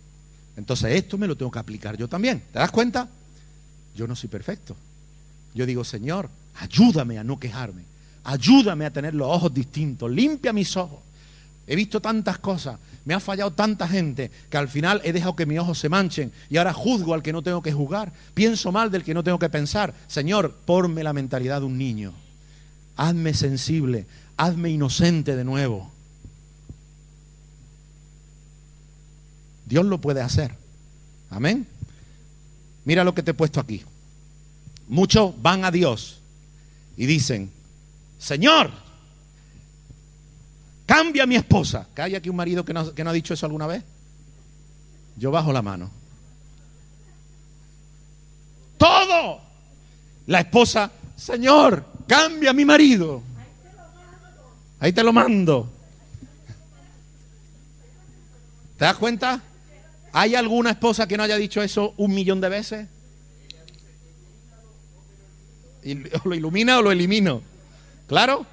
Entonces 0.55 0.93
esto 0.93 1.17
me 1.17 1.27
lo 1.27 1.35
tengo 1.35 1.49
que 1.49 1.57
aplicar 1.57 1.97
yo 1.97 2.07
también. 2.07 2.43
¿Te 2.53 2.59
das 2.59 2.69
cuenta? 2.69 3.09
Yo 3.95 4.07
no 4.07 4.15
soy 4.15 4.29
perfecto. 4.29 4.77
Yo 5.55 5.65
digo, 5.65 5.83
Señor, 5.83 6.29
ayúdame 6.55 7.17
a 7.17 7.23
no 7.23 7.39
quejarme. 7.39 7.81
Ayúdame 8.23 8.85
a 8.85 8.93
tener 8.93 9.15
los 9.15 9.27
ojos 9.27 9.51
distintos. 9.51 10.11
Limpia 10.11 10.53
mis 10.53 10.77
ojos. 10.77 10.99
He 11.65 11.75
visto 11.75 11.99
tantas 11.99 12.39
cosas, 12.39 12.79
me 13.05 13.13
ha 13.13 13.19
fallado 13.19 13.51
tanta 13.51 13.87
gente 13.87 14.31
que 14.49 14.57
al 14.57 14.69
final 14.69 15.01
he 15.03 15.13
dejado 15.13 15.35
que 15.35 15.45
mis 15.45 15.59
ojos 15.59 15.77
se 15.77 15.87
manchen 15.87 16.31
y 16.49 16.57
ahora 16.57 16.73
juzgo 16.73 17.13
al 17.13 17.21
que 17.21 17.33
no 17.33 17.41
tengo 17.41 17.61
que 17.61 17.71
juzgar. 17.71 18.11
Pienso 18.33 18.71
mal 18.71 18.89
del 18.89 19.03
que 19.03 19.13
no 19.13 19.23
tengo 19.23 19.37
que 19.37 19.49
pensar. 19.49 19.93
Señor, 20.07 20.55
ponme 20.65 21.03
la 21.03 21.13
mentalidad 21.13 21.59
de 21.59 21.67
un 21.67 21.77
niño. 21.77 22.13
Hazme 22.95 23.35
sensible, 23.35 24.07
hazme 24.35 24.71
inocente 24.71 25.35
de 25.35 25.43
nuevo. 25.43 25.91
Dios 29.69 29.85
lo 29.85 30.01
puede 30.01 30.21
hacer. 30.21 30.51
Amén. 31.29 31.67
Mira 32.85 33.03
lo 33.03 33.13
que 33.13 33.21
te 33.21 33.31
he 33.31 33.33
puesto 33.35 33.59
aquí. 33.59 33.85
Muchos 34.87 35.39
van 35.39 35.63
a 35.63 35.69
Dios 35.69 36.19
y 36.97 37.05
dicen, 37.05 37.51
Señor, 38.17 38.71
cambia 40.87 41.27
mi 41.27 41.35
esposa. 41.35 41.87
¿Que 41.95 42.01
hay 42.01 42.15
aquí 42.15 42.29
un 42.29 42.35
marido 42.35 42.65
que 42.65 42.73
no, 42.73 42.95
que 42.95 43.03
no 43.03 43.11
ha 43.11 43.13
dicho 43.13 43.35
eso 43.35 43.45
alguna 43.45 43.67
vez? 43.67 43.83
Yo 45.17 45.29
bajo 45.29 45.53
la 45.53 45.61
mano. 45.61 45.91
Todo. 48.79 49.41
La 50.25 50.39
esposa, 50.39 50.91
Señor, 51.15 51.85
cambia 52.07 52.49
a 52.49 52.53
mi 52.53 52.65
marido. 52.65 53.21
Ahí 54.79 54.93
te 54.93 55.03
lo 55.03 55.13
mando. 55.13 55.69
¿Te 58.79 58.85
das 58.85 58.95
cuenta? 58.95 59.43
¿Hay 60.11 60.35
alguna 60.35 60.71
esposa 60.71 61.07
que 61.07 61.17
no 61.17 61.23
haya 61.23 61.37
dicho 61.37 61.61
eso 61.61 61.93
un 61.97 62.13
millón 62.13 62.41
de 62.41 62.49
veces? 62.49 62.87
Y 65.83 65.95
lo 65.95 66.35
ilumina 66.35 66.79
o 66.79 66.81
lo 66.81 66.91
elimino. 66.91 67.41
¿Claro? 68.07 68.45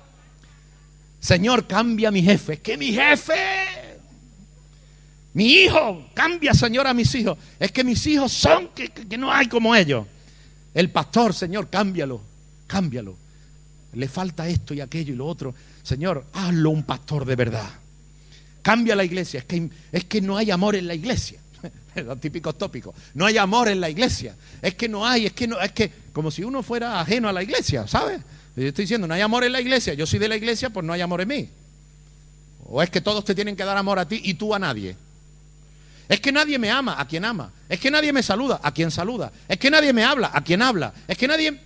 Señor, 1.20 1.66
cambia 1.66 2.09
a 2.09 2.12
mi 2.12 2.22
jefe. 2.22 2.61
Que 2.61 2.76
mi 2.76 2.92
jefe, 2.92 3.34
mi 5.36 5.52
hijo, 5.52 6.09
cambia, 6.14 6.54
Señor, 6.54 6.86
a 6.86 6.94
mis 6.94 7.14
hijos. 7.14 7.36
Es 7.59 7.72
que 7.72 7.84
mis 7.84 8.07
hijos 8.07 8.32
son 8.32 8.68
que, 8.68 8.88
que 8.88 9.18
no 9.18 9.30
hay 9.32 9.48
como 9.48 9.74
ellos. 9.74 10.07
El 10.72 10.90
pastor, 10.90 11.34
Señor, 11.34 11.68
cámbialo, 11.68 12.22
cámbialo. 12.66 13.16
Le 13.92 14.09
falta 14.09 14.48
esto 14.48 14.72
y 14.72 14.80
aquello 14.80 15.12
y 15.12 15.16
lo 15.16 15.26
otro. 15.26 15.54
Señor, 15.82 16.26
hazlo 16.32 16.70
un 16.70 16.84
pastor 16.84 17.24
de 17.24 17.36
verdad. 17.36 17.68
Cambia 18.62 18.96
la 18.96 19.04
iglesia. 19.04 19.40
Es 19.40 19.44
que, 19.44 19.70
es 19.92 20.04
que 20.04 20.20
no 20.20 20.36
hay 20.36 20.50
amor 20.50 20.74
en 20.74 20.86
la 20.86 20.94
iglesia. 20.94 21.38
Los 22.05 22.20
típicos 22.20 22.57
tópicos. 22.59 22.94
No 23.14 23.26
hay 23.26 23.38
amor 23.38 23.68
en 23.68 23.80
la 23.80 23.88
iglesia. 23.88 24.36
Es 24.61 24.74
que 24.74 24.88
no 24.88 25.07
hay, 25.07 25.26
es 25.26 25.32
que 25.32 25.47
no, 25.47 25.61
es 25.61 25.72
que, 25.72 25.92
como 26.12 26.30
si 26.30 26.44
uno 26.44 26.62
fuera 26.62 27.01
ajeno 27.01 27.28
a 27.28 27.32
la 27.32 27.42
iglesia, 27.42 27.86
¿sabes? 27.86 28.20
Yo 28.55 28.64
estoy 28.64 28.84
diciendo, 28.84 29.07
no 29.07 29.14
hay 29.14 29.20
amor 29.20 29.44
en 29.44 29.53
la 29.53 29.61
iglesia. 29.61 29.94
Yo 29.94 30.07
soy 30.07 30.18
de 30.18 30.28
la 30.28 30.36
iglesia, 30.36 30.70
pues 30.70 30.84
no 30.84 30.92
hay 30.92 31.01
amor 31.01 31.20
en 31.20 31.28
mí. 31.28 31.49
O 32.64 32.82
es 32.82 32.90
que 32.90 33.01
todos 33.01 33.24
te 33.24 33.34
tienen 33.34 33.57
que 33.57 33.64
dar 33.64 33.76
amor 33.76 33.99
a 33.99 34.09
ti 34.09 34.20
y 34.24 34.34
tú 34.34 34.55
a 34.55 34.59
nadie. 34.59 34.97
Es 36.09 36.20
que 36.20 36.32
nadie 36.32 36.59
me 36.59 36.70
ama, 36.70 37.01
a 37.01 37.07
quien 37.07 37.24
ama. 37.24 37.53
Es 37.68 37.80
que 37.80 37.90
nadie 37.90 38.12
me 38.12 38.22
saluda, 38.22 38.61
a 38.62 38.72
quien 38.72 38.90
saluda. 38.90 39.32
Es 39.49 39.59
que 39.59 39.70
nadie 39.70 39.92
me 39.92 40.05
habla, 40.05 40.30
a 40.32 40.42
quien 40.42 40.62
habla. 40.62 40.92
Es 41.07 41.18
que 41.18 41.28
nadie... 41.28 41.61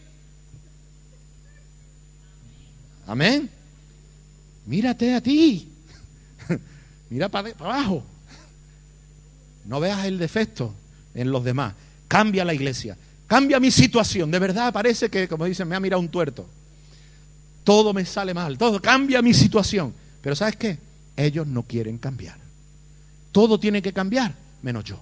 Amén. 3.07 3.51
Mírate 4.67 5.15
a 5.15 5.21
ti. 5.21 5.73
Mira 7.11 7.29
para, 7.29 7.51
abajo. 7.51 8.05
No 9.65 9.81
veas 9.81 10.05
el 10.05 10.19
defecto 10.19 10.75
en 11.15 11.31
los 11.31 11.45
demás. 11.45 11.75
Cambia 12.09 12.45
la 12.45 12.55
iglesia. 12.55 12.97
Cambia 13.27 13.61
mi 13.61 13.71
situación. 13.71 14.31
De 14.31 14.39
verdad 14.39 14.73
parece 14.73 15.09
que, 15.09 15.29
como 15.29 15.45
dicen, 15.45 15.69
me 15.69 15.77
ha 15.77 15.81
mirado 15.81 16.01
un 16.01 16.09
tuerto. 16.09 16.47
Todo 17.65 17.93
me 17.93 18.05
sale 18.05 18.35
mal. 18.35 18.59
Todo 18.59 18.81
cambia 18.81 19.23
mi 19.23 19.35
situación. 19.35 19.95
Pero 20.23 20.35
¿sabes 20.35 20.57
qué? 20.57 20.79
Ellos 21.17 21.47
no 21.47 21.63
quieren 21.63 21.99
cambiar. 21.99 22.39
Todo 23.33 23.61
tiene 23.61 23.83
que 23.83 23.93
cambiar, 23.93 24.35
menos 24.63 24.85
yo. 24.85 25.01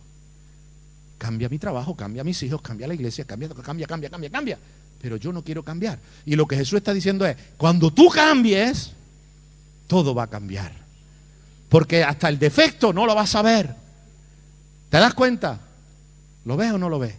Cambia 1.16 1.48
mi 1.48 1.58
trabajo, 1.58 1.96
cambia 1.96 2.22
mis 2.22 2.42
hijos, 2.42 2.60
cambia 2.60 2.86
la 2.86 2.94
iglesia, 2.94 3.24
cambia, 3.24 3.48
cambia, 3.48 3.86
cambia, 3.86 4.10
cambia, 4.10 4.30
cambia. 4.30 4.58
Pero 5.00 5.16
yo 5.16 5.32
no 5.32 5.42
quiero 5.42 5.62
cambiar. 5.62 5.98
Y 6.26 6.36
lo 6.36 6.46
que 6.46 6.56
Jesús 6.56 6.78
está 6.78 6.92
diciendo 6.92 7.24
es, 7.26 7.36
cuando 7.56 7.90
tú 7.90 8.08
cambies, 8.08 8.92
todo 9.86 10.14
va 10.14 10.24
a 10.24 10.26
cambiar. 10.28 10.72
Porque 11.68 12.04
hasta 12.04 12.28
el 12.28 12.38
defecto 12.38 12.92
no 12.92 13.06
lo 13.06 13.14
vas 13.14 13.34
a 13.34 13.42
ver. 13.42 13.74
¿Te 14.90 14.98
das 14.98 15.14
cuenta? 15.14 15.60
¿Lo 16.44 16.56
ves 16.56 16.72
o 16.72 16.78
no 16.78 16.88
lo 16.88 16.98
ves? 16.98 17.14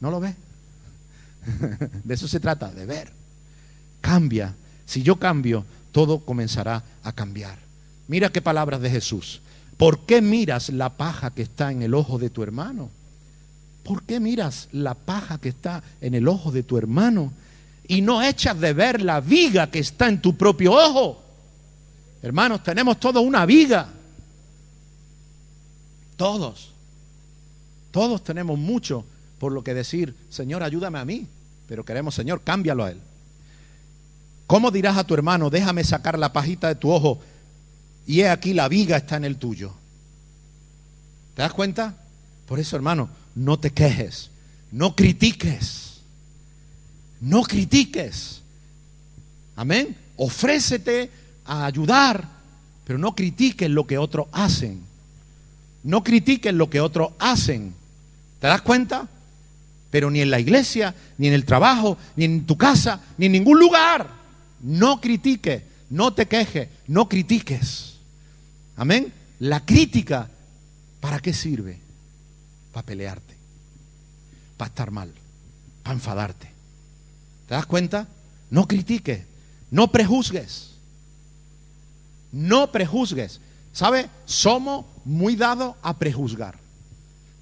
¿No 0.00 0.10
lo 0.10 0.20
ves? 0.20 0.36
De 2.04 2.14
eso 2.14 2.28
se 2.28 2.40
trata, 2.40 2.70
de 2.72 2.86
ver. 2.86 3.12
Cambia. 4.00 4.54
Si 4.86 5.02
yo 5.02 5.16
cambio, 5.16 5.64
todo 5.92 6.20
comenzará 6.24 6.82
a 7.02 7.12
cambiar. 7.12 7.58
Mira 8.08 8.30
qué 8.30 8.42
palabras 8.42 8.80
de 8.80 8.90
Jesús. 8.90 9.40
¿Por 9.76 10.00
qué 10.06 10.20
miras 10.20 10.68
la 10.68 10.90
paja 10.90 11.30
que 11.30 11.42
está 11.42 11.72
en 11.72 11.82
el 11.82 11.94
ojo 11.94 12.18
de 12.18 12.30
tu 12.30 12.42
hermano? 12.42 12.90
¿Por 13.84 14.02
qué 14.04 14.20
miras 14.20 14.68
la 14.72 14.94
paja 14.94 15.38
que 15.38 15.48
está 15.48 15.82
en 16.00 16.14
el 16.14 16.28
ojo 16.28 16.52
de 16.52 16.62
tu 16.62 16.78
hermano 16.78 17.32
y 17.88 18.00
no 18.00 18.22
echas 18.22 18.58
de 18.60 18.72
ver 18.72 19.02
la 19.02 19.20
viga 19.20 19.70
que 19.70 19.80
está 19.80 20.08
en 20.08 20.20
tu 20.20 20.36
propio 20.36 20.72
ojo? 20.72 21.22
Hermanos, 22.22 22.62
tenemos 22.62 23.00
todos 23.00 23.24
una 23.24 23.44
viga. 23.44 23.88
Todos. 26.22 26.70
Todos 27.90 28.22
tenemos 28.22 28.56
mucho 28.56 29.04
por 29.40 29.50
lo 29.50 29.64
que 29.64 29.74
decir, 29.74 30.14
Señor, 30.30 30.62
ayúdame 30.62 31.00
a 31.00 31.04
mí. 31.04 31.26
Pero 31.66 31.84
queremos, 31.84 32.14
Señor, 32.14 32.42
cámbialo 32.44 32.84
a 32.84 32.92
Él. 32.92 33.00
¿Cómo 34.46 34.70
dirás 34.70 34.96
a 34.96 35.02
tu 35.02 35.14
hermano, 35.14 35.50
déjame 35.50 35.82
sacar 35.82 36.16
la 36.16 36.32
pajita 36.32 36.68
de 36.68 36.76
tu 36.76 36.92
ojo 36.92 37.18
y 38.06 38.20
he 38.20 38.28
aquí 38.28 38.54
la 38.54 38.68
viga 38.68 38.98
está 38.98 39.16
en 39.16 39.24
el 39.24 39.36
tuyo. 39.36 39.72
¿Te 41.34 41.42
das 41.42 41.52
cuenta? 41.52 41.96
Por 42.46 42.60
eso, 42.60 42.76
hermano, 42.76 43.08
no 43.34 43.58
te 43.58 43.72
quejes, 43.72 44.30
no 44.70 44.94
critiques, 44.94 46.02
no 47.20 47.42
critiques. 47.42 48.42
Amén. 49.56 49.96
Ofrécete 50.16 51.10
a 51.44 51.66
ayudar, 51.66 52.28
pero 52.84 52.96
no 52.96 53.12
critiques 53.16 53.68
lo 53.68 53.88
que 53.88 53.98
otros 53.98 54.28
hacen. 54.30 54.91
No 55.82 56.02
critiques 56.04 56.54
lo 56.54 56.70
que 56.70 56.80
otros 56.80 57.12
hacen. 57.18 57.74
¿Te 58.40 58.46
das 58.46 58.62
cuenta? 58.62 59.08
Pero 59.90 60.10
ni 60.10 60.20
en 60.20 60.30
la 60.30 60.40
iglesia, 60.40 60.94
ni 61.18 61.28
en 61.28 61.34
el 61.34 61.44
trabajo, 61.44 61.98
ni 62.16 62.24
en 62.24 62.46
tu 62.46 62.56
casa, 62.56 63.00
ni 63.18 63.26
en 63.26 63.32
ningún 63.32 63.58
lugar. 63.58 64.08
No 64.60 65.00
critiques, 65.00 65.62
no 65.90 66.14
te 66.14 66.26
quejes, 66.26 66.68
no 66.86 67.08
critiques. 67.08 67.96
Amén. 68.76 69.12
La 69.38 69.64
crítica, 69.64 70.30
¿para 71.00 71.18
qué 71.18 71.32
sirve? 71.32 71.80
Para 72.72 72.86
pelearte, 72.86 73.36
para 74.56 74.68
estar 74.68 74.90
mal, 74.90 75.12
para 75.82 75.94
enfadarte. 75.94 76.50
¿Te 77.48 77.54
das 77.54 77.66
cuenta? 77.66 78.08
No 78.50 78.66
critiques, 78.66 79.24
no 79.70 79.90
prejuzgues. 79.90 80.72
No 82.32 82.72
prejuzgues. 82.72 83.40
¿Sabe? 83.72 84.08
Somos 84.24 84.86
muy 85.04 85.36
dados 85.36 85.74
a 85.82 85.98
prejuzgar. 85.98 86.56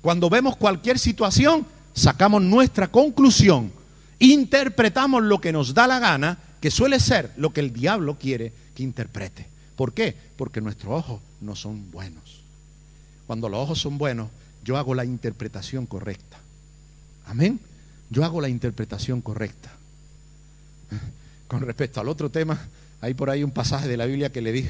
Cuando 0.02 0.30
vemos 0.30 0.56
cualquier 0.56 0.98
situación, 0.98 1.66
sacamos 1.92 2.42
nuestra 2.42 2.88
conclusión, 2.88 3.72
interpretamos 4.18 5.22
lo 5.22 5.40
que 5.40 5.52
nos 5.52 5.74
da 5.74 5.86
la 5.86 5.98
gana, 5.98 6.38
que 6.60 6.70
suele 6.70 7.00
ser 7.00 7.32
lo 7.36 7.52
que 7.52 7.60
el 7.60 7.72
diablo 7.72 8.18
quiere 8.18 8.52
que 8.74 8.82
interprete. 8.82 9.46
¿Por 9.76 9.92
qué? 9.92 10.14
Porque 10.36 10.60
nuestros 10.60 10.92
ojos 10.92 11.20
no 11.40 11.56
son 11.56 11.90
buenos. 11.90 12.42
Cuando 13.26 13.48
los 13.48 13.60
ojos 13.60 13.78
son 13.78 13.98
buenos, 13.98 14.28
yo 14.62 14.76
hago 14.76 14.94
la 14.94 15.04
interpretación 15.04 15.86
correcta. 15.86 16.38
Amén. 17.26 17.60
Yo 18.10 18.24
hago 18.24 18.40
la 18.40 18.48
interpretación 18.48 19.20
correcta. 19.20 19.70
Con 21.48 21.60
respecto 21.62 22.00
al 22.00 22.08
otro 22.08 22.30
tema, 22.30 22.60
hay 23.00 23.14
por 23.14 23.30
ahí 23.30 23.42
un 23.42 23.50
pasaje 23.52 23.88
de 23.88 23.96
la 23.96 24.06
Biblia 24.06 24.30
que 24.30 24.40
le, 24.40 24.68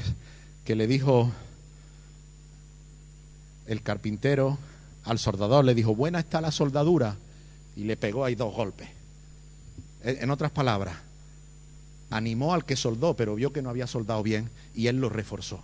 que 0.63 0.75
le 0.75 0.87
dijo 0.87 1.31
el 3.71 3.81
carpintero 3.83 4.57
al 5.05 5.17
soldador, 5.17 5.65
le 5.65 5.73
dijo, 5.73 5.95
buena 5.95 6.19
está 6.19 6.41
la 6.41 6.51
soldadura, 6.51 7.15
y 7.75 7.83
le 7.83 7.97
pegó 7.97 8.25
ahí 8.25 8.35
dos 8.35 8.53
golpes. 8.53 8.89
En 10.03 10.29
otras 10.29 10.51
palabras, 10.51 10.95
animó 12.09 12.53
al 12.53 12.65
que 12.65 12.75
soldó, 12.75 13.15
pero 13.15 13.35
vio 13.35 13.53
que 13.53 13.61
no 13.61 13.69
había 13.69 13.87
soldado 13.87 14.21
bien 14.23 14.49
y 14.75 14.87
él 14.87 14.97
lo 14.97 15.09
reforzó. 15.09 15.61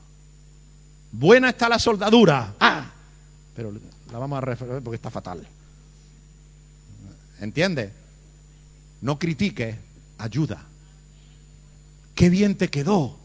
Buena 1.12 1.50
está 1.50 1.70
la 1.70 1.80
soldadura. 1.80 2.56
Ah, 2.60 2.92
pero 3.56 3.74
la 4.12 4.20
vamos 4.20 4.38
a 4.38 4.42
reforzar 4.42 4.82
porque 4.82 4.96
está 4.96 5.10
fatal. 5.10 5.48
¿Entiende? 7.40 7.92
No 9.02 9.20
critique, 9.20 9.78
ayuda. 10.18 10.66
Qué 12.16 12.30
bien 12.30 12.56
te 12.56 12.70
quedó. 12.70 13.18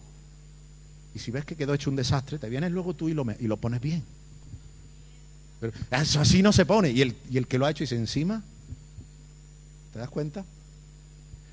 Y 1.14 1.18
si 1.18 1.30
ves 1.30 1.45
que 1.45 1.57
quedó 1.57 1.74
hecho 1.74 1.91
un 1.91 1.97
desastre, 1.97 2.39
te 2.39 2.49
vienes 2.49 2.72
luego 2.72 2.95
tú 2.95 3.09
y 3.09 3.14
lo, 3.14 3.24
y 3.39 3.47
lo 3.47 3.59
pones 3.59 3.80
bien. 3.80 4.03
Pero 5.62 5.72
eso 5.92 6.20
así 6.20 6.42
no 6.42 6.52
se 6.52 6.66
pone. 6.66 6.90
Y 6.90 7.02
el, 7.02 7.16
y 7.30 7.38
el 7.38 7.46
que 7.46 7.56
lo 7.56 7.66
ha 7.66 7.70
hecho 7.70 7.84
dice 7.84 7.94
encima, 7.94 8.42
¿te 9.92 10.00
das 10.00 10.08
cuenta? 10.08 10.44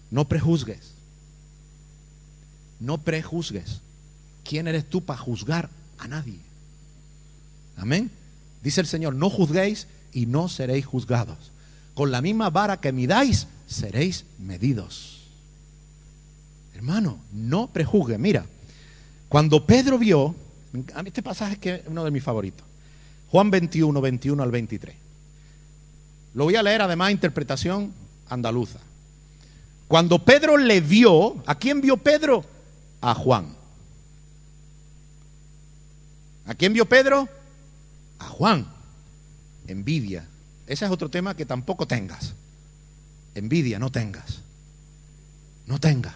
No 0.10 0.28
prejuzgues. 0.28 0.94
No 2.80 2.98
prejuzgues. 2.98 3.82
¿Quién 4.44 4.68
eres 4.68 4.90
tú 4.90 5.06
para 5.06 5.20
juzgar 5.20 5.70
a 6.00 6.08
nadie? 6.08 6.40
Amén. 7.78 8.10
Dice 8.64 8.82
el 8.82 8.88
Señor, 8.88 9.14
no 9.14 9.30
juzguéis 9.30 9.86
y 10.12 10.26
no 10.26 10.50
seréis 10.50 10.88
juzgados. 10.88 11.52
Con 11.94 12.10
la 12.10 12.24
misma 12.24 12.50
vara 12.50 12.82
que 12.82 12.92
midáis, 12.92 13.46
seréis 13.68 14.26
medidos. 14.40 15.28
Hermano, 16.74 17.20
no 17.32 17.68
prejuzgue. 17.68 18.18
Mira, 18.18 18.48
cuando 19.28 19.68
Pedro 19.68 20.00
vio, 20.00 20.34
este 21.06 21.22
pasaje 21.22 21.54
es 21.54 21.60
que 21.60 21.76
es 21.76 21.82
uno 21.86 22.04
de 22.04 22.10
mis 22.10 22.24
favoritos. 22.24 22.69
Juan 23.32 23.52
21, 23.52 24.02
21 24.02 24.44
al 24.44 24.52
23. 24.52 24.96
Lo 26.34 26.46
voy 26.46 26.56
a 26.56 26.64
leer 26.64 26.82
además 26.82 27.12
interpretación 27.12 27.94
andaluza. 28.28 28.80
Cuando 29.88 30.24
Pedro 30.24 30.58
le 30.58 30.82
vio, 30.82 31.42
¿a 31.46 31.56
quién 31.56 31.82
vio 31.82 31.98
Pedro? 31.98 32.46
a 33.02 33.14
Juan. 33.14 33.56
¿A 36.46 36.56
quién 36.56 36.74
vio 36.74 36.86
Pedro? 36.88 37.30
A 38.20 38.26
Juan. 38.26 38.68
Envidia. 39.68 40.28
Ese 40.68 40.86
es 40.86 40.92
otro 40.92 41.10
tema 41.10 41.36
que 41.36 41.46
tampoco 41.46 41.88
tengas. 41.88 42.34
Envidia, 43.36 43.80
no 43.80 43.92
tengas. 43.92 44.42
No 45.66 45.80
tenga. 45.80 46.16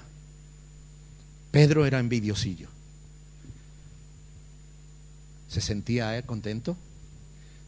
Pedro 1.51 1.85
era 1.85 1.99
envidiosillo. 1.99 2.69
¿Se 5.47 5.61
sentía 5.61 6.17
él 6.17 6.25
contento? 6.25 6.75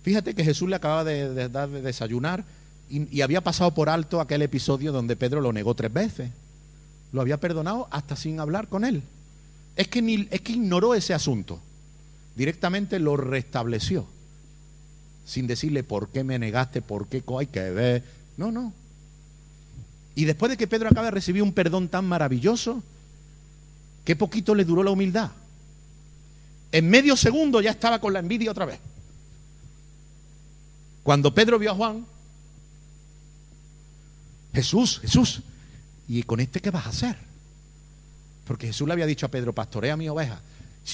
Fíjate 0.06 0.36
que 0.36 0.44
Jesús 0.44 0.70
le 0.70 0.76
acababa 0.76 1.04
de, 1.04 1.50
dar 1.50 1.68
de 1.68 1.82
desayunar 1.82 2.46
y, 2.92 3.22
había 3.22 3.42
pasado 3.42 3.74
por 3.74 3.90
alto 3.90 4.22
aquel 4.22 4.44
episodio 4.44 4.92
donde 4.92 5.16
Pedro 5.16 5.42
lo 5.42 5.52
negó 5.52 5.74
tres 5.74 5.92
veces. 5.92 6.30
Lo 7.12 7.22
había 7.22 7.40
perdonado 7.40 7.88
hasta 7.90 8.16
sin 8.16 8.40
hablar 8.40 8.68
con 8.68 8.86
él. 8.86 9.02
Es 9.76 9.88
que, 9.88 10.04
ni, 10.04 10.28
es 10.30 10.42
que 10.42 10.52
ignoró 10.52 10.94
ese 10.94 11.16
asunto. 11.16 11.60
Directamente 12.36 13.00
lo 13.00 13.18
restableció. 13.18 14.06
Sin 15.26 15.48
decirle 15.48 15.84
por 15.84 16.10
qué 16.10 16.24
me 16.24 16.38
negaste, 16.38 16.84
por 16.84 17.08
qué 17.08 17.24
hay 17.40 17.48
que 17.48 17.72
ver. 17.72 18.04
No, 18.38 18.52
no. 18.52 18.74
Y 20.14 20.26
después 20.26 20.52
de 20.52 20.58
que 20.58 20.68
Pedro 20.68 20.88
acaba 20.88 21.06
de 21.06 21.12
recibir 21.16 21.42
un 21.42 21.52
perdón 21.52 21.88
tan 21.88 22.06
maravilloso, 22.06 22.84
qué 24.04 24.16
poquito 24.16 24.54
le 24.54 24.66
duró 24.66 24.84
la 24.84 24.92
humildad. 24.92 25.32
En 26.72 26.92
medio 26.92 27.18
segundo 27.18 27.60
ya 27.60 27.72
estaba 27.72 27.98
con 27.98 28.14
la 28.14 28.20
envidia 28.20 28.52
otra 28.52 28.66
vez. 28.66 28.80
Cuando 31.06 31.36
Pedro 31.36 31.60
vio 31.60 31.70
a 31.70 31.76
Juan, 31.76 32.04
Jesús, 34.52 35.00
Jesús, 35.02 35.44
¿y 36.08 36.24
con 36.24 36.40
este 36.40 36.60
qué 36.60 36.72
vas 36.72 36.88
a 36.88 36.90
hacer? 36.90 37.16
Porque 38.44 38.66
Jesús 38.66 38.88
le 38.88 38.94
había 38.94 39.06
dicho 39.06 39.28
a 39.28 39.30
Pedro, 39.30 39.54
pastorea 39.54 39.96
mi 39.96 40.10
oveja. 40.10 40.42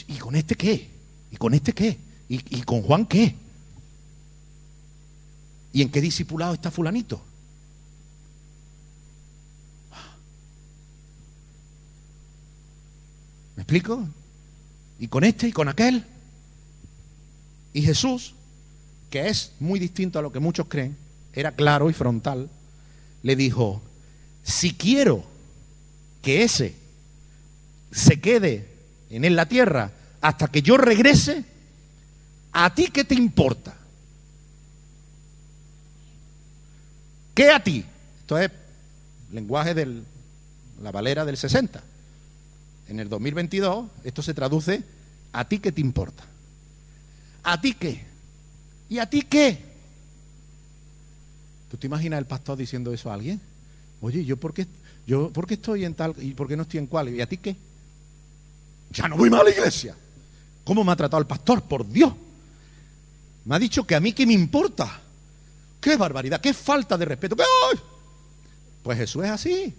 ¿Y 0.10 0.18
con 0.18 0.36
este 0.36 0.56
qué? 0.56 0.92
¿Y 1.32 1.38
con 1.38 1.54
este 1.54 1.72
qué? 1.72 1.98
¿Y, 2.28 2.62
con 2.64 2.82
Juan 2.82 3.06
qué? 3.06 3.38
¿Y 5.72 5.82
en 5.82 5.90
qué 5.90 6.02
discipulado 6.02 6.56
está 6.56 6.72
fulanito? 6.72 7.24
¿Me 13.56 13.64
explico? 13.64 14.10
¿Y 15.00 15.08
con 15.08 15.24
este 15.24 15.48
y 15.48 15.54
con 15.54 15.70
aquel? 15.70 16.06
Y 17.72 17.82
Jesús, 17.84 18.36
que 19.12 19.28
es 19.28 19.52
muy 19.60 19.80
distinto 19.80 20.18
a 20.18 20.22
lo 20.24 20.32
que 20.32 20.40
muchos 20.40 20.66
creen, 20.68 20.98
era 21.34 21.52
claro 21.52 21.90
y 21.90 21.94
frontal 21.94 22.50
le 23.22 23.36
dijo, 23.36 23.82
si 24.42 24.74
quiero 24.74 25.24
que 26.24 26.44
ese 26.44 26.76
se 27.92 28.20
quede 28.20 28.68
en 29.10 29.36
la 29.36 29.48
tierra 29.48 29.92
hasta 30.22 30.48
que 30.48 30.62
yo 30.62 30.78
regrese, 30.78 31.44
¿a 32.54 32.74
ti 32.74 32.88
qué 32.88 33.04
te 33.04 33.14
importa? 33.14 33.76
¿Qué 37.36 37.52
a 37.52 37.62
ti? 37.62 37.86
Esto 38.22 38.40
es 38.40 38.50
lenguaje 39.32 39.74
de 39.74 40.04
la 40.82 40.92
valera 40.92 41.26
del 41.26 41.38
60. 41.38 41.84
En 42.88 43.00
el 43.00 43.10
2022 43.10 43.88
esto 44.06 44.22
se 44.22 44.34
traduce, 44.34 44.84
¿a 45.34 45.48
ti 45.48 45.60
qué 45.60 45.72
te 45.72 45.82
importa? 45.82 46.24
¿A 47.44 47.60
ti 47.60 47.74
qué? 47.74 48.11
¿Y 48.92 49.00
a 49.00 49.10
ti 49.10 49.22
qué? 49.22 49.58
¿Tú 51.70 51.78
te 51.78 51.88
imaginas 51.88 52.20
el 52.20 52.26
pastor 52.26 52.58
diciendo 52.58 52.92
eso 52.92 53.10
a 53.10 53.14
alguien? 53.14 53.40
Oye, 54.02 54.26
¿yo 54.26 54.36
por 54.36 54.54
qué, 54.54 54.68
yo, 55.08 55.32
¿por 55.32 55.48
qué 55.48 55.54
estoy 55.54 55.86
en 55.86 55.96
tal 55.96 56.14
y 56.18 56.34
por 56.34 56.50
qué 56.50 56.58
no 56.58 56.64
estoy 56.64 56.80
en 56.80 56.88
cual? 56.88 57.08
¿Y 57.08 57.22
a 57.22 57.26
ti 57.26 57.38
qué? 57.38 57.56
Ya 58.92 59.08
no 59.08 59.16
voy 59.16 59.30
más 59.30 59.40
a 59.40 59.44
la 59.46 59.50
iglesia. 59.52 59.96
¿Cómo 60.66 60.84
me 60.84 60.92
ha 60.92 60.98
tratado 60.98 61.22
el 61.22 61.26
pastor? 61.26 61.62
Por 61.62 61.88
Dios. 61.88 62.12
Me 63.46 63.56
ha 63.56 63.60
dicho 63.60 63.88
que 63.88 63.96
a 63.96 64.02
mí 64.02 64.12
qué 64.12 64.26
me 64.26 64.34
importa. 64.34 65.00
Qué 65.80 65.96
barbaridad, 65.96 66.42
qué 66.42 66.54
falta 66.54 66.98
de 66.98 67.06
respeto. 67.06 67.38
Pues 68.84 68.98
Jesús 68.98 69.24
es 69.24 69.32
así. 69.32 69.74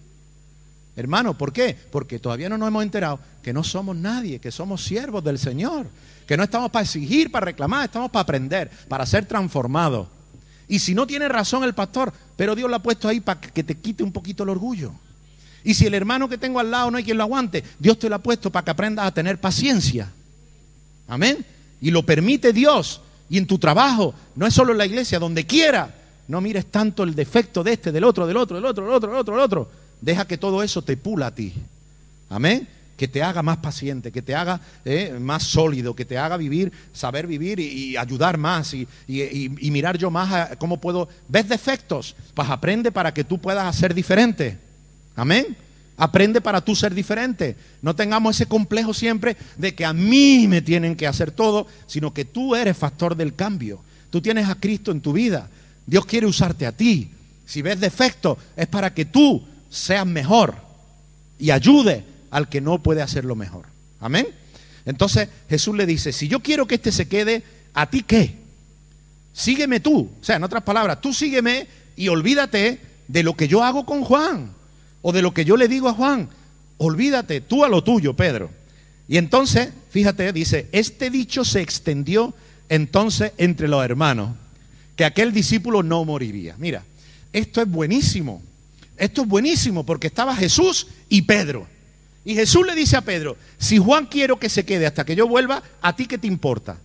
Hermano, 0.95 1.35
¿por 1.37 1.51
qué? 1.51 1.75
Porque 1.91 2.19
todavía 2.19 2.49
no 2.49 2.57
nos 2.57 2.67
hemos 2.67 2.83
enterado 2.83 3.19
que 3.41 3.53
no 3.53 3.63
somos 3.63 3.95
nadie, 3.95 4.39
que 4.39 4.51
somos 4.51 4.83
siervos 4.83 5.23
del 5.23 5.39
Señor, 5.39 5.87
que 6.27 6.37
no 6.37 6.43
estamos 6.43 6.69
para 6.69 6.83
exigir, 6.83 7.31
para 7.31 7.45
reclamar, 7.45 7.85
estamos 7.85 8.11
para 8.11 8.21
aprender, 8.21 8.69
para 8.87 9.05
ser 9.05 9.25
transformados. 9.25 10.07
Y 10.67 10.79
si 10.79 10.93
no 10.93 11.07
tiene 11.07 11.27
razón 11.27 11.63
el 11.63 11.73
pastor, 11.73 12.13
pero 12.35 12.55
Dios 12.55 12.69
lo 12.69 12.75
ha 12.75 12.83
puesto 12.83 13.07
ahí 13.07 13.19
para 13.19 13.41
que 13.41 13.63
te 13.63 13.75
quite 13.75 14.03
un 14.03 14.11
poquito 14.11 14.43
el 14.43 14.49
orgullo. 14.49 14.93
Y 15.63 15.73
si 15.73 15.85
el 15.85 15.93
hermano 15.93 16.29
que 16.29 16.37
tengo 16.37 16.59
al 16.59 16.71
lado 16.71 16.91
no 16.91 16.97
hay 16.97 17.03
quien 17.03 17.17
lo 17.17 17.23
aguante, 17.23 17.63
Dios 17.79 17.97
te 17.97 18.09
lo 18.09 18.15
ha 18.15 18.19
puesto 18.19 18.51
para 18.51 18.65
que 18.65 18.71
aprendas 18.71 19.05
a 19.05 19.13
tener 19.13 19.39
paciencia. 19.39 20.11
Amén. 21.07 21.45
Y 21.81 21.91
lo 21.91 22.05
permite 22.05 22.53
Dios. 22.53 23.01
Y 23.29 23.37
en 23.37 23.47
tu 23.47 23.57
trabajo, 23.57 24.13
no 24.35 24.45
es 24.45 24.53
solo 24.53 24.73
en 24.73 24.77
la 24.77 24.85
iglesia, 24.85 25.19
donde 25.19 25.45
quiera, 25.45 25.93
no 26.27 26.41
mires 26.41 26.67
tanto 26.67 27.03
el 27.03 27.15
defecto 27.15 27.63
de 27.63 27.73
este, 27.73 27.91
del 27.91 28.03
otro, 28.03 28.27
del 28.27 28.37
otro, 28.37 28.57
del 28.57 28.65
otro, 28.65 28.85
del 28.85 28.93
otro, 28.93 29.09
del 29.09 29.19
otro, 29.19 29.35
del 29.35 29.43
otro. 29.43 29.82
Deja 30.03 30.27
que 30.27 30.37
todo 30.37 30.61
eso 30.63 30.81
te 30.81 30.97
pula 30.97 31.27
a 31.27 31.35
ti. 31.35 31.53
Amén 32.29 32.67
que 32.97 33.07
te 33.07 33.23
haga 33.23 33.41
más 33.41 33.57
paciente, 33.57 34.11
que 34.11 34.21
te 34.21 34.35
haga 34.35 34.61
eh, 34.85 35.17
más 35.19 35.43
sólido, 35.43 35.95
que 35.95 36.05
te 36.05 36.17
haga 36.17 36.37
vivir, 36.37 36.71
saber 36.93 37.25
vivir 37.25 37.59
y, 37.59 37.97
ayudar 37.97 38.37
más 38.37 38.73
y, 38.73 38.87
mirar 39.71 39.97
yo 39.97 40.11
más 40.11 40.31
a 40.31 40.55
cómo 40.57 40.79
puedo. 40.79 41.09
¿Ves 41.27 41.49
defectos? 41.49 42.15
Pues 42.33 42.49
aprende 42.49 42.91
para 42.91 43.13
que 43.13 43.23
tú 43.23 43.39
puedas 43.39 43.75
ser 43.75 43.93
diferente. 43.93 44.57
Amén. 45.15 45.57
Aprende 45.97 46.39
para 46.39 46.61
tú 46.61 46.75
ser 46.75 46.93
diferente. 46.93 47.55
No 47.81 47.95
tengamos 47.95 48.35
ese 48.35 48.45
complejo 48.45 48.93
siempre 48.93 49.37
de 49.57 49.73
que 49.73 49.85
a 49.85 49.93
mí 49.93 50.47
me 50.47 50.61
tienen 50.61 50.95
que 50.95 51.07
hacer 51.07 51.31
todo, 51.31 51.67
sino 51.87 52.13
que 52.13 52.25
tú 52.25 52.55
eres 52.55 52.77
factor 52.77 53.15
del 53.15 53.33
cambio. 53.33 53.81
Tú 54.11 54.21
tienes 54.21 54.47
a 54.47 54.55
Cristo 54.55 54.91
en 54.91 55.01
tu 55.01 55.13
vida. 55.13 55.49
Dios 55.85 56.05
quiere 56.05 56.27
usarte 56.27 56.65
a 56.65 56.71
ti. 56.71 57.09
Si 57.45 57.61
ves 57.61 57.79
defectos, 57.79 58.37
es 58.55 58.67
para 58.67 58.93
que 58.93 59.05
tú 59.05 59.43
seas 59.73 60.05
mejor 60.05 60.55
y 61.39 61.49
ayude 61.49 62.05
al 62.29 62.47
que 62.47 62.61
no 62.61 62.81
puede 62.81 63.01
hacerlo 63.01 63.35
mejor. 63.35 63.65
Amén. 63.99 64.27
Entonces 64.85 65.29
Jesús 65.49 65.75
le 65.75 65.85
dice, 65.85 66.13
si 66.13 66.27
yo 66.27 66.41
quiero 66.41 66.67
que 66.67 66.75
este 66.75 66.91
se 66.91 67.07
quede, 67.07 67.43
¿a 67.73 67.89
ti 67.89 68.03
qué? 68.03 68.35
Sígueme 69.33 69.79
tú. 69.79 70.11
O 70.21 70.23
sea, 70.23 70.35
en 70.35 70.43
otras 70.43 70.63
palabras, 70.63 71.01
tú 71.01 71.11
sígueme 71.11 71.67
y 71.95 72.07
olvídate 72.07 72.79
de 73.07 73.23
lo 73.23 73.35
que 73.35 73.47
yo 73.47 73.63
hago 73.63 73.85
con 73.85 74.03
Juan 74.03 74.51
o 75.01 75.11
de 75.11 75.23
lo 75.23 75.33
que 75.33 75.43
yo 75.43 75.57
le 75.57 75.67
digo 75.67 75.89
a 75.89 75.93
Juan. 75.93 76.29
Olvídate 76.77 77.41
tú 77.41 77.65
a 77.65 77.69
lo 77.69 77.83
tuyo, 77.83 78.15
Pedro. 78.15 78.51
Y 79.07 79.17
entonces, 79.17 79.69
fíjate, 79.89 80.31
dice, 80.33 80.69
este 80.71 81.09
dicho 81.09 81.43
se 81.43 81.61
extendió 81.61 82.35
entonces 82.69 83.33
entre 83.37 83.67
los 83.67 83.83
hermanos, 83.83 84.35
que 84.95 85.05
aquel 85.05 85.33
discípulo 85.33 85.81
no 85.81 86.05
moriría. 86.05 86.55
Mira, 86.59 86.83
esto 87.31 87.61
es 87.61 87.67
buenísimo. 87.67 88.43
Esto 89.03 89.23
es 89.23 89.27
buenísimo 89.27 89.85
porque 89.85 90.07
estaba 90.07 90.33
Jesús 90.33 90.87
y 91.09 91.23
Pedro. 91.23 91.67
Y 92.23 92.35
Jesús 92.35 92.65
le 92.65 92.73
dice 92.73 92.95
a 92.95 93.01
Pedro, 93.01 93.35
si 93.57 93.77
Juan 93.77 94.05
quiero 94.05 94.39
que 94.39 94.47
se 94.47 94.63
quede 94.63 94.85
hasta 94.85 95.03
que 95.03 95.13
yo 95.13 95.27
vuelva, 95.27 95.61
¿a 95.81 95.93
ti 95.93 96.05
qué 96.05 96.17
te 96.17 96.25
importa? 96.25 96.79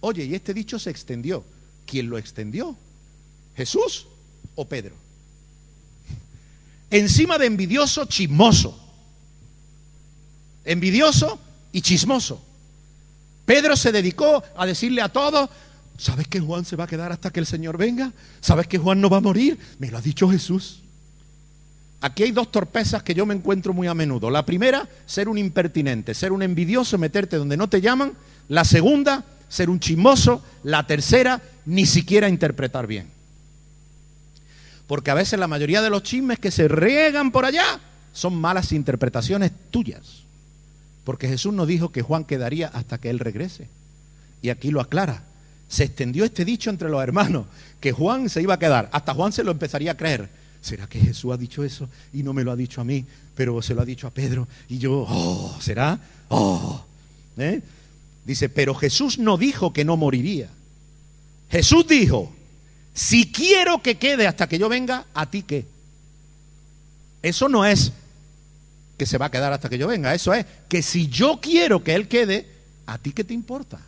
Oye, 0.00 0.24
y 0.24 0.34
este 0.34 0.52
dicho 0.52 0.76
se 0.80 0.90
extendió. 0.90 1.44
¿Quién 1.86 2.10
lo 2.10 2.18
extendió? 2.18 2.76
¿Jesús 3.54 4.08
o 4.56 4.66
Pedro? 4.66 4.96
Encima 6.90 7.38
de 7.38 7.46
envidioso, 7.46 8.06
chismoso. 8.06 8.76
Envidioso 10.64 11.38
y 11.70 11.80
chismoso. 11.80 12.42
Pedro 13.44 13.76
se 13.76 13.92
dedicó 13.92 14.42
a 14.56 14.66
decirle 14.66 15.00
a 15.00 15.10
todos, 15.10 15.48
¿sabes 15.96 16.26
que 16.26 16.40
Juan 16.40 16.64
se 16.64 16.74
va 16.74 16.84
a 16.84 16.88
quedar 16.88 17.12
hasta 17.12 17.30
que 17.30 17.38
el 17.38 17.46
Señor 17.46 17.78
venga? 17.78 18.12
¿Sabes 18.40 18.66
que 18.66 18.78
Juan 18.78 19.00
no 19.00 19.08
va 19.08 19.18
a 19.18 19.20
morir? 19.20 19.60
Me 19.78 19.92
lo 19.92 19.98
ha 19.98 20.02
dicho 20.02 20.28
Jesús. 20.28 20.82
Aquí 22.00 22.24
hay 22.24 22.30
dos 22.30 22.52
torpezas 22.52 23.02
que 23.02 23.14
yo 23.14 23.26
me 23.26 23.34
encuentro 23.34 23.72
muy 23.72 23.86
a 23.86 23.94
menudo. 23.94 24.30
La 24.30 24.44
primera, 24.44 24.88
ser 25.06 25.28
un 25.28 25.38
impertinente, 25.38 26.14
ser 26.14 26.32
un 26.32 26.42
envidioso, 26.42 26.98
meterte 26.98 27.36
donde 27.36 27.56
no 27.56 27.68
te 27.68 27.80
llaman. 27.80 28.12
La 28.48 28.64
segunda, 28.64 29.24
ser 29.48 29.70
un 29.70 29.80
chismoso. 29.80 30.42
La 30.62 30.86
tercera, 30.86 31.40
ni 31.64 31.86
siquiera 31.86 32.28
interpretar 32.28 32.86
bien. 32.86 33.08
Porque 34.86 35.10
a 35.10 35.14
veces 35.14 35.38
la 35.38 35.48
mayoría 35.48 35.82
de 35.82 35.90
los 35.90 36.02
chismes 36.02 36.38
que 36.38 36.50
se 36.50 36.68
riegan 36.68 37.32
por 37.32 37.44
allá 37.44 37.80
son 38.12 38.36
malas 38.36 38.72
interpretaciones 38.72 39.50
tuyas. 39.70 40.22
Porque 41.04 41.28
Jesús 41.28 41.52
nos 41.52 41.66
dijo 41.66 41.92
que 41.92 42.02
Juan 42.02 42.24
quedaría 42.24 42.68
hasta 42.68 42.98
que 42.98 43.10
él 43.10 43.18
regrese. 43.18 43.68
Y 44.42 44.50
aquí 44.50 44.70
lo 44.70 44.80
aclara. 44.80 45.24
Se 45.68 45.84
extendió 45.84 46.24
este 46.24 46.44
dicho 46.44 46.70
entre 46.70 46.88
los 46.88 47.02
hermanos, 47.02 47.46
que 47.80 47.92
Juan 47.92 48.28
se 48.28 48.42
iba 48.42 48.54
a 48.54 48.58
quedar. 48.58 48.88
Hasta 48.92 49.14
Juan 49.14 49.32
se 49.32 49.42
lo 49.42 49.50
empezaría 49.50 49.92
a 49.92 49.96
creer. 49.96 50.28
¿Será 50.66 50.88
que 50.88 50.98
Jesús 50.98 51.32
ha 51.32 51.36
dicho 51.36 51.62
eso 51.62 51.88
y 52.12 52.24
no 52.24 52.32
me 52.32 52.42
lo 52.42 52.50
ha 52.50 52.56
dicho 52.56 52.80
a 52.80 52.84
mí, 52.84 53.04
pero 53.36 53.62
se 53.62 53.72
lo 53.72 53.82
ha 53.82 53.84
dicho 53.84 54.08
a 54.08 54.10
Pedro? 54.10 54.48
Y 54.68 54.78
yo, 54.78 55.06
oh, 55.08 55.56
¿será? 55.60 55.96
Oh. 56.28 56.84
¿Eh? 57.38 57.62
Dice, 58.24 58.48
pero 58.48 58.74
Jesús 58.74 59.16
no 59.20 59.36
dijo 59.36 59.72
que 59.72 59.84
no 59.84 59.96
moriría. 59.96 60.50
Jesús 61.52 61.86
dijo, 61.86 62.34
si 62.92 63.30
quiero 63.30 63.80
que 63.80 63.96
quede 63.96 64.26
hasta 64.26 64.48
que 64.48 64.58
yo 64.58 64.68
venga, 64.68 65.06
¿a 65.14 65.30
ti 65.30 65.44
qué? 65.44 65.66
Eso 67.22 67.48
no 67.48 67.64
es 67.64 67.92
que 68.98 69.06
se 69.06 69.18
va 69.18 69.26
a 69.26 69.30
quedar 69.30 69.52
hasta 69.52 69.68
que 69.68 69.78
yo 69.78 69.86
venga, 69.86 70.16
eso 70.16 70.34
es 70.34 70.46
que 70.68 70.82
si 70.82 71.06
yo 71.06 71.38
quiero 71.40 71.84
que 71.84 71.94
Él 71.94 72.08
quede, 72.08 72.44
¿a 72.86 72.98
ti 72.98 73.12
qué 73.12 73.22
te 73.22 73.34
importa? 73.34 73.78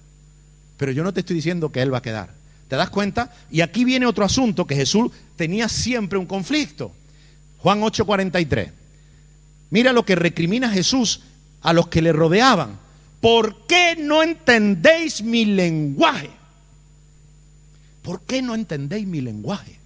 Pero 0.77 0.93
yo 0.93 1.03
no 1.03 1.13
te 1.13 1.21
estoy 1.21 1.35
diciendo 1.35 1.73
que 1.73 1.83
Él 1.83 1.93
va 1.93 1.99
a 1.99 2.03
quedar. 2.03 2.31
¿Te 2.69 2.77
das 2.77 2.91
cuenta? 2.91 3.35
Y 3.51 3.63
aquí 3.63 3.85
viene 3.85 4.07
otro 4.07 4.25
asunto 4.25 4.65
que 4.65 4.77
Jesús 4.77 5.11
tenía 5.39 5.71
siempre 5.71 6.19
un 6.19 6.27
conflicto. 6.27 6.93
Juan 7.61 7.81
8:43. 7.81 8.71
Mira 9.71 9.95
lo 9.95 10.05
que 10.05 10.15
recrimina 10.15 10.69
Jesús 10.69 11.23
a 11.63 11.73
los 11.73 11.89
que 11.89 12.03
le 12.03 12.13
rodeaban. 12.13 12.79
¿Por 13.23 13.67
qué 13.67 13.97
no 13.99 14.23
entendéis 14.23 15.23
mi 15.23 15.47
lenguaje? 15.47 16.31
¿Por 18.03 18.21
qué 18.23 18.43
no 18.43 18.55
entendéis 18.55 19.07
mi 19.07 19.23
lenguaje? 19.23 19.79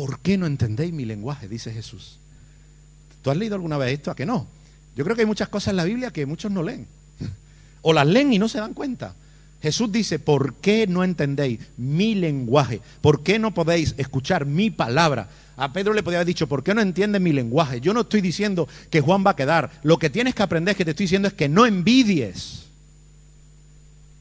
¿por 0.00 0.20
qué 0.20 0.38
no 0.38 0.46
entendéis 0.46 0.94
mi 0.94 1.04
lenguaje? 1.04 1.46
Dice 1.46 1.72
Jesús. 1.72 2.18
¿Tú 3.22 3.30
has 3.30 3.36
leído 3.36 3.54
alguna 3.54 3.76
vez 3.76 3.92
esto? 3.92 4.10
¿A 4.10 4.16
que 4.16 4.24
no? 4.24 4.46
Yo 4.96 5.04
creo 5.04 5.14
que 5.14 5.22
hay 5.22 5.26
muchas 5.26 5.48
cosas 5.48 5.72
en 5.72 5.76
la 5.76 5.84
Biblia 5.84 6.10
que 6.10 6.24
muchos 6.24 6.50
no 6.50 6.62
leen. 6.62 6.86
O 7.82 7.92
las 7.92 8.06
leen 8.06 8.32
y 8.32 8.38
no 8.38 8.48
se 8.48 8.58
dan 8.58 8.72
cuenta. 8.74 9.14
Jesús 9.62 9.92
dice, 9.92 10.18
¿por 10.18 10.54
qué 10.54 10.86
no 10.86 11.04
entendéis 11.04 11.60
mi 11.76 12.14
lenguaje? 12.14 12.80
¿Por 13.02 13.22
qué 13.22 13.38
no 13.38 13.52
podéis 13.52 13.94
escuchar 13.98 14.46
mi 14.46 14.70
palabra? 14.70 15.28
A 15.56 15.72
Pedro 15.74 15.92
le 15.92 16.02
podía 16.02 16.18
haber 16.18 16.28
dicho, 16.28 16.46
¿por 16.46 16.64
qué 16.64 16.74
no 16.74 16.80
entiendes 16.80 17.20
mi 17.20 17.32
lenguaje? 17.32 17.82
Yo 17.82 17.92
no 17.92 18.00
estoy 18.00 18.22
diciendo 18.22 18.66
que 18.88 19.02
Juan 19.02 19.22
va 19.26 19.32
a 19.32 19.36
quedar. 19.36 19.70
Lo 19.82 19.98
que 19.98 20.08
tienes 20.08 20.34
que 20.34 20.42
aprender, 20.42 20.74
que 20.74 20.86
te 20.86 20.92
estoy 20.92 21.04
diciendo, 21.04 21.28
es 21.28 21.34
que 21.34 21.50
no 21.50 21.66
envidies. 21.66 22.64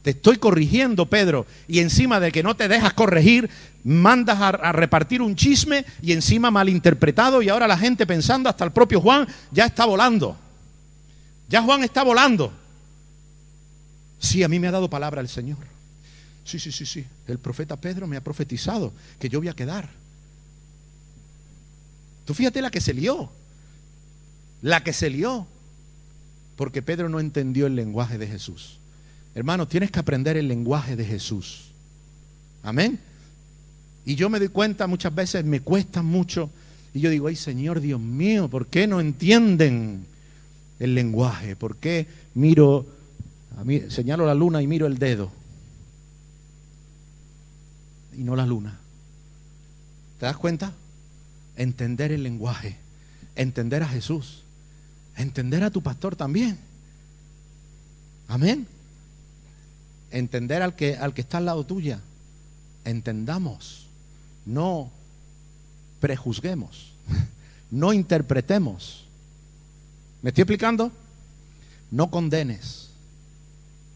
Te 0.02 0.10
estoy 0.10 0.36
corrigiendo, 0.36 1.06
Pedro. 1.06 1.46
Y 1.70 1.80
encima 1.80 2.20
de 2.20 2.34
que 2.34 2.44
no 2.44 2.58
te 2.58 2.68
dejas 2.68 2.92
corregir, 2.92 3.50
mandas 3.86 4.42
a, 4.42 4.50
a, 4.50 4.72
repartir 4.74 5.22
un 5.22 5.38
chisme 5.38 5.86
y 6.02 6.12
encima 6.12 6.52
malinterpretado. 6.52 7.42
Y 7.42 7.48
ahora 7.48 7.68
la 7.68 7.78
gente 7.78 8.06
pensando, 8.06 8.50
hasta 8.50 8.66
el 8.66 8.72
propio 8.72 9.00
Juan, 9.00 9.26
ya 9.52 9.66
está 9.66 9.86
volando. 9.86 10.36
Ya 11.48 11.62
Juan 11.62 11.86
está 11.86 12.04
volando. 12.04 12.52
Sí, 14.20 14.44
a 14.44 14.48
mí 14.48 14.60
me 14.60 14.68
ha 14.68 14.72
dado 14.72 14.90
palabra 14.90 15.22
el 15.22 15.30
Señor. 15.30 15.58
Sí, 16.44 16.60
sí, 16.60 16.72
sí, 16.72 16.86
sí. 16.86 17.06
El 17.28 17.40
profeta 17.40 17.78
Pedro 17.78 18.08
me 18.08 18.18
ha 18.18 18.24
profetizado 18.24 18.94
que 19.20 19.30
yo 19.30 19.40
voy 19.40 19.48
a 19.48 19.56
quedar. 19.56 19.90
Tú 22.26 22.34
fíjate 22.34 22.62
la 22.62 22.70
que 22.70 22.82
se 22.82 22.94
lió. 22.94 23.32
La 24.62 24.84
que 24.84 24.94
se 24.94 25.10
lió. 25.10 25.48
Porque 26.56 26.82
Pedro 26.82 27.08
no 27.08 27.20
entendió 27.20 27.68
el 27.68 27.76
lenguaje 27.76 28.18
de 28.18 28.28
Jesús. 28.28 28.78
Hermano, 29.36 29.68
tienes 29.68 29.92
que 29.92 30.00
aprender 30.00 30.38
el 30.38 30.48
lenguaje 30.48 30.96
de 30.96 31.06
Jesús. 31.06 31.72
Amén. 32.62 33.00
Y 34.06 34.16
yo 34.16 34.30
me 34.30 34.40
doy 34.40 34.50
cuenta 34.50 34.88
muchas 34.88 35.14
veces, 35.14 35.46
me 35.46 35.62
cuesta 35.62 36.02
mucho. 36.02 36.50
Y 36.94 37.00
yo 37.00 37.10
digo, 37.10 37.28
ay 37.28 37.36
Señor 37.36 37.80
Dios 37.80 38.00
mío, 38.00 38.50
¿por 38.50 38.68
qué 38.68 38.88
no 38.88 39.00
entienden 39.00 40.06
el 40.80 40.96
lenguaje? 40.96 41.56
¿Por 41.56 41.78
qué 41.78 42.08
miro 42.34 42.86
a 43.60 43.64
mí, 43.66 43.82
señalo 43.90 44.26
la 44.26 44.34
luna 44.34 44.62
y 44.62 44.68
miro 44.68 44.88
el 44.88 44.98
dedo. 44.98 45.30
Y 48.16 48.24
no 48.24 48.38
la 48.38 48.46
luna. 48.46 48.80
¿Te 50.18 50.28
das 50.28 50.38
cuenta? 50.38 50.72
Entender 51.58 52.14
el 52.14 52.24
lenguaje. 52.24 52.78
Entender 53.36 53.84
a 53.84 53.90
Jesús. 53.90 54.44
Entender 55.18 55.62
a 55.66 55.72
tu 55.72 55.84
pastor 55.84 56.16
también. 56.16 56.58
Amén. 58.30 58.66
Entender 60.10 60.62
al 60.62 60.74
que, 60.74 60.96
al 60.96 61.14
que 61.14 61.20
está 61.20 61.40
al 61.40 61.46
lado 61.46 61.66
tuya. 61.66 62.00
Entendamos. 62.86 63.88
No 64.46 64.90
prejuzguemos. 66.00 66.94
No 67.72 67.94
interpretemos. 67.94 69.06
¿Me 70.24 70.30
estoy 70.30 70.42
explicando? 70.42 70.92
No 71.92 72.10
condenes. 72.10 72.79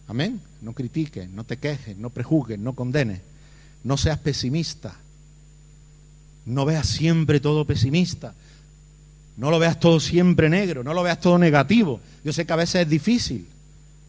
Amén. 0.08 0.42
No 0.62 0.74
critiques, 0.74 1.30
no 1.30 1.44
te 1.44 1.58
quejes, 1.58 1.98
no 1.98 2.10
prejuzgues, 2.10 2.60
no 2.60 2.74
condenes. 2.74 3.22
No 3.84 3.98
seas 3.98 4.20
pesimista. 4.20 4.96
No 6.46 6.66
veas 6.66 6.88
siempre 6.88 7.40
todo 7.40 7.66
pesimista. 7.66 8.34
No 9.38 9.50
lo 9.50 9.60
veas 9.60 9.80
todo 9.80 10.00
siempre 10.00 10.50
negro, 10.50 10.84
no 10.84 10.94
lo 10.94 11.04
veas 11.04 11.20
todo 11.20 11.38
negativo. 11.38 12.00
Yo 12.24 12.34
sé 12.34 12.46
que 12.46 12.54
a 12.54 12.58
veces 12.58 12.84
es 12.84 12.90
difícil. 12.90 13.48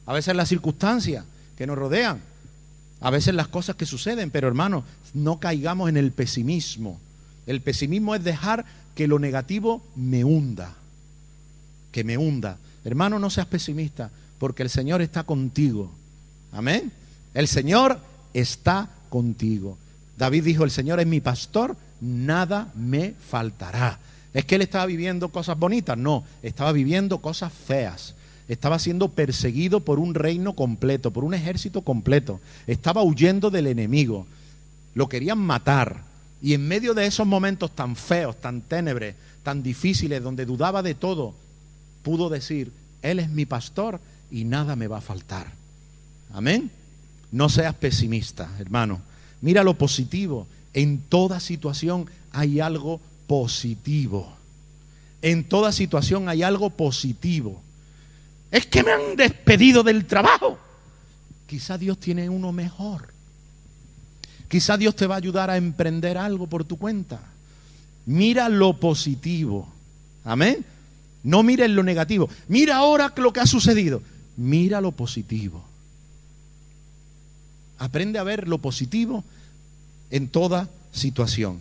A 0.07 0.13
veces 0.13 0.37
las 0.37 0.49
circunstancias 0.49 1.25
que 1.57 1.67
nos 1.67 1.79
rodean. 1.79 2.21
A 3.01 3.11
veces 3.11 3.35
las 3.35 3.49
cosas 3.49 3.77
que 3.77 3.87
suceden. 3.87 4.31
Pero 4.31 4.49
hermano, 4.49 4.85
no 5.15 5.39
caigamos 5.39 5.89
en 5.89 5.97
el 5.97 6.13
pesimismo. 6.13 7.01
El 7.47 7.61
pesimismo 7.61 8.15
es 8.15 8.25
dejar 8.25 8.65
que 8.95 9.09
lo 9.09 9.19
negativo 9.19 9.83
me 9.97 10.25
hunda. 10.25 10.75
Que 11.93 12.05
me 12.05 12.19
hunda. 12.19 12.59
Hermano, 12.85 13.19
no 13.19 13.31
seas 13.31 13.47
pesimista 13.47 14.11
porque 14.39 14.63
el 14.63 14.71
Señor 14.71 15.03
está 15.03 15.25
contigo. 15.25 15.91
Amén. 16.53 16.93
El 17.35 17.49
Señor 17.49 17.99
está 18.33 18.89
contigo. 19.09 19.77
David 20.17 20.45
dijo, 20.45 20.65
el 20.65 20.71
Señor 20.71 21.01
es 21.01 21.07
mi 21.07 21.21
pastor, 21.21 21.77
nada 22.01 22.73
me 22.75 23.15
faltará. 23.29 23.99
¿Es 24.33 24.45
que 24.45 24.57
él 24.57 24.63
estaba 24.63 24.87
viviendo 24.87 25.29
cosas 25.29 25.59
bonitas? 25.59 25.97
No, 25.97 26.25
estaba 26.43 26.73
viviendo 26.73 27.19
cosas 27.19 27.53
feas. 27.53 28.15
Estaba 28.49 28.79
siendo 28.79 29.09
perseguido 29.09 29.81
por 29.81 29.99
un 29.99 30.15
reino 30.15 30.55
completo, 30.55 31.13
por 31.13 31.25
un 31.25 31.35
ejército 31.35 31.83
completo. 31.83 32.41
Estaba 32.67 33.03
huyendo 33.03 33.51
del 33.51 33.69
enemigo. 33.69 34.27
Lo 34.95 35.09
querían 35.09 35.39
matar. 35.39 36.03
Y 36.43 36.53
en 36.53 36.69
medio 36.69 36.95
de 36.95 37.07
esos 37.07 37.27
momentos 37.27 37.71
tan 37.71 37.97
feos, 37.97 38.39
tan 38.41 38.61
ténebres, 38.61 39.15
tan 39.43 39.63
difíciles, 39.63 40.23
donde 40.23 40.45
dudaba 40.45 40.83
de 40.83 40.95
todo, 40.95 41.35
pudo 42.03 42.29
decir, 42.29 42.71
Él 43.03 43.19
es 43.19 43.31
mi 43.31 43.47
pastor 43.47 44.01
y 44.35 44.45
nada 44.45 44.75
me 44.75 44.89
va 44.89 44.99
a 44.99 45.01
faltar. 45.01 45.47
Amén. 46.33 46.69
No 47.31 47.49
seas 47.49 47.73
pesimista, 47.77 48.51
hermano. 48.59 49.01
Mira 49.41 49.63
lo 49.63 49.79
positivo. 49.79 50.49
En 50.73 51.03
toda 51.03 51.39
situación 51.39 52.11
hay 52.33 52.59
algo 52.59 53.01
positivo. 53.29 54.35
En 55.23 55.45
toda 55.45 55.71
situación 55.71 56.29
hay 56.29 56.43
algo 56.43 56.71
positivo. 56.71 57.63
Es 58.51 58.67
que 58.67 58.83
me 58.83 58.91
han 58.91 59.15
despedido 59.15 59.85
del 59.85 60.05
trabajo. 60.05 60.59
Quizá 61.47 61.79
Dios 61.79 61.99
tiene 61.99 62.29
uno 62.29 62.51
mejor. 62.51 63.15
Quizá 64.49 64.77
Dios 64.77 64.97
te 64.97 65.07
va 65.07 65.15
a 65.15 65.19
ayudar 65.19 65.49
a 65.49 65.57
emprender 65.57 66.19
algo 66.19 66.49
por 66.49 66.65
tu 66.65 66.77
cuenta. 66.77 67.21
Mira 68.05 68.49
lo 68.49 68.81
positivo. 68.81 69.73
Amén. 70.25 70.65
No 71.23 71.45
mires 71.45 71.71
lo 71.71 71.85
negativo. 71.85 72.29
Mira 72.49 72.79
ahora 72.79 73.13
lo 73.17 73.33
que 73.33 73.39
ha 73.39 73.47
sucedido. 73.47 74.03
Mira 74.37 74.81
lo 74.81 74.93
positivo. 74.93 75.65
Aprende 77.79 78.19
a 78.19 78.23
ver 78.23 78.49
lo 78.49 78.59
positivo 78.59 79.25
en 80.11 80.29
toda 80.29 80.69
situación. 80.93 81.61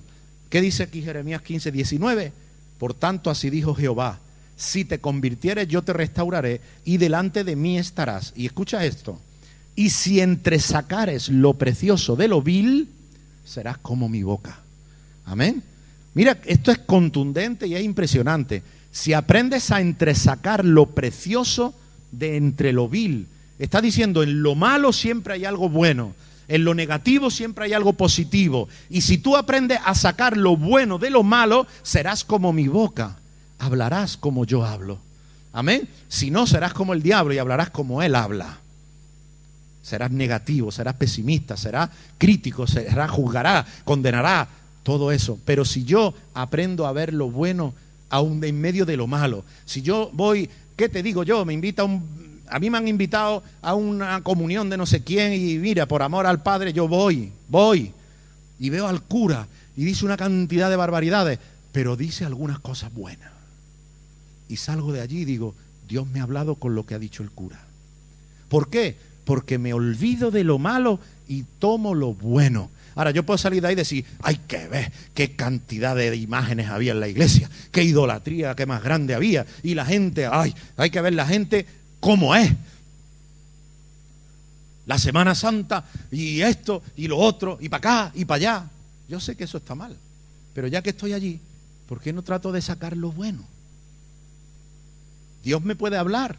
¿Qué 0.50 0.62
dice 0.62 0.84
aquí 0.84 1.02
Jeremías 1.02 1.42
15, 1.42 1.72
19? 1.72 2.32
Por 2.78 2.94
tanto, 2.94 3.30
así 3.30 3.50
dijo 3.50 3.74
Jehová, 3.74 4.20
si 4.56 4.86
te 4.86 5.00
convirtieres 5.00 5.68
yo 5.68 5.82
te 5.82 5.94
restauraré 5.94 6.62
y 6.86 6.98
delante 6.98 7.44
de 7.44 7.56
mí 7.56 7.78
estarás. 7.78 8.34
Y 8.36 8.46
escucha 8.46 8.86
esto, 8.86 9.20
y 9.76 9.90
si 9.90 10.22
entresacares 10.22 11.30
lo 11.30 11.56
precioso 11.56 12.16
de 12.16 12.28
lo 12.28 12.42
vil, 12.42 12.90
serás 13.44 13.78
como 13.80 14.10
mi 14.10 14.24
boca. 14.24 14.60
Amén. 15.26 15.64
Mira, 16.14 16.40
esto 16.46 16.72
es 16.72 16.78
contundente 16.80 17.68
y 17.68 17.76
es 17.76 17.84
impresionante. 17.84 18.62
Si 18.92 19.14
aprendes 19.14 19.72
a 19.72 19.82
entresacar 19.82 20.64
lo 20.64 20.88
precioso 20.88 21.74
de 22.14 22.38
entre 22.38 22.72
lo 22.72 22.88
vil. 22.88 23.28
Está 23.60 23.82
diciendo, 23.82 24.24
en 24.24 24.42
lo 24.42 24.56
malo 24.56 24.94
siempre 24.94 25.34
hay 25.34 25.46
algo 25.46 25.70
bueno, 25.70 26.14
en 26.48 26.64
lo 26.66 26.74
negativo 26.74 27.30
siempre 27.30 27.66
hay 27.66 27.74
algo 27.74 27.94
positivo. 27.94 28.68
Y 28.90 29.02
si 29.02 29.18
tú 29.18 29.38
aprendes 29.38 29.80
a 29.84 29.96
sacar 29.96 30.38
lo 30.38 30.58
bueno 30.58 30.98
de 30.98 31.10
lo 31.10 31.24
malo, 31.24 31.68
serás 31.82 32.24
como 32.24 32.54
mi 32.54 32.68
boca, 32.68 33.18
hablarás 33.60 34.18
como 34.18 34.46
yo 34.46 34.66
hablo. 34.66 35.00
Amén. 35.52 35.88
Si 36.10 36.32
no, 36.32 36.48
serás 36.48 36.74
como 36.74 36.94
el 36.94 37.04
diablo 37.04 37.34
y 37.34 37.38
hablarás 37.38 37.70
como 37.70 38.02
él 38.02 38.16
habla. 38.16 38.58
Serás 39.84 40.12
negativo, 40.12 40.72
serás 40.72 40.96
pesimista, 40.96 41.58
serás 41.58 41.90
crítico, 42.18 42.66
serás 42.66 43.12
juzgará, 43.12 43.66
condenará, 43.84 44.48
todo 44.84 45.12
eso. 45.12 45.40
Pero 45.46 45.66
si 45.66 45.84
yo 45.84 46.14
aprendo 46.34 46.86
a 46.86 46.94
ver 46.94 47.14
lo 47.14 47.30
bueno 47.30 47.74
aún 48.10 48.44
en 48.44 48.60
medio 48.60 48.86
de 48.86 48.98
lo 48.98 49.08
malo, 49.08 49.44
si 49.66 49.82
yo 49.82 50.10
voy 50.14 50.50
¿Qué 50.76 50.90
te 50.90 51.04
digo 51.04 51.24
yo? 51.24 51.46
Me 51.46 51.54
invita 51.54 51.84
un, 51.84 52.42
a 52.48 52.60
mí 52.60 52.70
me 52.70 52.78
han 52.78 52.88
invitado 52.88 53.44
a 53.62 53.74
una 53.76 54.22
comunión 54.22 54.70
de 54.70 54.78
no 54.78 54.86
sé 54.86 55.04
quién 55.04 55.34
y 55.34 55.58
mira, 55.58 55.88
por 55.88 56.02
amor 56.02 56.26
al 56.26 56.42
Padre 56.42 56.74
yo 56.74 56.88
voy, 56.88 57.32
voy. 57.48 57.94
Y 58.60 58.70
veo 58.70 58.88
al 58.88 59.02
cura 59.02 59.48
y 59.76 59.84
dice 59.86 60.06
una 60.06 60.18
cantidad 60.18 60.70
de 60.70 60.76
barbaridades, 60.76 61.40
pero 61.72 61.96
dice 61.96 62.26
algunas 62.26 62.60
cosas 62.60 62.94
buenas. 62.94 63.32
Y 64.48 64.58
salgo 64.58 64.92
de 64.92 65.02
allí 65.02 65.22
y 65.22 65.26
digo, 65.26 65.56
Dios 65.88 66.08
me 66.08 66.20
ha 66.20 66.24
hablado 66.24 66.56
con 66.56 66.76
lo 66.76 66.86
que 66.86 66.96
ha 66.96 67.00
dicho 67.00 67.24
el 67.24 67.32
cura. 67.32 67.60
¿Por 68.50 68.70
qué? 68.70 68.98
Porque 69.26 69.58
me 69.58 69.74
olvido 69.74 70.30
de 70.30 70.44
lo 70.44 70.60
malo 70.60 71.00
y 71.28 71.44
tomo 71.60 71.96
lo 71.96 72.14
bueno. 72.14 72.70
Ahora, 72.96 73.12
yo 73.12 73.24
puedo 73.24 73.38
salir 73.38 73.62
de 73.62 73.70
ahí 73.70 73.74
y 73.74 73.78
decir, 73.78 74.06
hay 74.22 74.36
que 74.36 74.68
ver 74.68 74.92
qué 75.14 75.36
cantidad 75.36 75.96
de 75.96 76.16
imágenes 76.16 76.70
había 76.70 76.92
en 76.92 77.00
la 77.00 77.08
iglesia, 77.08 77.50
qué 77.72 77.84
idolatría, 77.84 78.56
qué 78.56 78.66
más 78.66 78.84
grande 78.84 79.16
había. 79.16 79.46
Y 79.64 79.74
la 79.74 79.86
gente, 79.86 80.28
ay, 80.32 80.54
hay 80.78 80.90
que 80.90 81.02
ver 81.02 81.14
la 81.14 81.26
gente 81.26 81.66
cómo 82.00 82.36
es. 82.36 82.52
La 84.86 85.00
Semana 85.00 85.34
Santa 85.34 85.86
y 86.12 86.42
esto 86.42 86.84
y 86.98 87.08
lo 87.08 87.18
otro 87.18 87.58
y 87.62 87.70
para 87.70 87.78
acá 87.80 88.12
y 88.16 88.26
para 88.26 88.36
allá. 88.36 88.70
Yo 89.08 89.20
sé 89.20 89.36
que 89.36 89.46
eso 89.46 89.58
está 89.58 89.76
mal, 89.76 89.96
pero 90.54 90.68
ya 90.68 90.82
que 90.82 90.92
estoy 90.92 91.14
allí, 91.14 91.40
¿por 91.88 92.02
qué 92.02 92.12
no 92.14 92.22
trato 92.22 92.52
de 92.52 92.62
sacar 92.62 92.96
lo 92.98 93.12
bueno? 93.12 93.44
Dios 95.44 95.62
me 95.64 95.76
puede 95.76 95.98
hablar 95.98 96.38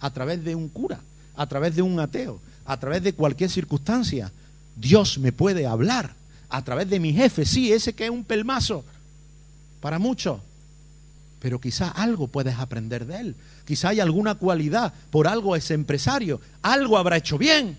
a 0.00 0.10
través 0.10 0.44
de 0.44 0.54
un 0.54 0.68
cura, 0.68 1.00
a 1.36 1.46
través 1.46 1.74
de 1.74 1.82
un 1.82 1.98
ateo, 2.00 2.40
a 2.64 2.78
través 2.78 3.02
de 3.02 3.14
cualquier 3.14 3.50
circunstancia. 3.50 4.30
Dios 4.76 5.18
me 5.18 5.32
puede 5.32 5.66
hablar 5.66 6.14
a 6.48 6.62
través 6.62 6.88
de 6.88 7.00
mi 7.00 7.12
jefe, 7.12 7.44
sí, 7.44 7.72
ese 7.72 7.94
que 7.94 8.04
es 8.04 8.10
un 8.10 8.24
pelmazo 8.24 8.84
para 9.80 9.98
muchos. 9.98 10.40
Pero 11.40 11.60
quizá 11.60 11.88
algo 11.88 12.28
puedes 12.28 12.58
aprender 12.58 13.06
de 13.06 13.20
él. 13.20 13.36
Quizá 13.64 13.88
hay 13.90 14.00
alguna 14.00 14.36
cualidad, 14.36 14.92
por 15.10 15.26
algo 15.26 15.56
es 15.56 15.70
empresario, 15.70 16.40
algo 16.62 16.98
habrá 16.98 17.16
hecho 17.16 17.38
bien. 17.38 17.76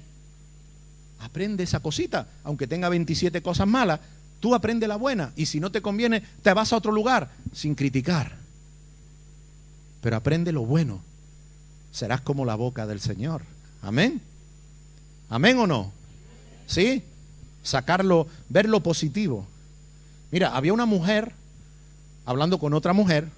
Aprende 1.19 1.63
esa 1.63 1.79
cosita, 1.79 2.27
aunque 2.43 2.67
tenga 2.67 2.89
27 2.89 3.41
cosas 3.41 3.67
malas, 3.67 3.99
tú 4.39 4.53
aprende 4.53 4.87
la 4.87 4.97
buena 4.97 5.31
y 5.35 5.47
si 5.47 5.59
no 5.59 5.71
te 5.71 5.81
conviene, 5.81 6.21
te 6.41 6.53
vas 6.53 6.73
a 6.73 6.77
otro 6.77 6.91
lugar 6.91 7.31
sin 7.53 7.75
criticar. 7.75 8.37
Pero 10.01 10.15
aprende 10.15 10.51
lo 10.51 10.65
bueno. 10.65 11.01
Serás 11.91 12.21
como 12.21 12.45
la 12.45 12.55
boca 12.55 12.85
del 12.85 12.99
Señor. 12.99 13.41
Amén. 13.81 14.21
Amén 15.29 15.57
o 15.57 15.67
no? 15.67 15.96
¿Sí? 16.67 17.03
Sacarlo, 17.63 18.27
ver 18.49 18.69
lo 18.69 18.83
positivo. 18.83 19.47
Mira, 20.31 20.55
había 20.55 20.73
una 20.73 20.85
mujer 20.85 21.33
hablando 22.25 22.59
con 22.59 22.73
otra 22.73 22.93
mujer 22.93 23.29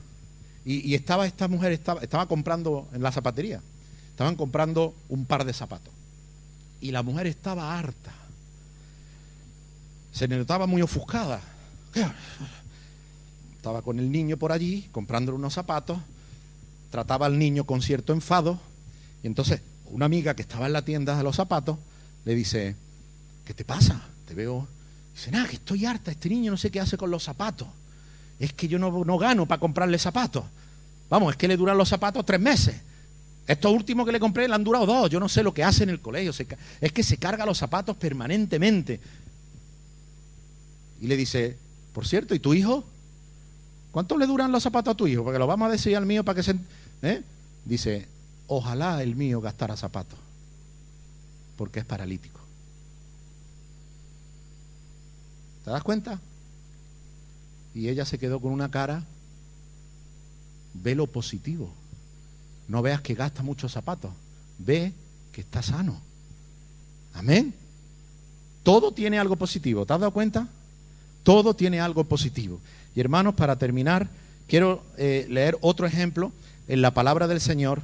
y, 0.66 0.94
estaba 0.94 1.26
esta 1.26 1.48
mujer, 1.48 1.72
estaba, 1.72 2.28
comprando 2.28 2.88
en 2.94 3.02
la 3.02 3.12
zapatería, 3.12 3.62
estaban 4.12 4.36
comprando 4.36 4.94
un 5.08 5.26
par 5.26 5.46
de 5.46 5.54
zapatos. 5.54 5.94
Y 6.82 6.92
la 6.92 7.02
mujer 7.02 7.28
estaba 7.28 7.78
harta. 7.78 8.14
Se 10.12 10.28
notaba 10.28 10.68
muy 10.68 10.82
ofuscada. 10.82 11.42
Estaba 13.56 13.82
con 13.82 14.00
el 14.00 14.12
niño 14.12 14.38
por 14.38 14.52
allí, 14.52 14.90
comprándole 14.92 15.38
unos 15.38 15.54
zapatos, 15.54 16.00
trataba 16.92 17.26
al 17.26 17.38
niño 17.38 17.64
con 17.64 17.82
cierto 17.82 18.14
enfado, 18.14 18.60
y 19.24 19.28
entonces 19.28 19.62
una 19.92 20.06
amiga 20.06 20.36
que 20.36 20.42
estaba 20.42 20.68
en 20.68 20.74
la 20.74 20.86
tienda 20.86 21.18
de 21.18 21.24
los 21.24 21.36
zapatos 21.36 21.78
le 22.26 22.36
dice, 22.36 22.76
¿qué 23.50 23.56
te 23.56 23.66
pasa? 23.66 24.00
Te 24.28 24.36
veo. 24.36 24.68
Dice, 25.12 25.32
nada, 25.32 25.48
que 25.48 25.56
estoy 25.56 25.84
harta, 25.84 26.12
este 26.12 26.30
niño 26.30 26.52
no 26.52 26.58
sé 26.58 26.70
qué 26.70 26.80
hace 26.80 26.98
con 26.98 27.10
los 27.10 27.24
zapatos. 27.24 27.68
Es 28.38 28.54
que 28.54 28.68
yo 28.68 28.78
no, 28.78 29.04
no 29.04 29.18
gano 29.18 29.48
para 29.48 29.60
comprarle 29.60 29.98
zapatos. 29.98 30.44
Vamos, 31.10 31.32
es 31.32 31.38
que 31.38 31.48
le 31.48 31.58
duran 31.58 31.76
los 31.76 31.90
zapatos 31.90 32.24
tres 32.28 32.40
meses. 32.40 32.80
Estos 33.48 33.74
últimos 33.74 34.06
que 34.06 34.12
le 34.12 34.20
compré 34.20 34.48
le 34.48 34.54
han 34.54 34.64
durado 34.64 34.86
dos. 34.86 35.10
Yo 35.10 35.20
no 35.20 35.28
sé 35.28 35.42
lo 35.42 35.52
que 35.52 35.64
hace 35.64 35.82
en 35.82 35.90
el 35.90 36.00
colegio. 36.00 36.32
Es 36.80 36.92
que 36.92 37.02
se 37.02 37.18
carga 37.18 37.44
los 37.44 37.58
zapatos 37.58 37.98
permanentemente. 37.98 39.00
Y 41.02 41.08
le 41.08 41.18
dice, 41.18 41.58
por 41.92 42.06
cierto, 42.06 42.36
¿y 42.36 42.40
tu 42.40 42.54
hijo? 42.54 42.84
¿Cuánto 43.90 44.16
le 44.16 44.28
duran 44.28 44.52
los 44.52 44.62
zapatos 44.62 44.94
a 44.94 44.96
tu 44.96 45.08
hijo? 45.08 45.24
Porque 45.24 45.40
lo 45.40 45.48
vamos 45.48 45.70
a 45.70 45.72
decir 45.72 45.98
al 45.98 46.06
mío 46.06 46.24
para 46.24 46.36
que 46.36 46.44
se... 46.44 46.56
¿eh? 47.02 47.24
Dice, 47.66 48.08
ojalá 48.46 49.02
el 49.02 49.16
mío 49.16 49.42
gastara 49.42 49.76
zapatos. 49.76 50.20
Porque 51.58 51.80
es 51.80 51.86
paralítico. 51.86 52.39
¿Te 55.64 55.72
das 55.72 55.84
cuenta? 55.84 56.20
Y 57.74 57.90
ella 57.90 58.06
se 58.06 58.18
quedó 58.18 58.40
con 58.40 58.52
una 58.52 58.72
cara, 58.72 59.04
ve 60.74 60.96
lo 60.96 61.08
positivo. 61.08 61.72
No 62.68 62.82
veas 62.82 63.02
que 63.02 63.16
gasta 63.16 63.44
muchos 63.44 63.72
zapatos, 63.72 64.12
ve 64.58 64.94
que 65.32 65.42
está 65.42 65.62
sano. 65.62 66.00
Amén. 67.14 67.54
Todo 68.64 68.92
tiene 68.92 69.20
algo 69.20 69.36
positivo, 69.36 69.86
¿te 69.86 69.94
has 69.94 70.00
dado 70.00 70.12
cuenta? 70.12 70.48
Todo 71.24 71.54
tiene 71.54 71.80
algo 71.80 72.04
positivo. 72.04 72.60
Y 72.96 73.00
hermanos, 73.00 73.36
para 73.36 73.58
terminar, 73.58 74.10
quiero 74.48 74.84
eh, 74.98 75.26
leer 75.30 75.58
otro 75.62 75.86
ejemplo 75.86 76.32
en 76.68 76.82
la 76.82 76.94
palabra 76.94 77.28
del 77.28 77.42
Señor 77.42 77.84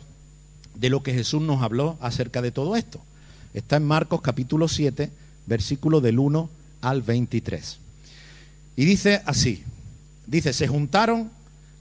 de 0.76 0.90
lo 0.90 1.04
que 1.04 1.14
Jesús 1.14 1.42
nos 1.42 1.62
habló 1.62 1.98
acerca 2.02 2.42
de 2.42 2.52
todo 2.52 2.76
esto. 2.76 3.00
Está 3.54 3.78
en 3.78 3.86
Marcos 3.86 4.22
capítulo 4.22 4.68
7, 4.68 5.10
versículo 5.48 6.02
del 6.02 6.20
1 6.20 6.50
al 6.86 7.02
23. 7.02 7.80
Y 8.76 8.86
dice 8.86 9.24
así, 9.26 9.64
dice, 10.28 10.54
se 10.54 10.68
juntaron 10.68 11.32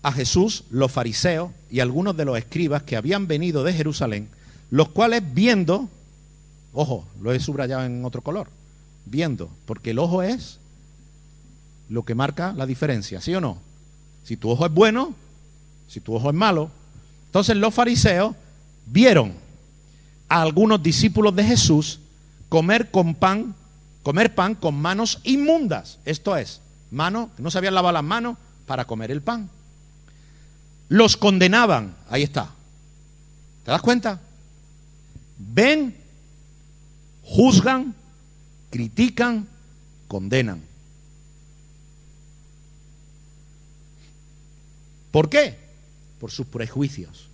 a 0.02 0.12
Jesús 0.12 0.64
los 0.70 0.90
fariseos 0.90 1.50
y 1.70 1.80
algunos 1.80 2.16
de 2.16 2.24
los 2.24 2.38
escribas 2.38 2.84
que 2.84 2.96
habían 2.96 3.26
venido 3.26 3.64
de 3.64 3.74
Jerusalén, 3.74 4.28
los 4.70 4.88
cuales 4.88 5.22
viendo, 5.34 5.90
ojo, 6.72 7.06
lo 7.20 7.32
he 7.32 7.40
subrayado 7.40 7.84
en 7.84 8.02
otro 8.04 8.22
color, 8.22 8.48
viendo, 9.04 9.50
porque 9.66 9.90
el 9.90 9.98
ojo 9.98 10.22
es 10.22 10.58
lo 11.90 12.04
que 12.04 12.14
marca 12.14 12.54
la 12.54 12.64
diferencia, 12.64 13.20
¿sí 13.20 13.34
o 13.34 13.42
no? 13.42 13.58
Si 14.24 14.38
tu 14.38 14.48
ojo 14.48 14.64
es 14.64 14.72
bueno, 14.72 15.14
si 15.86 16.00
tu 16.00 16.14
ojo 16.14 16.30
es 16.30 16.34
malo. 16.34 16.70
Entonces 17.26 17.56
los 17.56 17.74
fariseos 17.74 18.34
vieron 18.86 19.34
a 20.30 20.40
algunos 20.40 20.82
discípulos 20.82 21.36
de 21.36 21.44
Jesús 21.44 22.00
comer 22.48 22.90
con 22.90 23.14
pan, 23.14 23.54
comer 24.04 24.36
pan 24.36 24.54
con 24.54 24.76
manos 24.76 25.18
inmundas. 25.24 25.98
Esto 26.04 26.36
es, 26.36 26.60
manos, 26.92 27.30
no 27.38 27.50
se 27.50 27.58
habían 27.58 27.74
lavado 27.74 27.94
las 27.94 28.04
manos 28.04 28.36
para 28.66 28.84
comer 28.84 29.10
el 29.10 29.22
pan 29.22 29.50
los 30.88 31.16
condenaban. 31.16 31.96
Ahí 32.08 32.22
está. 32.22 32.50
¿Te 33.64 33.70
das 33.70 33.82
cuenta? 33.82 34.20
Ven, 35.38 35.96
juzgan, 37.22 37.94
critican, 38.70 39.48
condenan. 40.06 40.62
¿Por 45.10 45.28
qué? 45.30 45.58
Por 46.20 46.30
sus 46.30 46.46
prejuicios. 46.46 47.28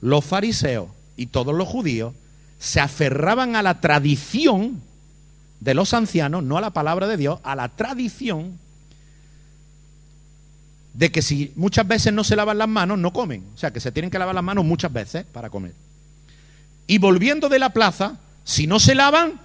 Los 0.00 0.24
fariseos 0.24 0.88
y 1.16 1.26
todos 1.26 1.54
los 1.54 1.68
judíos 1.68 2.14
se 2.58 2.80
aferraban 2.80 3.56
a 3.56 3.62
la 3.62 3.80
tradición 3.80 4.82
de 5.64 5.72
los 5.72 5.94
ancianos, 5.94 6.44
no 6.44 6.58
a 6.58 6.60
la 6.60 6.70
palabra 6.70 7.08
de 7.08 7.16
Dios, 7.16 7.40
a 7.42 7.56
la 7.56 7.70
tradición 7.70 8.58
de 10.92 11.10
que 11.10 11.22
si 11.22 11.52
muchas 11.56 11.88
veces 11.88 12.12
no 12.12 12.22
se 12.22 12.36
lavan 12.36 12.58
las 12.58 12.68
manos, 12.68 12.98
no 12.98 13.14
comen. 13.14 13.46
O 13.54 13.56
sea, 13.56 13.72
que 13.72 13.80
se 13.80 13.90
tienen 13.90 14.10
que 14.10 14.18
lavar 14.18 14.34
las 14.34 14.44
manos 14.44 14.66
muchas 14.66 14.92
veces 14.92 15.24
para 15.24 15.48
comer. 15.48 15.72
Y 16.86 16.98
volviendo 16.98 17.48
de 17.48 17.58
la 17.58 17.70
plaza, 17.70 18.18
si 18.44 18.66
no 18.66 18.78
se 18.78 18.94
lavan, 18.94 19.40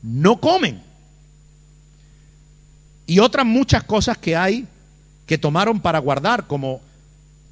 no 0.00 0.40
comen. 0.40 0.80
Y 3.06 3.18
otras 3.18 3.44
muchas 3.44 3.82
cosas 3.82 4.16
que 4.16 4.36
hay 4.36 4.68
que 5.26 5.38
tomaron 5.38 5.80
para 5.80 5.98
guardar, 5.98 6.46
como 6.46 6.82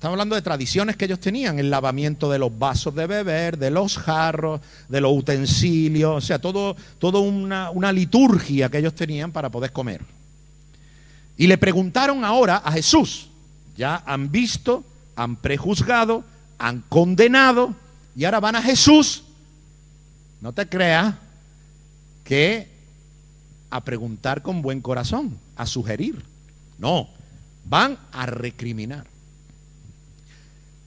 estamos 0.02 0.14
hablando 0.14 0.34
de 0.34 0.42
tradiciones 0.42 0.96
que 0.96 1.04
ellos 1.04 1.20
tenían, 1.20 1.60
el 1.60 1.70
lavamiento 1.70 2.28
de 2.28 2.40
los 2.40 2.58
vasos 2.58 2.92
de 2.92 3.06
beber, 3.06 3.56
de 3.56 3.70
los 3.70 3.96
jarros, 3.96 4.60
de 4.88 5.00
los 5.00 5.16
utensilios, 5.16 6.16
o 6.16 6.20
sea, 6.20 6.40
todo, 6.40 6.74
todo 6.98 7.20
una, 7.20 7.70
una 7.70 7.92
liturgia 7.92 8.68
que 8.68 8.78
ellos 8.78 8.96
tenían 8.96 9.30
para 9.30 9.48
poder 9.48 9.70
comer. 9.70 10.00
Y 11.36 11.46
le 11.46 11.56
preguntaron 11.56 12.24
ahora 12.24 12.56
a 12.64 12.72
Jesús, 12.72 13.28
ya 13.76 14.02
han 14.04 14.32
visto, 14.32 14.82
han 15.14 15.36
prejuzgado, 15.36 16.24
han 16.58 16.80
condenado 16.88 17.72
y 18.16 18.24
ahora 18.24 18.40
van 18.40 18.56
a 18.56 18.62
Jesús. 18.62 19.22
No 20.40 20.52
te 20.52 20.68
creas 20.68 21.14
que 22.24 22.68
a 23.70 23.80
preguntar 23.84 24.42
con 24.42 24.62
buen 24.62 24.80
corazón, 24.80 25.38
a 25.54 25.64
sugerir. 25.64 26.24
No, 26.76 27.08
van 27.66 27.96
a 28.10 28.26
recriminar. 28.26 29.11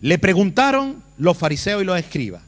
Le 0.06 0.20
preguntaron 0.20 1.02
los 1.18 1.36
fariseos 1.36 1.82
y 1.82 1.86
los 1.86 1.98
escribas, 1.98 2.44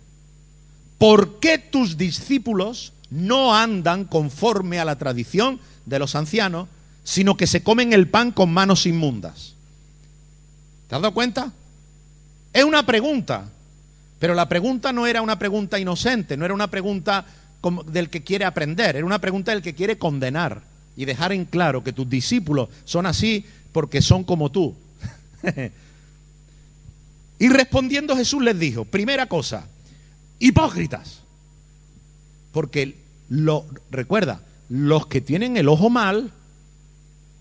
¿por 0.99 1.39
qué 1.39 1.57
tus 1.57 1.97
discípulos 1.97 2.93
no 3.09 3.55
andan 3.55 4.05
conforme 4.05 4.77
a 4.77 4.85
la 4.85 4.99
tradición 4.99 5.59
de 5.87 5.97
los 5.97 6.13
ancianos, 6.13 6.67
sino 7.03 7.35
que 7.35 7.47
se 7.47 7.63
comen 7.63 7.93
el 7.93 8.09
pan 8.09 8.31
con 8.31 8.53
manos 8.53 8.85
inmundas? 8.85 9.55
¿Te 10.87 10.93
has 10.93 11.01
dado 11.01 11.15
cuenta? 11.15 11.51
Es 12.53 12.63
una 12.63 12.85
pregunta, 12.85 13.49
pero 14.19 14.35
la 14.35 14.47
pregunta 14.47 14.93
no 14.93 15.07
era 15.07 15.23
una 15.23 15.39
pregunta 15.39 15.79
inocente, 15.79 16.37
no 16.37 16.45
era 16.45 16.53
una 16.53 16.69
pregunta 16.69 17.25
del 17.87 18.11
que 18.11 18.23
quiere 18.23 18.45
aprender, 18.45 18.97
era 18.97 19.05
una 19.07 19.19
pregunta 19.19 19.51
del 19.51 19.63
que 19.63 19.73
quiere 19.73 19.97
condenar 19.97 20.61
y 20.95 21.05
dejar 21.05 21.31
en 21.31 21.45
claro 21.45 21.83
que 21.83 21.91
tus 21.91 22.07
discípulos 22.07 22.69
son 22.85 23.07
así 23.07 23.47
porque 23.71 24.03
son 24.03 24.23
como 24.23 24.51
tú. 24.51 24.75
y 27.39 27.49
respondiendo 27.49 28.15
Jesús 28.15 28.41
les 28.41 28.57
dijo, 28.57 28.85
primera 28.85 29.27
cosa, 29.27 29.67
hipócritas, 30.39 31.21
porque 32.51 32.97
lo 33.29 33.65
recuerda, 33.91 34.41
los 34.69 35.07
que 35.07 35.21
tienen 35.21 35.57
el 35.57 35.69
ojo 35.69 35.89
mal 35.89 36.31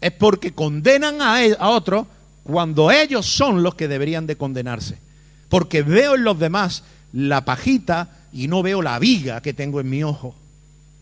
es 0.01 0.13
porque 0.13 0.53
condenan 0.53 1.23
a, 1.23 1.45
e, 1.45 1.57
a 1.59 1.71
otros 1.71 2.07
cuando 2.43 2.91
ellos 2.91 3.27
son 3.27 3.63
los 3.63 3.75
que 3.75 3.89
deberían 3.89 4.27
de 4.27 4.37
condenarse. 4.37 4.99
Porque 5.49 5.83
veo 5.83 6.15
en 6.15 6.25
los 6.25 6.39
demás 6.39 6.85
la 7.13 7.45
pajita 7.45 8.11
y 8.33 8.49
no 8.49 8.63
veo 8.63 8.83
la 8.83 8.99
viga 8.99 9.41
que 9.41 9.55
tengo 9.55 9.81
en 9.81 9.89
mi 9.89 10.05
ojo. 10.05 10.35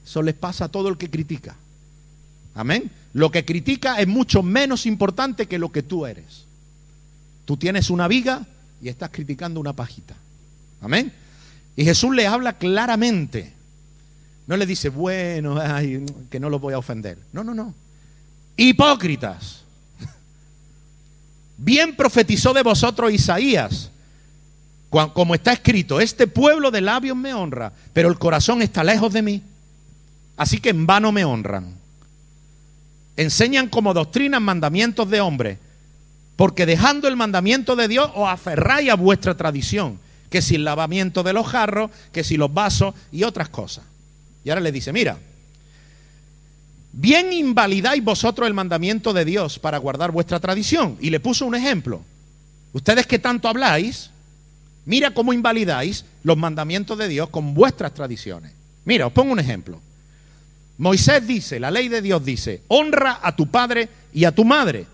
Eso 0.04 0.22
les 0.22 0.34
pasa 0.34 0.66
a 0.66 0.68
todo 0.68 0.88
el 0.88 0.96
que 0.96 1.10
critica. 1.10 1.56
Amén. 2.54 2.90
Lo 3.12 3.30
que 3.30 3.44
critica 3.44 4.00
es 4.00 4.06
mucho 4.06 4.42
menos 4.42 4.86
importante 4.86 5.46
que 5.46 5.58
lo 5.58 5.72
que 5.72 5.82
tú 5.82 6.06
eres. 6.06 6.44
Tú 7.44 7.56
tienes 7.56 7.90
una 7.90 8.06
viga 8.06 8.46
y 8.84 8.90
estás 8.90 9.08
criticando 9.10 9.60
una 9.60 9.72
pajita. 9.72 10.14
Amén. 10.82 11.10
Y 11.74 11.84
Jesús 11.86 12.14
le 12.14 12.26
habla 12.26 12.58
claramente. 12.58 13.54
No 14.46 14.58
le 14.58 14.66
dice, 14.66 14.90
bueno, 14.90 15.56
que 16.28 16.38
no 16.38 16.50
lo 16.50 16.58
voy 16.58 16.74
a 16.74 16.78
ofender. 16.78 17.16
No, 17.32 17.42
no, 17.42 17.54
no. 17.54 17.72
hipócritas. 18.58 19.62
Bien 21.56 21.96
profetizó 21.96 22.52
de 22.52 22.62
vosotros 22.62 23.10
Isaías, 23.10 23.90
como 24.90 25.34
está 25.34 25.54
escrito, 25.54 25.98
este 25.98 26.26
pueblo 26.26 26.70
de 26.70 26.82
labios 26.82 27.16
me 27.16 27.32
honra, 27.32 27.72
pero 27.94 28.10
el 28.10 28.18
corazón 28.18 28.60
está 28.60 28.84
lejos 28.84 29.14
de 29.14 29.22
mí. 29.22 29.42
Así 30.36 30.58
que 30.58 30.68
en 30.68 30.84
vano 30.84 31.10
me 31.10 31.24
honran. 31.24 31.74
Enseñan 33.16 33.70
como 33.70 33.94
doctrina 33.94 34.40
mandamientos 34.40 35.08
de 35.08 35.22
hombres, 35.22 35.58
porque 36.36 36.66
dejando 36.66 37.08
el 37.08 37.16
mandamiento 37.16 37.76
de 37.76 37.88
Dios 37.88 38.10
os 38.14 38.28
aferráis 38.28 38.90
a 38.90 38.96
vuestra 38.96 39.36
tradición, 39.36 39.98
que 40.30 40.42
si 40.42 40.56
el 40.56 40.64
lavamiento 40.64 41.22
de 41.22 41.32
los 41.32 41.46
jarros, 41.46 41.90
que 42.12 42.24
si 42.24 42.36
los 42.36 42.52
vasos 42.52 42.94
y 43.12 43.22
otras 43.22 43.48
cosas. 43.48 43.84
Y 44.44 44.50
ahora 44.50 44.60
le 44.60 44.72
dice, 44.72 44.92
mira, 44.92 45.16
bien 46.92 47.32
invalidáis 47.32 48.02
vosotros 48.02 48.48
el 48.48 48.54
mandamiento 48.54 49.12
de 49.12 49.24
Dios 49.24 49.58
para 49.58 49.78
guardar 49.78 50.10
vuestra 50.10 50.40
tradición. 50.40 50.96
Y 51.00 51.10
le 51.10 51.20
puso 51.20 51.46
un 51.46 51.54
ejemplo. 51.54 52.02
Ustedes 52.72 53.06
que 53.06 53.20
tanto 53.20 53.48
habláis, 53.48 54.10
mira 54.84 55.12
cómo 55.12 55.32
invalidáis 55.32 56.04
los 56.24 56.36
mandamientos 56.36 56.98
de 56.98 57.06
Dios 57.06 57.28
con 57.28 57.54
vuestras 57.54 57.94
tradiciones. 57.94 58.52
Mira, 58.84 59.06
os 59.06 59.12
pongo 59.12 59.32
un 59.32 59.38
ejemplo. 59.38 59.80
Moisés 60.78 61.24
dice, 61.26 61.60
la 61.60 61.70
ley 61.70 61.88
de 61.88 62.02
Dios 62.02 62.24
dice, 62.24 62.62
honra 62.66 63.20
a 63.22 63.36
tu 63.36 63.46
padre 63.46 63.88
y 64.12 64.24
a 64.24 64.32
tu 64.32 64.44
madre, 64.44 64.86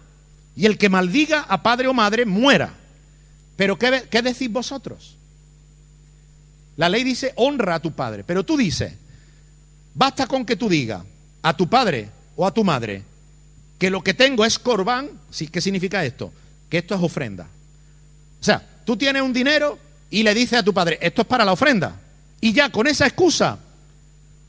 y 0.57 0.67
el 0.67 0.79
que 0.79 0.89
maldiga 0.89 1.41
a 1.43 1.63
padre 1.63 1.89
o 1.89 1.95
madre 1.95 2.27
muera. 2.27 2.75
Pero 3.57 3.79
¿qué, 3.79 4.05
qué 4.11 4.23
decís 4.23 4.51
vosotros? 4.51 5.17
La 6.77 6.89
ley 6.89 7.05
dice, 7.05 7.33
honra 7.37 7.77
a 7.77 7.81
tu 7.81 7.93
padre, 7.93 8.25
pero 8.25 8.45
tú 8.45 8.57
dices, 8.57 8.93
basta 9.95 10.27
con 10.27 10.45
que 10.45 10.57
tú 10.57 10.69
digas 10.69 11.03
a 11.43 11.57
tu 11.57 11.69
padre 11.69 12.09
o 12.37 12.47
a 12.47 12.55
tu 12.55 12.65
madre 12.65 13.03
que 13.79 13.91
lo 13.91 14.03
que 14.03 14.15
tengo 14.15 14.45
es 14.45 14.59
corbán, 14.59 15.09
¿qué 15.51 15.61
significa 15.61 16.05
esto? 16.05 16.33
Que 16.69 16.79
esto 16.79 16.95
es 16.95 17.03
ofrenda. 17.03 17.47
O 18.41 18.45
sea, 18.45 18.63
tú 18.85 18.97
tienes 18.97 19.23
un 19.23 19.33
dinero 19.33 19.79
y 20.11 20.23
le 20.23 20.35
dices 20.35 20.59
a 20.59 20.63
tu 20.63 20.75
padre, 20.75 20.99
esto 21.01 21.23
es 21.23 21.27
para 21.27 21.47
la 21.47 21.53
ofrenda. 21.53 21.99
Y 22.43 22.53
ya 22.53 22.71
con 22.71 22.87
esa 22.87 23.07
excusa, 23.07 23.59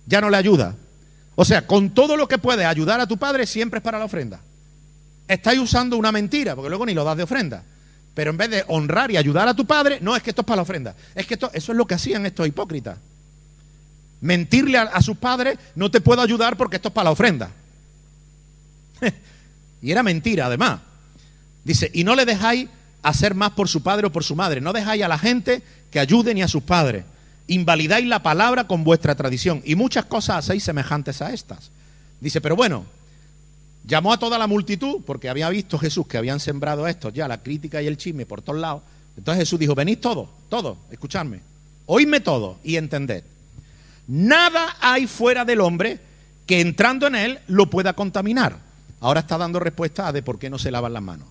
ya 0.06 0.20
no 0.20 0.30
le 0.30 0.36
ayuda. 0.36 0.76
O 1.36 1.46
sea, 1.46 1.66
con 1.66 1.92
todo 1.92 2.18
lo 2.18 2.28
que 2.28 2.38
puedes 2.40 2.66
ayudar 2.66 3.00
a 3.00 3.08
tu 3.08 3.18
padre, 3.18 3.48
siempre 3.48 3.78
es 3.78 3.84
para 3.84 4.00
la 4.00 4.06
ofrenda. 4.06 4.42
Estáis 5.32 5.60
usando 5.60 5.96
una 5.98 6.12
mentira, 6.12 6.56
porque 6.56 6.70
luego 6.70 6.86
ni 6.86 6.94
lo 6.94 7.04
das 7.04 7.16
de 7.16 7.24
ofrenda. 7.24 7.64
Pero 8.14 8.32
en 8.32 8.38
vez 8.38 8.50
de 8.50 8.66
honrar 8.68 9.12
y 9.12 9.18
ayudar 9.18 9.48
a 9.48 9.54
tu 9.54 9.66
padre, 9.66 10.00
no 10.02 10.16
es 10.16 10.22
que 10.22 10.32
esto 10.32 10.42
es 10.42 10.46
para 10.46 10.58
la 10.58 10.64
ofrenda. 10.64 10.96
Es 11.16 11.26
que 11.26 11.36
esto, 11.36 11.50
eso 11.54 11.72
es 11.72 11.78
lo 11.78 11.88
que 11.88 11.94
hacían 11.94 12.26
estos 12.26 12.46
hipócritas. 12.46 12.98
Mentirle 14.20 14.78
a, 14.78 14.82
a 14.84 15.02
sus 15.02 15.16
padres, 15.18 15.58
no 15.76 15.90
te 15.90 16.02
puedo 16.02 16.22
ayudar 16.22 16.58
porque 16.58 16.76
esto 16.76 16.90
es 16.90 16.94
para 16.94 17.06
la 17.06 17.12
ofrenda. 17.12 17.52
y 19.82 19.92
era 19.92 20.04
mentira, 20.04 20.48
además. 20.48 20.82
Dice, 21.64 21.90
y 21.94 22.04
no 22.04 22.16
le 22.16 22.26
dejáis 22.26 22.68
hacer 23.02 23.34
más 23.34 23.52
por 23.52 23.70
su 23.70 23.82
padre 23.82 24.08
o 24.08 24.12
por 24.12 24.26
su 24.26 24.36
madre. 24.36 24.60
No 24.60 24.74
dejáis 24.74 25.04
a 25.04 25.08
la 25.08 25.18
gente 25.18 25.64
que 25.92 26.00
ayude 26.00 26.34
ni 26.34 26.42
a 26.42 26.48
sus 26.50 26.64
padres 26.64 27.06
invalidáis 27.48 28.08
la 28.08 28.24
palabra 28.24 28.66
con 28.66 28.84
vuestra 28.84 29.16
tradición 29.16 29.62
y 29.66 29.76
muchas 29.76 30.06
cosas 30.06 30.38
hacéis 30.38 30.64
semejantes 30.64 31.22
a 31.22 31.34
estas. 31.34 31.72
Dice, 32.22 32.40
pero 32.40 32.56
bueno, 32.56 32.86
llamó 33.84 34.14
a 34.14 34.20
toda 34.20 34.38
la 34.38 34.48
multitud 34.48 35.02
porque 35.06 35.30
había 35.30 35.50
visto 35.50 35.78
Jesús 35.78 36.08
que 36.08 36.18
habían 36.18 36.40
sembrado 36.40 36.88
estos 36.88 37.14
ya, 37.14 37.28
la 37.28 37.42
crítica 37.42 37.82
y 37.82 37.88
el 37.88 37.98
chisme 37.98 38.26
por 38.26 38.42
todos 38.42 38.60
lados. 38.60 38.84
Entonces 39.18 39.42
Jesús 39.42 39.60
dijo, 39.60 39.76
venid 39.76 40.00
todos, 40.00 40.30
todos, 40.50 40.78
escuchadme, 40.90 41.42
oídme 41.86 42.20
todo 42.20 42.60
y 42.64 42.78
entended. 42.78 43.24
Nada 44.08 44.78
hay 44.80 45.08
fuera 45.08 45.46
del 45.46 45.62
hombre 45.62 46.00
que 46.46 46.62
entrando 46.62 47.08
en 47.08 47.16
él 47.16 47.40
lo 47.48 47.70
pueda 47.70 47.94
contaminar. 47.94 48.58
Ahora 49.00 49.22
está 49.22 49.38
dando 49.38 49.60
respuesta 49.60 50.08
a 50.08 50.12
de 50.12 50.22
por 50.22 50.38
qué 50.38 50.50
no 50.50 50.60
se 50.60 50.72
lavan 50.72 50.94
las 50.94 51.04
manos. 51.04 51.28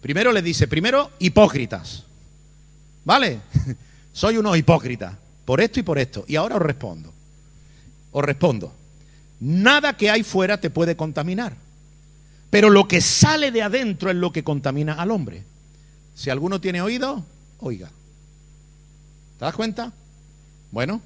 Primero 0.00 0.32
le 0.32 0.42
dice, 0.42 0.68
primero, 0.68 1.12
hipócritas. 1.18 2.04
¿Vale? 3.04 3.40
soy 4.12 4.36
unos 4.36 4.56
hipócritas, 4.56 5.14
por 5.44 5.60
esto 5.60 5.80
y 5.80 5.82
por 5.82 5.98
esto. 5.98 6.24
Y 6.26 6.36
ahora 6.36 6.56
os 6.56 6.62
respondo. 6.62 7.12
Os 8.12 8.24
respondo. 8.24 8.72
Nada 9.40 9.96
que 9.96 10.10
hay 10.10 10.22
fuera 10.22 10.60
te 10.60 10.70
puede 10.70 10.96
contaminar. 10.96 11.56
Pero 12.50 12.70
lo 12.70 12.86
que 12.86 13.00
sale 13.00 13.50
de 13.50 13.62
adentro 13.62 14.10
es 14.10 14.16
lo 14.16 14.32
que 14.32 14.44
contamina 14.44 14.94
al 14.94 15.10
hombre. 15.10 15.44
Si 16.14 16.30
alguno 16.30 16.60
tiene 16.60 16.80
oído, 16.80 17.24
oiga. 17.58 17.90
¿Te 19.38 19.44
das 19.44 19.54
cuenta? 19.54 19.92
Bueno, 20.70 21.00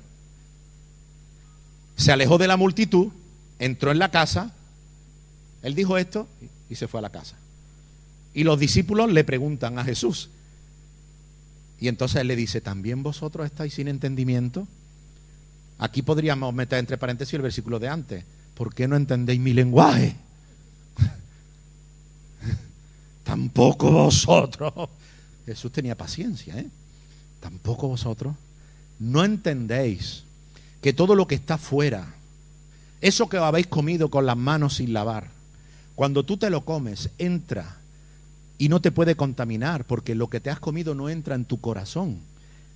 se 1.96 2.12
alejó 2.12 2.38
de 2.38 2.48
la 2.48 2.56
multitud, 2.56 3.08
entró 3.58 3.90
en 3.90 3.98
la 3.98 4.10
casa, 4.10 4.52
él 5.62 5.74
dijo 5.74 5.98
esto 5.98 6.28
y 6.70 6.76
se 6.76 6.86
fue 6.86 6.98
a 6.98 7.02
la 7.02 7.10
casa. 7.10 7.36
Y 8.34 8.44
los 8.44 8.58
discípulos 8.58 9.10
le 9.10 9.24
preguntan 9.24 9.78
a 9.78 9.84
Jesús, 9.84 10.30
y 11.80 11.88
entonces 11.88 12.20
él 12.20 12.28
le 12.28 12.36
dice, 12.36 12.60
¿también 12.60 13.02
vosotros 13.02 13.46
estáis 13.46 13.74
sin 13.74 13.88
entendimiento? 13.88 14.66
Aquí 15.78 16.02
podríamos 16.02 16.52
meter 16.52 16.80
entre 16.80 16.98
paréntesis 16.98 17.34
el 17.34 17.42
versículo 17.42 17.78
de 17.78 17.88
antes. 17.88 18.24
¿Por 18.54 18.74
qué 18.74 18.88
no 18.88 18.96
entendéis 18.96 19.40
mi 19.40 19.52
lenguaje? 19.52 20.16
Tampoco 23.24 23.90
vosotros. 23.90 24.72
Jesús 25.46 25.72
tenía 25.72 25.96
paciencia, 25.96 26.58
¿eh? 26.58 26.68
Tampoco 27.40 27.88
vosotros. 27.88 28.34
No 28.98 29.24
entendéis 29.24 30.24
que 30.82 30.92
todo 30.92 31.14
lo 31.14 31.26
que 31.26 31.36
está 31.36 31.58
fuera, 31.58 32.14
eso 33.00 33.28
que 33.28 33.36
habéis 33.36 33.68
comido 33.68 34.10
con 34.10 34.26
las 34.26 34.36
manos 34.36 34.76
sin 34.76 34.92
lavar, 34.92 35.30
cuando 35.94 36.24
tú 36.24 36.36
te 36.36 36.50
lo 36.50 36.64
comes, 36.64 37.10
entra 37.18 37.76
y 38.58 38.68
no 38.68 38.80
te 38.80 38.90
puede 38.90 39.14
contaminar 39.14 39.84
porque 39.84 40.14
lo 40.14 40.28
que 40.28 40.40
te 40.40 40.50
has 40.50 40.58
comido 40.58 40.94
no 40.94 41.08
entra 41.08 41.36
en 41.36 41.44
tu 41.44 41.60
corazón, 41.60 42.18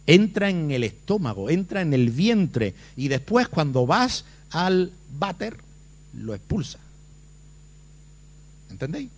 entra 0.07 0.51
en 0.51 0.71
el 0.71 0.85
estómago, 0.85 1.51
entra 1.51 1.81
en 1.81 1.95
el 1.95 2.11
vientre 2.11 2.75
y 2.97 3.09
después 3.09 3.49
cuando 3.49 3.87
vas 3.87 4.25
al 4.51 4.93
váter 5.11 5.57
lo 6.15 6.35
expulsa. 6.35 6.79
¿Entendéis? 8.71 9.11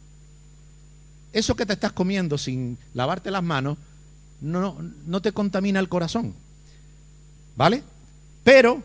Eso 1.32 1.56
que 1.56 1.66
te 1.66 1.72
estás 1.72 1.92
comiendo 1.92 2.38
sin 2.38 2.78
lavarte 2.92 3.30
las 3.30 3.42
manos 3.42 3.78
no, 4.40 4.78
no 5.06 5.22
te 5.22 5.32
contamina 5.32 5.80
el 5.80 5.88
corazón. 5.88 6.34
¿Vale? 7.56 7.82
Pero, 8.42 8.82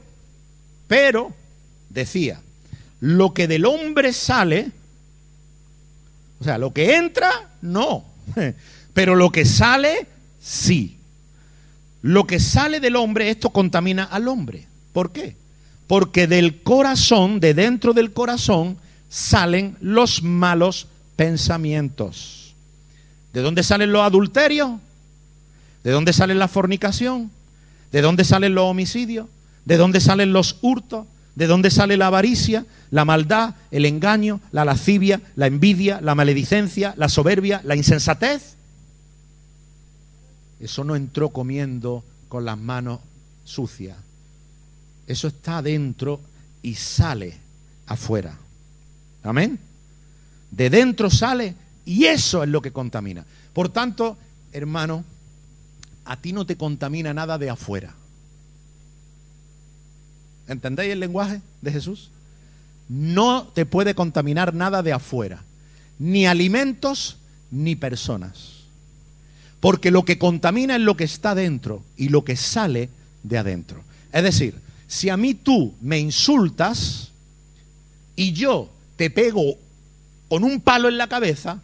pero, 0.87 1.33
decía, 1.89 2.41
lo 3.01 3.33
que 3.33 3.47
del 3.47 3.65
hombre 3.65 4.13
sale, 4.13 4.71
o 6.39 6.43
sea, 6.43 6.57
lo 6.57 6.73
que 6.73 6.95
entra, 6.95 7.49
no. 7.61 8.05
Pero 8.93 9.15
lo 9.15 9.31
que 9.31 9.45
sale, 9.45 10.07
sí. 10.39 10.98
Lo 12.01 12.25
que 12.25 12.39
sale 12.39 12.79
del 12.79 12.95
hombre, 12.95 13.29
esto 13.29 13.49
contamina 13.49 14.03
al 14.03 14.27
hombre. 14.27 14.67
¿Por 14.93 15.11
qué? 15.11 15.35
Porque 15.87 16.27
del 16.27 16.61
corazón, 16.61 17.39
de 17.39 17.53
dentro 17.53 17.93
del 17.93 18.13
corazón, 18.13 18.77
salen 19.09 19.75
los 19.81 20.23
malos 20.23 20.87
pensamientos. 21.15 22.53
¿De 23.33 23.41
dónde 23.41 23.63
salen 23.63 23.91
los 23.91 24.03
adulterios? 24.03 24.71
¿De 25.83 25.91
dónde 25.91 26.13
sale 26.13 26.35
la 26.35 26.47
fornicación? 26.47 27.31
¿De 27.91 28.01
dónde 28.01 28.23
salen 28.23 28.55
los 28.55 28.65
homicidios? 28.65 29.27
¿De 29.65 29.77
dónde 29.77 29.99
salen 29.99 30.31
los 30.31 30.57
hurtos? 30.61 31.05
¿De 31.35 31.47
dónde 31.47 31.71
sale 31.71 31.97
la 31.97 32.07
avaricia, 32.07 32.65
la 32.91 33.05
maldad, 33.05 33.55
el 33.71 33.85
engaño, 33.85 34.41
la 34.51 34.65
lascivia, 34.65 35.21
la 35.35 35.47
envidia, 35.47 36.01
la 36.01 36.15
maledicencia, 36.15 36.93
la 36.97 37.09
soberbia, 37.09 37.61
la 37.63 37.75
insensatez? 37.75 38.55
Eso 40.59 40.83
no 40.83 40.95
entró 40.95 41.29
comiendo 41.29 42.03
con 42.27 42.45
las 42.45 42.57
manos 42.57 42.99
sucias. 43.43 43.97
Eso 45.07 45.27
está 45.27 45.57
adentro 45.57 46.19
y 46.61 46.75
sale 46.75 47.37
afuera. 47.87 48.37
Amén. 49.23 49.59
De 50.51 50.69
dentro 50.69 51.09
sale 51.09 51.55
y 51.85 52.05
eso 52.05 52.43
es 52.43 52.49
lo 52.49 52.61
que 52.61 52.71
contamina. 52.71 53.25
Por 53.53 53.69
tanto, 53.69 54.17
hermano, 54.51 55.03
a 56.05 56.17
ti 56.17 56.33
no 56.33 56.45
te 56.45 56.55
contamina 56.55 57.13
nada 57.13 57.37
de 57.37 57.49
afuera. 57.49 57.93
¿Entendéis 60.47 60.91
el 60.91 60.99
lenguaje 60.99 61.41
de 61.61 61.71
Jesús? 61.71 62.09
No 62.87 63.47
te 63.53 63.65
puede 63.65 63.93
contaminar 63.93 64.53
nada 64.53 64.81
de 64.81 64.93
afuera, 64.93 65.43
ni 65.99 66.25
alimentos 66.25 67.17
ni 67.51 67.75
personas. 67.75 68.58
Porque 69.59 69.91
lo 69.91 70.05
que 70.05 70.17
contamina 70.17 70.75
es 70.75 70.81
lo 70.81 70.95
que 70.95 71.03
está 71.03 71.35
dentro 71.35 71.83
y 71.97 72.09
lo 72.09 72.23
que 72.23 72.35
sale 72.35 72.89
de 73.23 73.37
adentro. 73.37 73.83
Es 74.11 74.23
decir, 74.23 74.55
si 74.87 75.09
a 75.09 75.17
mí 75.17 75.33
tú 75.33 75.75
me 75.81 75.99
insultas 75.99 77.11
y 78.15 78.33
yo 78.33 78.69
te 78.95 79.09
pego 79.09 79.57
con 80.27 80.43
un 80.43 80.61
palo 80.61 80.87
en 80.87 80.97
la 80.97 81.07
cabeza, 81.07 81.61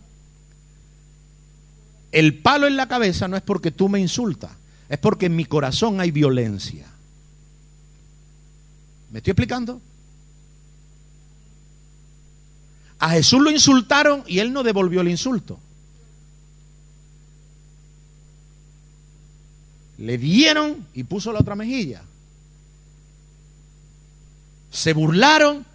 el 2.12 2.36
palo 2.36 2.68
en 2.68 2.78
la 2.78 2.88
cabeza 2.88 3.28
no 3.28 3.36
es 3.36 3.44
porque 3.44 3.72
tú 3.72 3.90
me 3.90 4.00
insultas, 4.00 4.52
es 4.90 4.98
porque 5.00 5.26
en 5.26 5.36
mi 5.36 5.46
corazón 5.46 6.00
hay 6.00 6.12
violencia. 6.12 6.88
¿Me 9.12 9.20
estoy 9.20 9.32
explicando? 9.32 9.82
A 13.00 13.10
Jesús 13.10 13.42
lo 13.42 13.52
insultaron 13.52 14.24
y 14.28 14.40
él 14.40 14.54
no 14.54 14.64
devolvió 14.64 15.02
el 15.02 15.10
insulto. 15.10 15.60
Le 19.98 20.18
dieron 20.18 20.86
y 20.94 21.04
puso 21.04 21.32
la 21.32 21.40
otra 21.40 21.56
mejilla. 21.56 22.02
Se 24.72 24.94
burlaron 24.94 25.66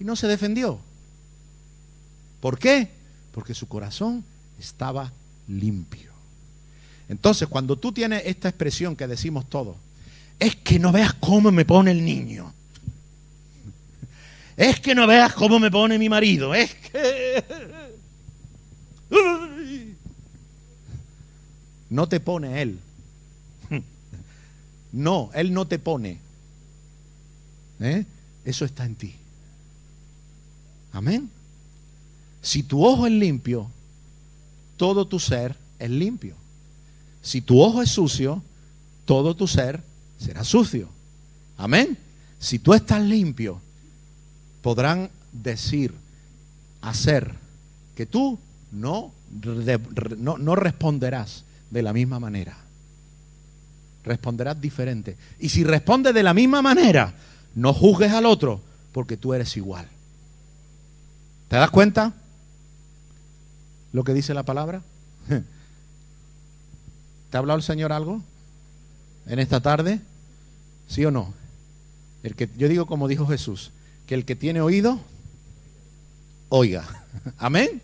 y 0.00 0.04
no 0.04 0.16
se 0.16 0.26
defendió. 0.26 0.80
¿Por 2.40 2.58
qué? 2.58 2.88
Porque 3.32 3.54
su 3.54 3.68
corazón 3.68 4.24
estaba 4.58 5.12
limpio. 5.46 6.10
Entonces, 7.08 7.48
cuando 7.48 7.76
tú 7.76 7.92
tienes 7.92 8.22
esta 8.24 8.48
expresión 8.48 8.96
que 8.96 9.06
decimos 9.06 9.48
todos, 9.48 9.76
es 10.38 10.56
que 10.56 10.78
no 10.78 10.90
veas 10.90 11.12
cómo 11.14 11.52
me 11.52 11.64
pone 11.64 11.90
el 11.90 12.04
niño. 12.04 12.52
Es 14.56 14.80
que 14.80 14.94
no 14.94 15.06
veas 15.06 15.32
cómo 15.34 15.58
me 15.58 15.70
pone 15.70 15.98
mi 15.98 16.08
marido. 16.08 16.54
Es 16.54 16.74
que... 16.74 17.44
No 21.90 22.08
te 22.08 22.20
pone 22.20 22.62
él. 22.62 22.78
No, 24.92 25.30
él 25.34 25.52
no 25.52 25.66
te 25.66 25.78
pone. 25.78 26.18
¿Eh? 27.80 28.04
Eso 28.44 28.64
está 28.64 28.84
en 28.84 28.94
ti. 28.94 29.14
Amén. 30.92 31.30
Si 32.42 32.62
tu 32.62 32.84
ojo 32.84 33.06
es 33.06 33.12
limpio, 33.12 33.70
todo 34.76 35.06
tu 35.06 35.18
ser 35.18 35.56
es 35.78 35.90
limpio. 35.90 36.34
Si 37.22 37.40
tu 37.40 37.60
ojo 37.60 37.82
es 37.82 37.90
sucio, 37.90 38.42
todo 39.04 39.34
tu 39.34 39.46
ser 39.46 39.82
será 40.18 40.44
sucio. 40.44 40.88
Amén. 41.56 41.98
Si 42.38 42.58
tú 42.58 42.72
estás 42.74 43.02
limpio, 43.02 43.60
podrán 44.62 45.10
decir, 45.32 45.94
hacer, 46.80 47.34
que 47.94 48.06
tú 48.06 48.38
no, 48.72 49.12
no, 50.18 50.38
no 50.38 50.56
responderás 50.56 51.44
de 51.70 51.82
la 51.82 51.92
misma 51.92 52.18
manera. 52.18 52.56
Responderás 54.04 54.60
diferente. 54.60 55.16
Y 55.38 55.48
si 55.48 55.64
respondes 55.64 56.14
de 56.14 56.22
la 56.22 56.34
misma 56.34 56.62
manera, 56.62 57.14
no 57.54 57.72
juzgues 57.72 58.12
al 58.12 58.26
otro 58.26 58.60
porque 58.92 59.16
tú 59.16 59.34
eres 59.34 59.56
igual. 59.56 59.86
¿Te 61.48 61.56
das 61.56 61.70
cuenta? 61.70 62.14
lo 63.92 64.04
que 64.04 64.14
dice 64.14 64.34
la 64.34 64.44
palabra? 64.44 64.82
¿Te 67.30 67.36
ha 67.36 67.38
hablado 67.38 67.58
el 67.58 67.62
Señor 67.62 67.92
algo 67.92 68.22
en 69.26 69.38
esta 69.38 69.60
tarde? 69.60 70.00
¿Sí 70.88 71.04
o 71.04 71.10
no? 71.10 71.34
El 72.22 72.34
que, 72.34 72.48
yo 72.56 72.68
digo 72.68 72.86
como 72.86 73.08
dijo 73.08 73.26
Jesús, 73.26 73.72
que 74.06 74.14
el 74.14 74.24
que 74.24 74.36
tiene 74.36 74.60
oído, 74.60 75.00
oiga. 76.48 77.04
Amén. 77.38 77.80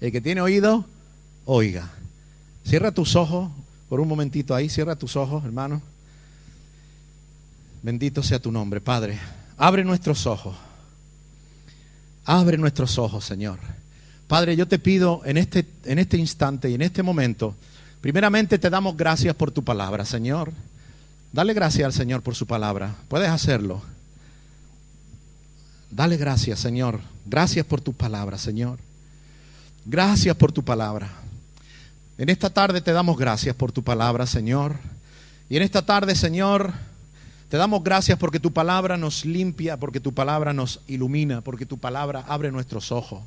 El 0.00 0.12
que 0.12 0.20
tiene 0.20 0.40
oído, 0.40 0.84
oiga. 1.44 1.90
Cierra 2.64 2.92
tus 2.92 3.16
ojos 3.16 3.50
por 3.88 4.00
un 4.00 4.08
momentito 4.08 4.54
ahí, 4.54 4.68
cierra 4.68 4.96
tus 4.96 5.16
ojos, 5.16 5.44
hermano. 5.44 5.80
Bendito 7.82 8.22
sea 8.22 8.40
tu 8.40 8.50
nombre, 8.50 8.80
Padre. 8.80 9.18
Abre 9.56 9.84
nuestros 9.84 10.26
ojos. 10.26 10.56
Abre 12.24 12.58
nuestros 12.58 12.98
ojos, 12.98 13.24
Señor. 13.24 13.58
Padre, 14.26 14.56
yo 14.56 14.66
te 14.66 14.80
pido 14.80 15.22
en 15.24 15.36
este, 15.36 15.64
en 15.84 16.00
este 16.00 16.16
instante 16.16 16.68
y 16.68 16.74
en 16.74 16.82
este 16.82 17.02
momento, 17.04 17.54
primeramente 18.00 18.58
te 18.58 18.70
damos 18.70 18.96
gracias 18.96 19.36
por 19.36 19.52
tu 19.52 19.62
palabra, 19.62 20.04
Señor. 20.04 20.52
Dale 21.32 21.54
gracias 21.54 21.86
al 21.86 21.92
Señor 21.92 22.22
por 22.22 22.34
su 22.34 22.46
palabra. 22.46 22.96
Puedes 23.08 23.28
hacerlo. 23.28 23.82
Dale 25.90 26.16
gracias, 26.16 26.58
Señor. 26.58 27.00
Gracias 27.24 27.64
por 27.64 27.80
tu 27.80 27.92
palabra, 27.92 28.38
Señor. 28.38 28.78
Gracias 29.84 30.34
por 30.34 30.50
tu 30.50 30.64
palabra. 30.64 31.25
En 32.18 32.30
esta 32.30 32.48
tarde 32.48 32.80
te 32.80 32.92
damos 32.92 33.18
gracias 33.18 33.54
por 33.54 33.72
tu 33.72 33.82
palabra, 33.82 34.26
Señor. 34.26 34.76
Y 35.50 35.56
en 35.56 35.62
esta 35.62 35.84
tarde, 35.84 36.14
Señor, 36.14 36.72
te 37.50 37.58
damos 37.58 37.84
gracias 37.84 38.18
porque 38.18 38.40
tu 38.40 38.52
palabra 38.52 38.96
nos 38.96 39.26
limpia, 39.26 39.76
porque 39.76 40.00
tu 40.00 40.14
palabra 40.14 40.54
nos 40.54 40.80
ilumina, 40.88 41.42
porque 41.42 41.66
tu 41.66 41.76
palabra 41.76 42.24
abre 42.26 42.50
nuestros 42.50 42.90
ojos. 42.90 43.22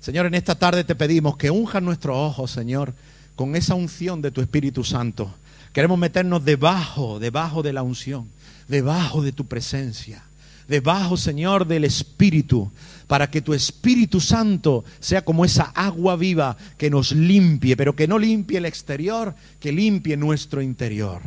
Señor, 0.00 0.26
en 0.26 0.34
esta 0.34 0.56
tarde 0.56 0.82
te 0.82 0.96
pedimos 0.96 1.36
que 1.36 1.52
unja 1.52 1.80
nuestros 1.80 2.16
ojos, 2.16 2.50
Señor, 2.50 2.92
con 3.36 3.54
esa 3.54 3.76
unción 3.76 4.20
de 4.20 4.32
tu 4.32 4.40
Espíritu 4.40 4.82
Santo. 4.82 5.32
Queremos 5.72 5.96
meternos 5.96 6.44
debajo, 6.44 7.20
debajo 7.20 7.62
de 7.62 7.72
la 7.72 7.84
unción, 7.84 8.28
debajo 8.66 9.22
de 9.22 9.30
tu 9.30 9.46
presencia, 9.46 10.24
debajo, 10.66 11.16
Señor, 11.16 11.68
del 11.68 11.84
Espíritu, 11.84 12.70
para 13.06 13.30
que 13.30 13.42
tu 13.42 13.54
Espíritu 13.54 14.20
Santo 14.20 14.84
sea 15.00 15.24
como 15.24 15.44
esa 15.44 15.64
agua 15.74 16.16
viva 16.16 16.56
que 16.78 16.90
nos 16.90 17.12
limpie, 17.12 17.76
pero 17.76 17.94
que 17.94 18.08
no 18.08 18.18
limpie 18.18 18.58
el 18.58 18.66
exterior, 18.66 19.34
que 19.60 19.72
limpie 19.72 20.16
nuestro 20.16 20.62
interior 20.62 21.22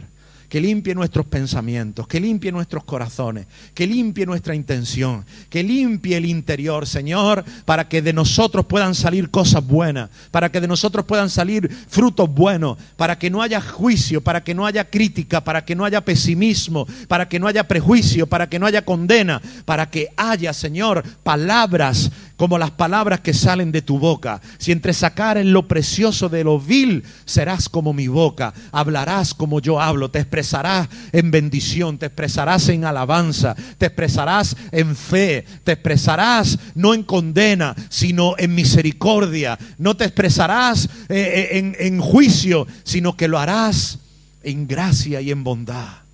que 0.49 0.61
limpie 0.61 0.95
nuestros 0.95 1.25
pensamientos, 1.25 2.07
que 2.07 2.19
limpie 2.19 2.51
nuestros 2.51 2.83
corazones, 2.85 3.47
que 3.73 3.85
limpie 3.85 4.25
nuestra 4.25 4.55
intención, 4.55 5.25
que 5.49 5.61
limpie 5.61 6.15
el 6.15 6.25
interior, 6.25 6.87
Señor, 6.87 7.43
para 7.65 7.89
que 7.89 8.01
de 8.01 8.13
nosotros 8.13 8.65
puedan 8.65 8.95
salir 8.95 9.29
cosas 9.29 9.65
buenas, 9.65 10.09
para 10.31 10.49
que 10.49 10.61
de 10.61 10.67
nosotros 10.67 11.05
puedan 11.05 11.29
salir 11.29 11.69
frutos 11.69 12.33
buenos, 12.33 12.77
para 12.95 13.19
que 13.19 13.29
no 13.29 13.41
haya 13.41 13.59
juicio, 13.59 14.21
para 14.21 14.43
que 14.43 14.53
no 14.53 14.65
haya 14.65 14.89
crítica, 14.89 15.43
para 15.43 15.65
que 15.65 15.75
no 15.75 15.83
haya 15.83 16.05
pesimismo, 16.05 16.87
para 17.07 17.27
que 17.27 17.39
no 17.39 17.47
haya 17.47 17.67
prejuicio, 17.67 18.27
para 18.27 18.47
que 18.47 18.59
no 18.59 18.65
haya 18.65 18.85
condena, 18.85 19.41
para 19.65 19.89
que 19.89 20.09
haya, 20.15 20.53
Señor, 20.53 21.03
palabras 21.23 22.11
como 22.37 22.57
las 22.57 22.71
palabras 22.71 23.19
que 23.19 23.33
salen 23.33 23.71
de 23.71 23.81
tu 23.81 23.99
boca. 23.99 24.41
Si 24.59 24.71
entre 24.71 24.93
sacar 24.93 25.37
en 25.37 25.51
lo 25.51 25.67
precioso 25.67 26.29
de 26.29 26.43
lo 26.43 26.59
vil, 26.59 27.03
serás 27.25 27.67
como 27.67 27.93
mi 27.93 28.07
boca, 28.07 28.53
hablarás 28.71 29.33
como 29.33 29.59
yo 29.59 29.81
hablo, 29.81 30.09
te 30.09 30.19
expresarás 30.19 30.87
en 31.11 31.31
bendición, 31.31 31.97
te 31.97 32.05
expresarás 32.05 32.69
en 32.69 32.85
alabanza, 32.85 33.55
te 33.77 33.87
expresarás 33.87 34.55
en 34.71 34.95
fe, 34.95 35.45
te 35.63 35.73
expresarás 35.73 36.59
no 36.75 36.93
en 36.93 37.03
condena, 37.03 37.75
sino 37.89 38.35
en 38.37 38.55
misericordia, 38.55 39.57
no 39.79 39.97
te 39.97 40.05
expresarás 40.05 40.85
eh, 41.09 41.49
eh, 41.51 41.57
en, 41.57 41.75
en 41.79 41.99
juicio, 41.99 42.67
sino 42.83 43.17
que 43.17 43.27
lo 43.27 43.39
harás 43.39 43.99
en 44.43 44.67
gracia 44.67 45.19
y 45.21 45.31
en 45.31 45.43
bondad 45.43 46.06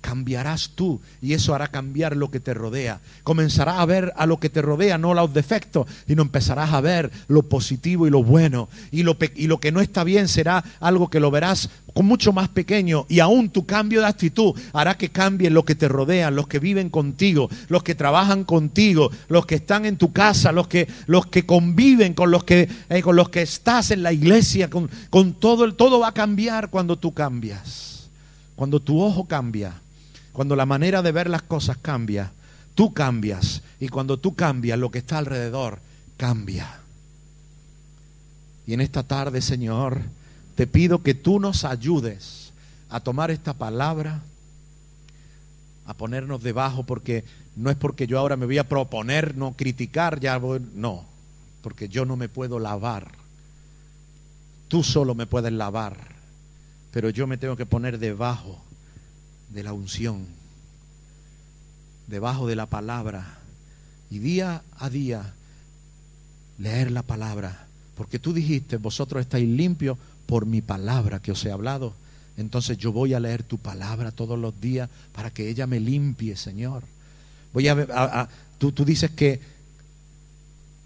cambiarás 0.00 0.70
tú 0.74 1.00
y 1.20 1.34
eso 1.34 1.54
hará 1.54 1.68
cambiar 1.68 2.16
lo 2.16 2.30
que 2.30 2.40
te 2.40 2.54
rodea. 2.54 3.00
Comenzarás 3.22 3.78
a 3.78 3.86
ver 3.86 4.12
a 4.16 4.26
lo 4.26 4.38
que 4.38 4.50
te 4.50 4.62
rodea, 4.62 4.98
no 4.98 5.14
los 5.14 5.32
defectos, 5.32 5.86
sino 6.06 6.22
empezarás 6.22 6.72
a 6.72 6.80
ver 6.80 7.10
lo 7.28 7.42
positivo 7.42 8.06
y 8.06 8.10
lo 8.10 8.22
bueno. 8.22 8.68
Y 8.90 9.02
lo, 9.02 9.16
y 9.34 9.46
lo 9.46 9.58
que 9.58 9.72
no 9.72 9.80
está 9.80 10.04
bien 10.04 10.28
será 10.28 10.64
algo 10.80 11.08
que 11.08 11.20
lo 11.20 11.30
verás 11.30 11.70
con 11.92 12.06
mucho 12.06 12.32
más 12.32 12.48
pequeño 12.48 13.06
y 13.08 13.20
aún 13.20 13.50
tu 13.50 13.66
cambio 13.66 14.00
de 14.00 14.06
actitud 14.06 14.54
hará 14.72 14.96
que 14.96 15.10
cambie 15.10 15.50
lo 15.50 15.64
que 15.64 15.74
te 15.74 15.88
rodea, 15.88 16.30
los 16.30 16.46
que 16.46 16.58
viven 16.58 16.88
contigo, 16.88 17.50
los 17.68 17.82
que 17.82 17.94
trabajan 17.94 18.44
contigo, 18.44 19.10
los 19.28 19.46
que 19.46 19.56
están 19.56 19.84
en 19.84 19.96
tu 19.96 20.12
casa, 20.12 20.52
los 20.52 20.68
que, 20.68 20.88
los 21.06 21.26
que 21.26 21.46
conviven 21.46 22.14
con 22.14 22.30
los 22.30 22.44
que, 22.44 22.68
eh, 22.88 23.02
con 23.02 23.16
los 23.16 23.28
que 23.28 23.42
estás 23.42 23.90
en 23.90 24.02
la 24.02 24.12
iglesia, 24.12 24.70
con, 24.70 24.90
con 25.10 25.34
todo, 25.34 25.64
el, 25.64 25.74
todo 25.74 26.00
va 26.00 26.08
a 26.08 26.14
cambiar 26.14 26.70
cuando 26.70 26.96
tú 26.96 27.12
cambias. 27.12 28.08
Cuando 28.56 28.78
tu 28.78 29.00
ojo 29.00 29.24
cambia, 29.24 29.72
cuando 30.40 30.56
la 30.56 30.64
manera 30.64 31.02
de 31.02 31.12
ver 31.12 31.28
las 31.28 31.42
cosas 31.42 31.76
cambia, 31.76 32.32
tú 32.74 32.94
cambias. 32.94 33.60
Y 33.78 33.88
cuando 33.88 34.18
tú 34.18 34.34
cambias, 34.34 34.78
lo 34.78 34.90
que 34.90 35.00
está 35.00 35.18
alrededor 35.18 35.80
cambia. 36.16 36.80
Y 38.66 38.72
en 38.72 38.80
esta 38.80 39.02
tarde, 39.02 39.42
Señor, 39.42 40.00
te 40.54 40.66
pido 40.66 41.02
que 41.02 41.12
tú 41.12 41.40
nos 41.40 41.66
ayudes 41.66 42.54
a 42.88 43.00
tomar 43.00 43.30
esta 43.30 43.52
palabra, 43.52 44.22
a 45.84 45.92
ponernos 45.92 46.42
debajo, 46.42 46.84
porque 46.84 47.22
no 47.54 47.68
es 47.68 47.76
porque 47.76 48.06
yo 48.06 48.18
ahora 48.18 48.38
me 48.38 48.46
voy 48.46 48.56
a 48.56 48.66
proponer 48.66 49.36
no 49.36 49.52
criticar, 49.52 50.20
ya 50.20 50.38
voy, 50.38 50.62
no, 50.74 51.04
porque 51.60 51.90
yo 51.90 52.06
no 52.06 52.16
me 52.16 52.30
puedo 52.30 52.58
lavar. 52.58 53.12
Tú 54.68 54.82
solo 54.84 55.14
me 55.14 55.26
puedes 55.26 55.52
lavar, 55.52 55.98
pero 56.92 57.10
yo 57.10 57.26
me 57.26 57.36
tengo 57.36 57.56
que 57.56 57.66
poner 57.66 57.98
debajo 57.98 58.69
de 59.50 59.62
la 59.62 59.72
unción, 59.72 60.26
debajo 62.06 62.46
de 62.46 62.56
la 62.56 62.66
palabra, 62.66 63.38
y 64.10 64.18
día 64.18 64.62
a 64.78 64.90
día 64.90 65.34
leer 66.58 66.90
la 66.90 67.02
palabra, 67.02 67.66
porque 67.96 68.18
tú 68.18 68.32
dijiste, 68.32 68.76
vosotros 68.76 69.20
estáis 69.20 69.48
limpios 69.48 69.98
por 70.26 70.46
mi 70.46 70.62
palabra 70.62 71.20
que 71.20 71.32
os 71.32 71.44
he 71.44 71.52
hablado. 71.52 71.94
Entonces 72.36 72.78
yo 72.78 72.92
voy 72.92 73.14
a 73.14 73.20
leer 73.20 73.42
tu 73.42 73.58
palabra 73.58 74.10
todos 74.10 74.38
los 74.38 74.60
días 74.60 74.88
para 75.12 75.30
que 75.30 75.48
ella 75.48 75.66
me 75.66 75.80
limpie, 75.80 76.36
Señor. 76.36 76.82
Voy 77.52 77.68
a, 77.68 78.28
tú, 78.58 78.72
tú 78.72 78.84
dices 78.84 79.10
que 79.10 79.40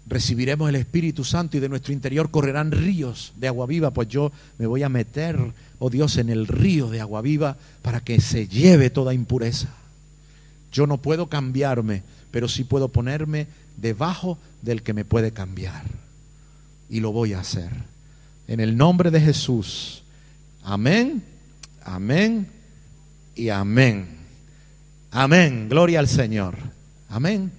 recibiremos 0.07 0.69
el 0.69 0.75
Espíritu 0.75 1.23
Santo 1.23 1.57
y 1.57 1.59
de 1.59 1.69
nuestro 1.69 1.93
interior 1.93 2.29
correrán 2.31 2.71
ríos 2.71 3.33
de 3.37 3.47
agua 3.47 3.65
viva, 3.65 3.91
pues 3.91 4.07
yo 4.07 4.31
me 4.57 4.67
voy 4.67 4.83
a 4.83 4.89
meter, 4.89 5.37
oh 5.79 5.89
Dios, 5.89 6.17
en 6.17 6.29
el 6.29 6.47
río 6.47 6.89
de 6.89 7.01
agua 7.01 7.21
viva 7.21 7.57
para 7.81 7.99
que 7.99 8.21
se 8.21 8.47
lleve 8.47 8.89
toda 8.89 9.13
impureza. 9.13 9.69
Yo 10.71 10.87
no 10.87 11.01
puedo 11.01 11.27
cambiarme, 11.27 12.03
pero 12.31 12.47
sí 12.47 12.63
puedo 12.63 12.89
ponerme 12.89 13.47
debajo 13.77 14.37
del 14.61 14.83
que 14.83 14.93
me 14.93 15.05
puede 15.05 15.31
cambiar. 15.31 15.83
Y 16.89 16.99
lo 16.99 17.11
voy 17.11 17.33
a 17.33 17.39
hacer. 17.39 17.71
En 18.47 18.59
el 18.59 18.77
nombre 18.77 19.11
de 19.11 19.21
Jesús. 19.21 20.03
Amén, 20.63 21.23
amén 21.83 22.47
y 23.35 23.49
amén. 23.49 24.07
Amén. 25.11 25.69
Gloria 25.69 25.99
al 25.99 26.07
Señor. 26.07 26.55
Amén. 27.09 27.51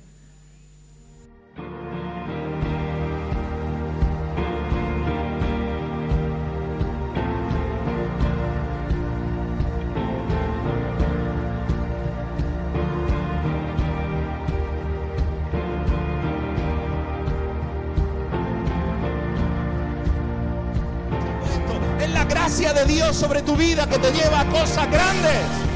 Sobre 23.12 23.40
tu 23.40 23.56
vida 23.56 23.88
que 23.88 23.98
te 23.98 24.10
lleva 24.10 24.40
a 24.40 24.44
cosas 24.46 24.90
grandes. 24.90 25.75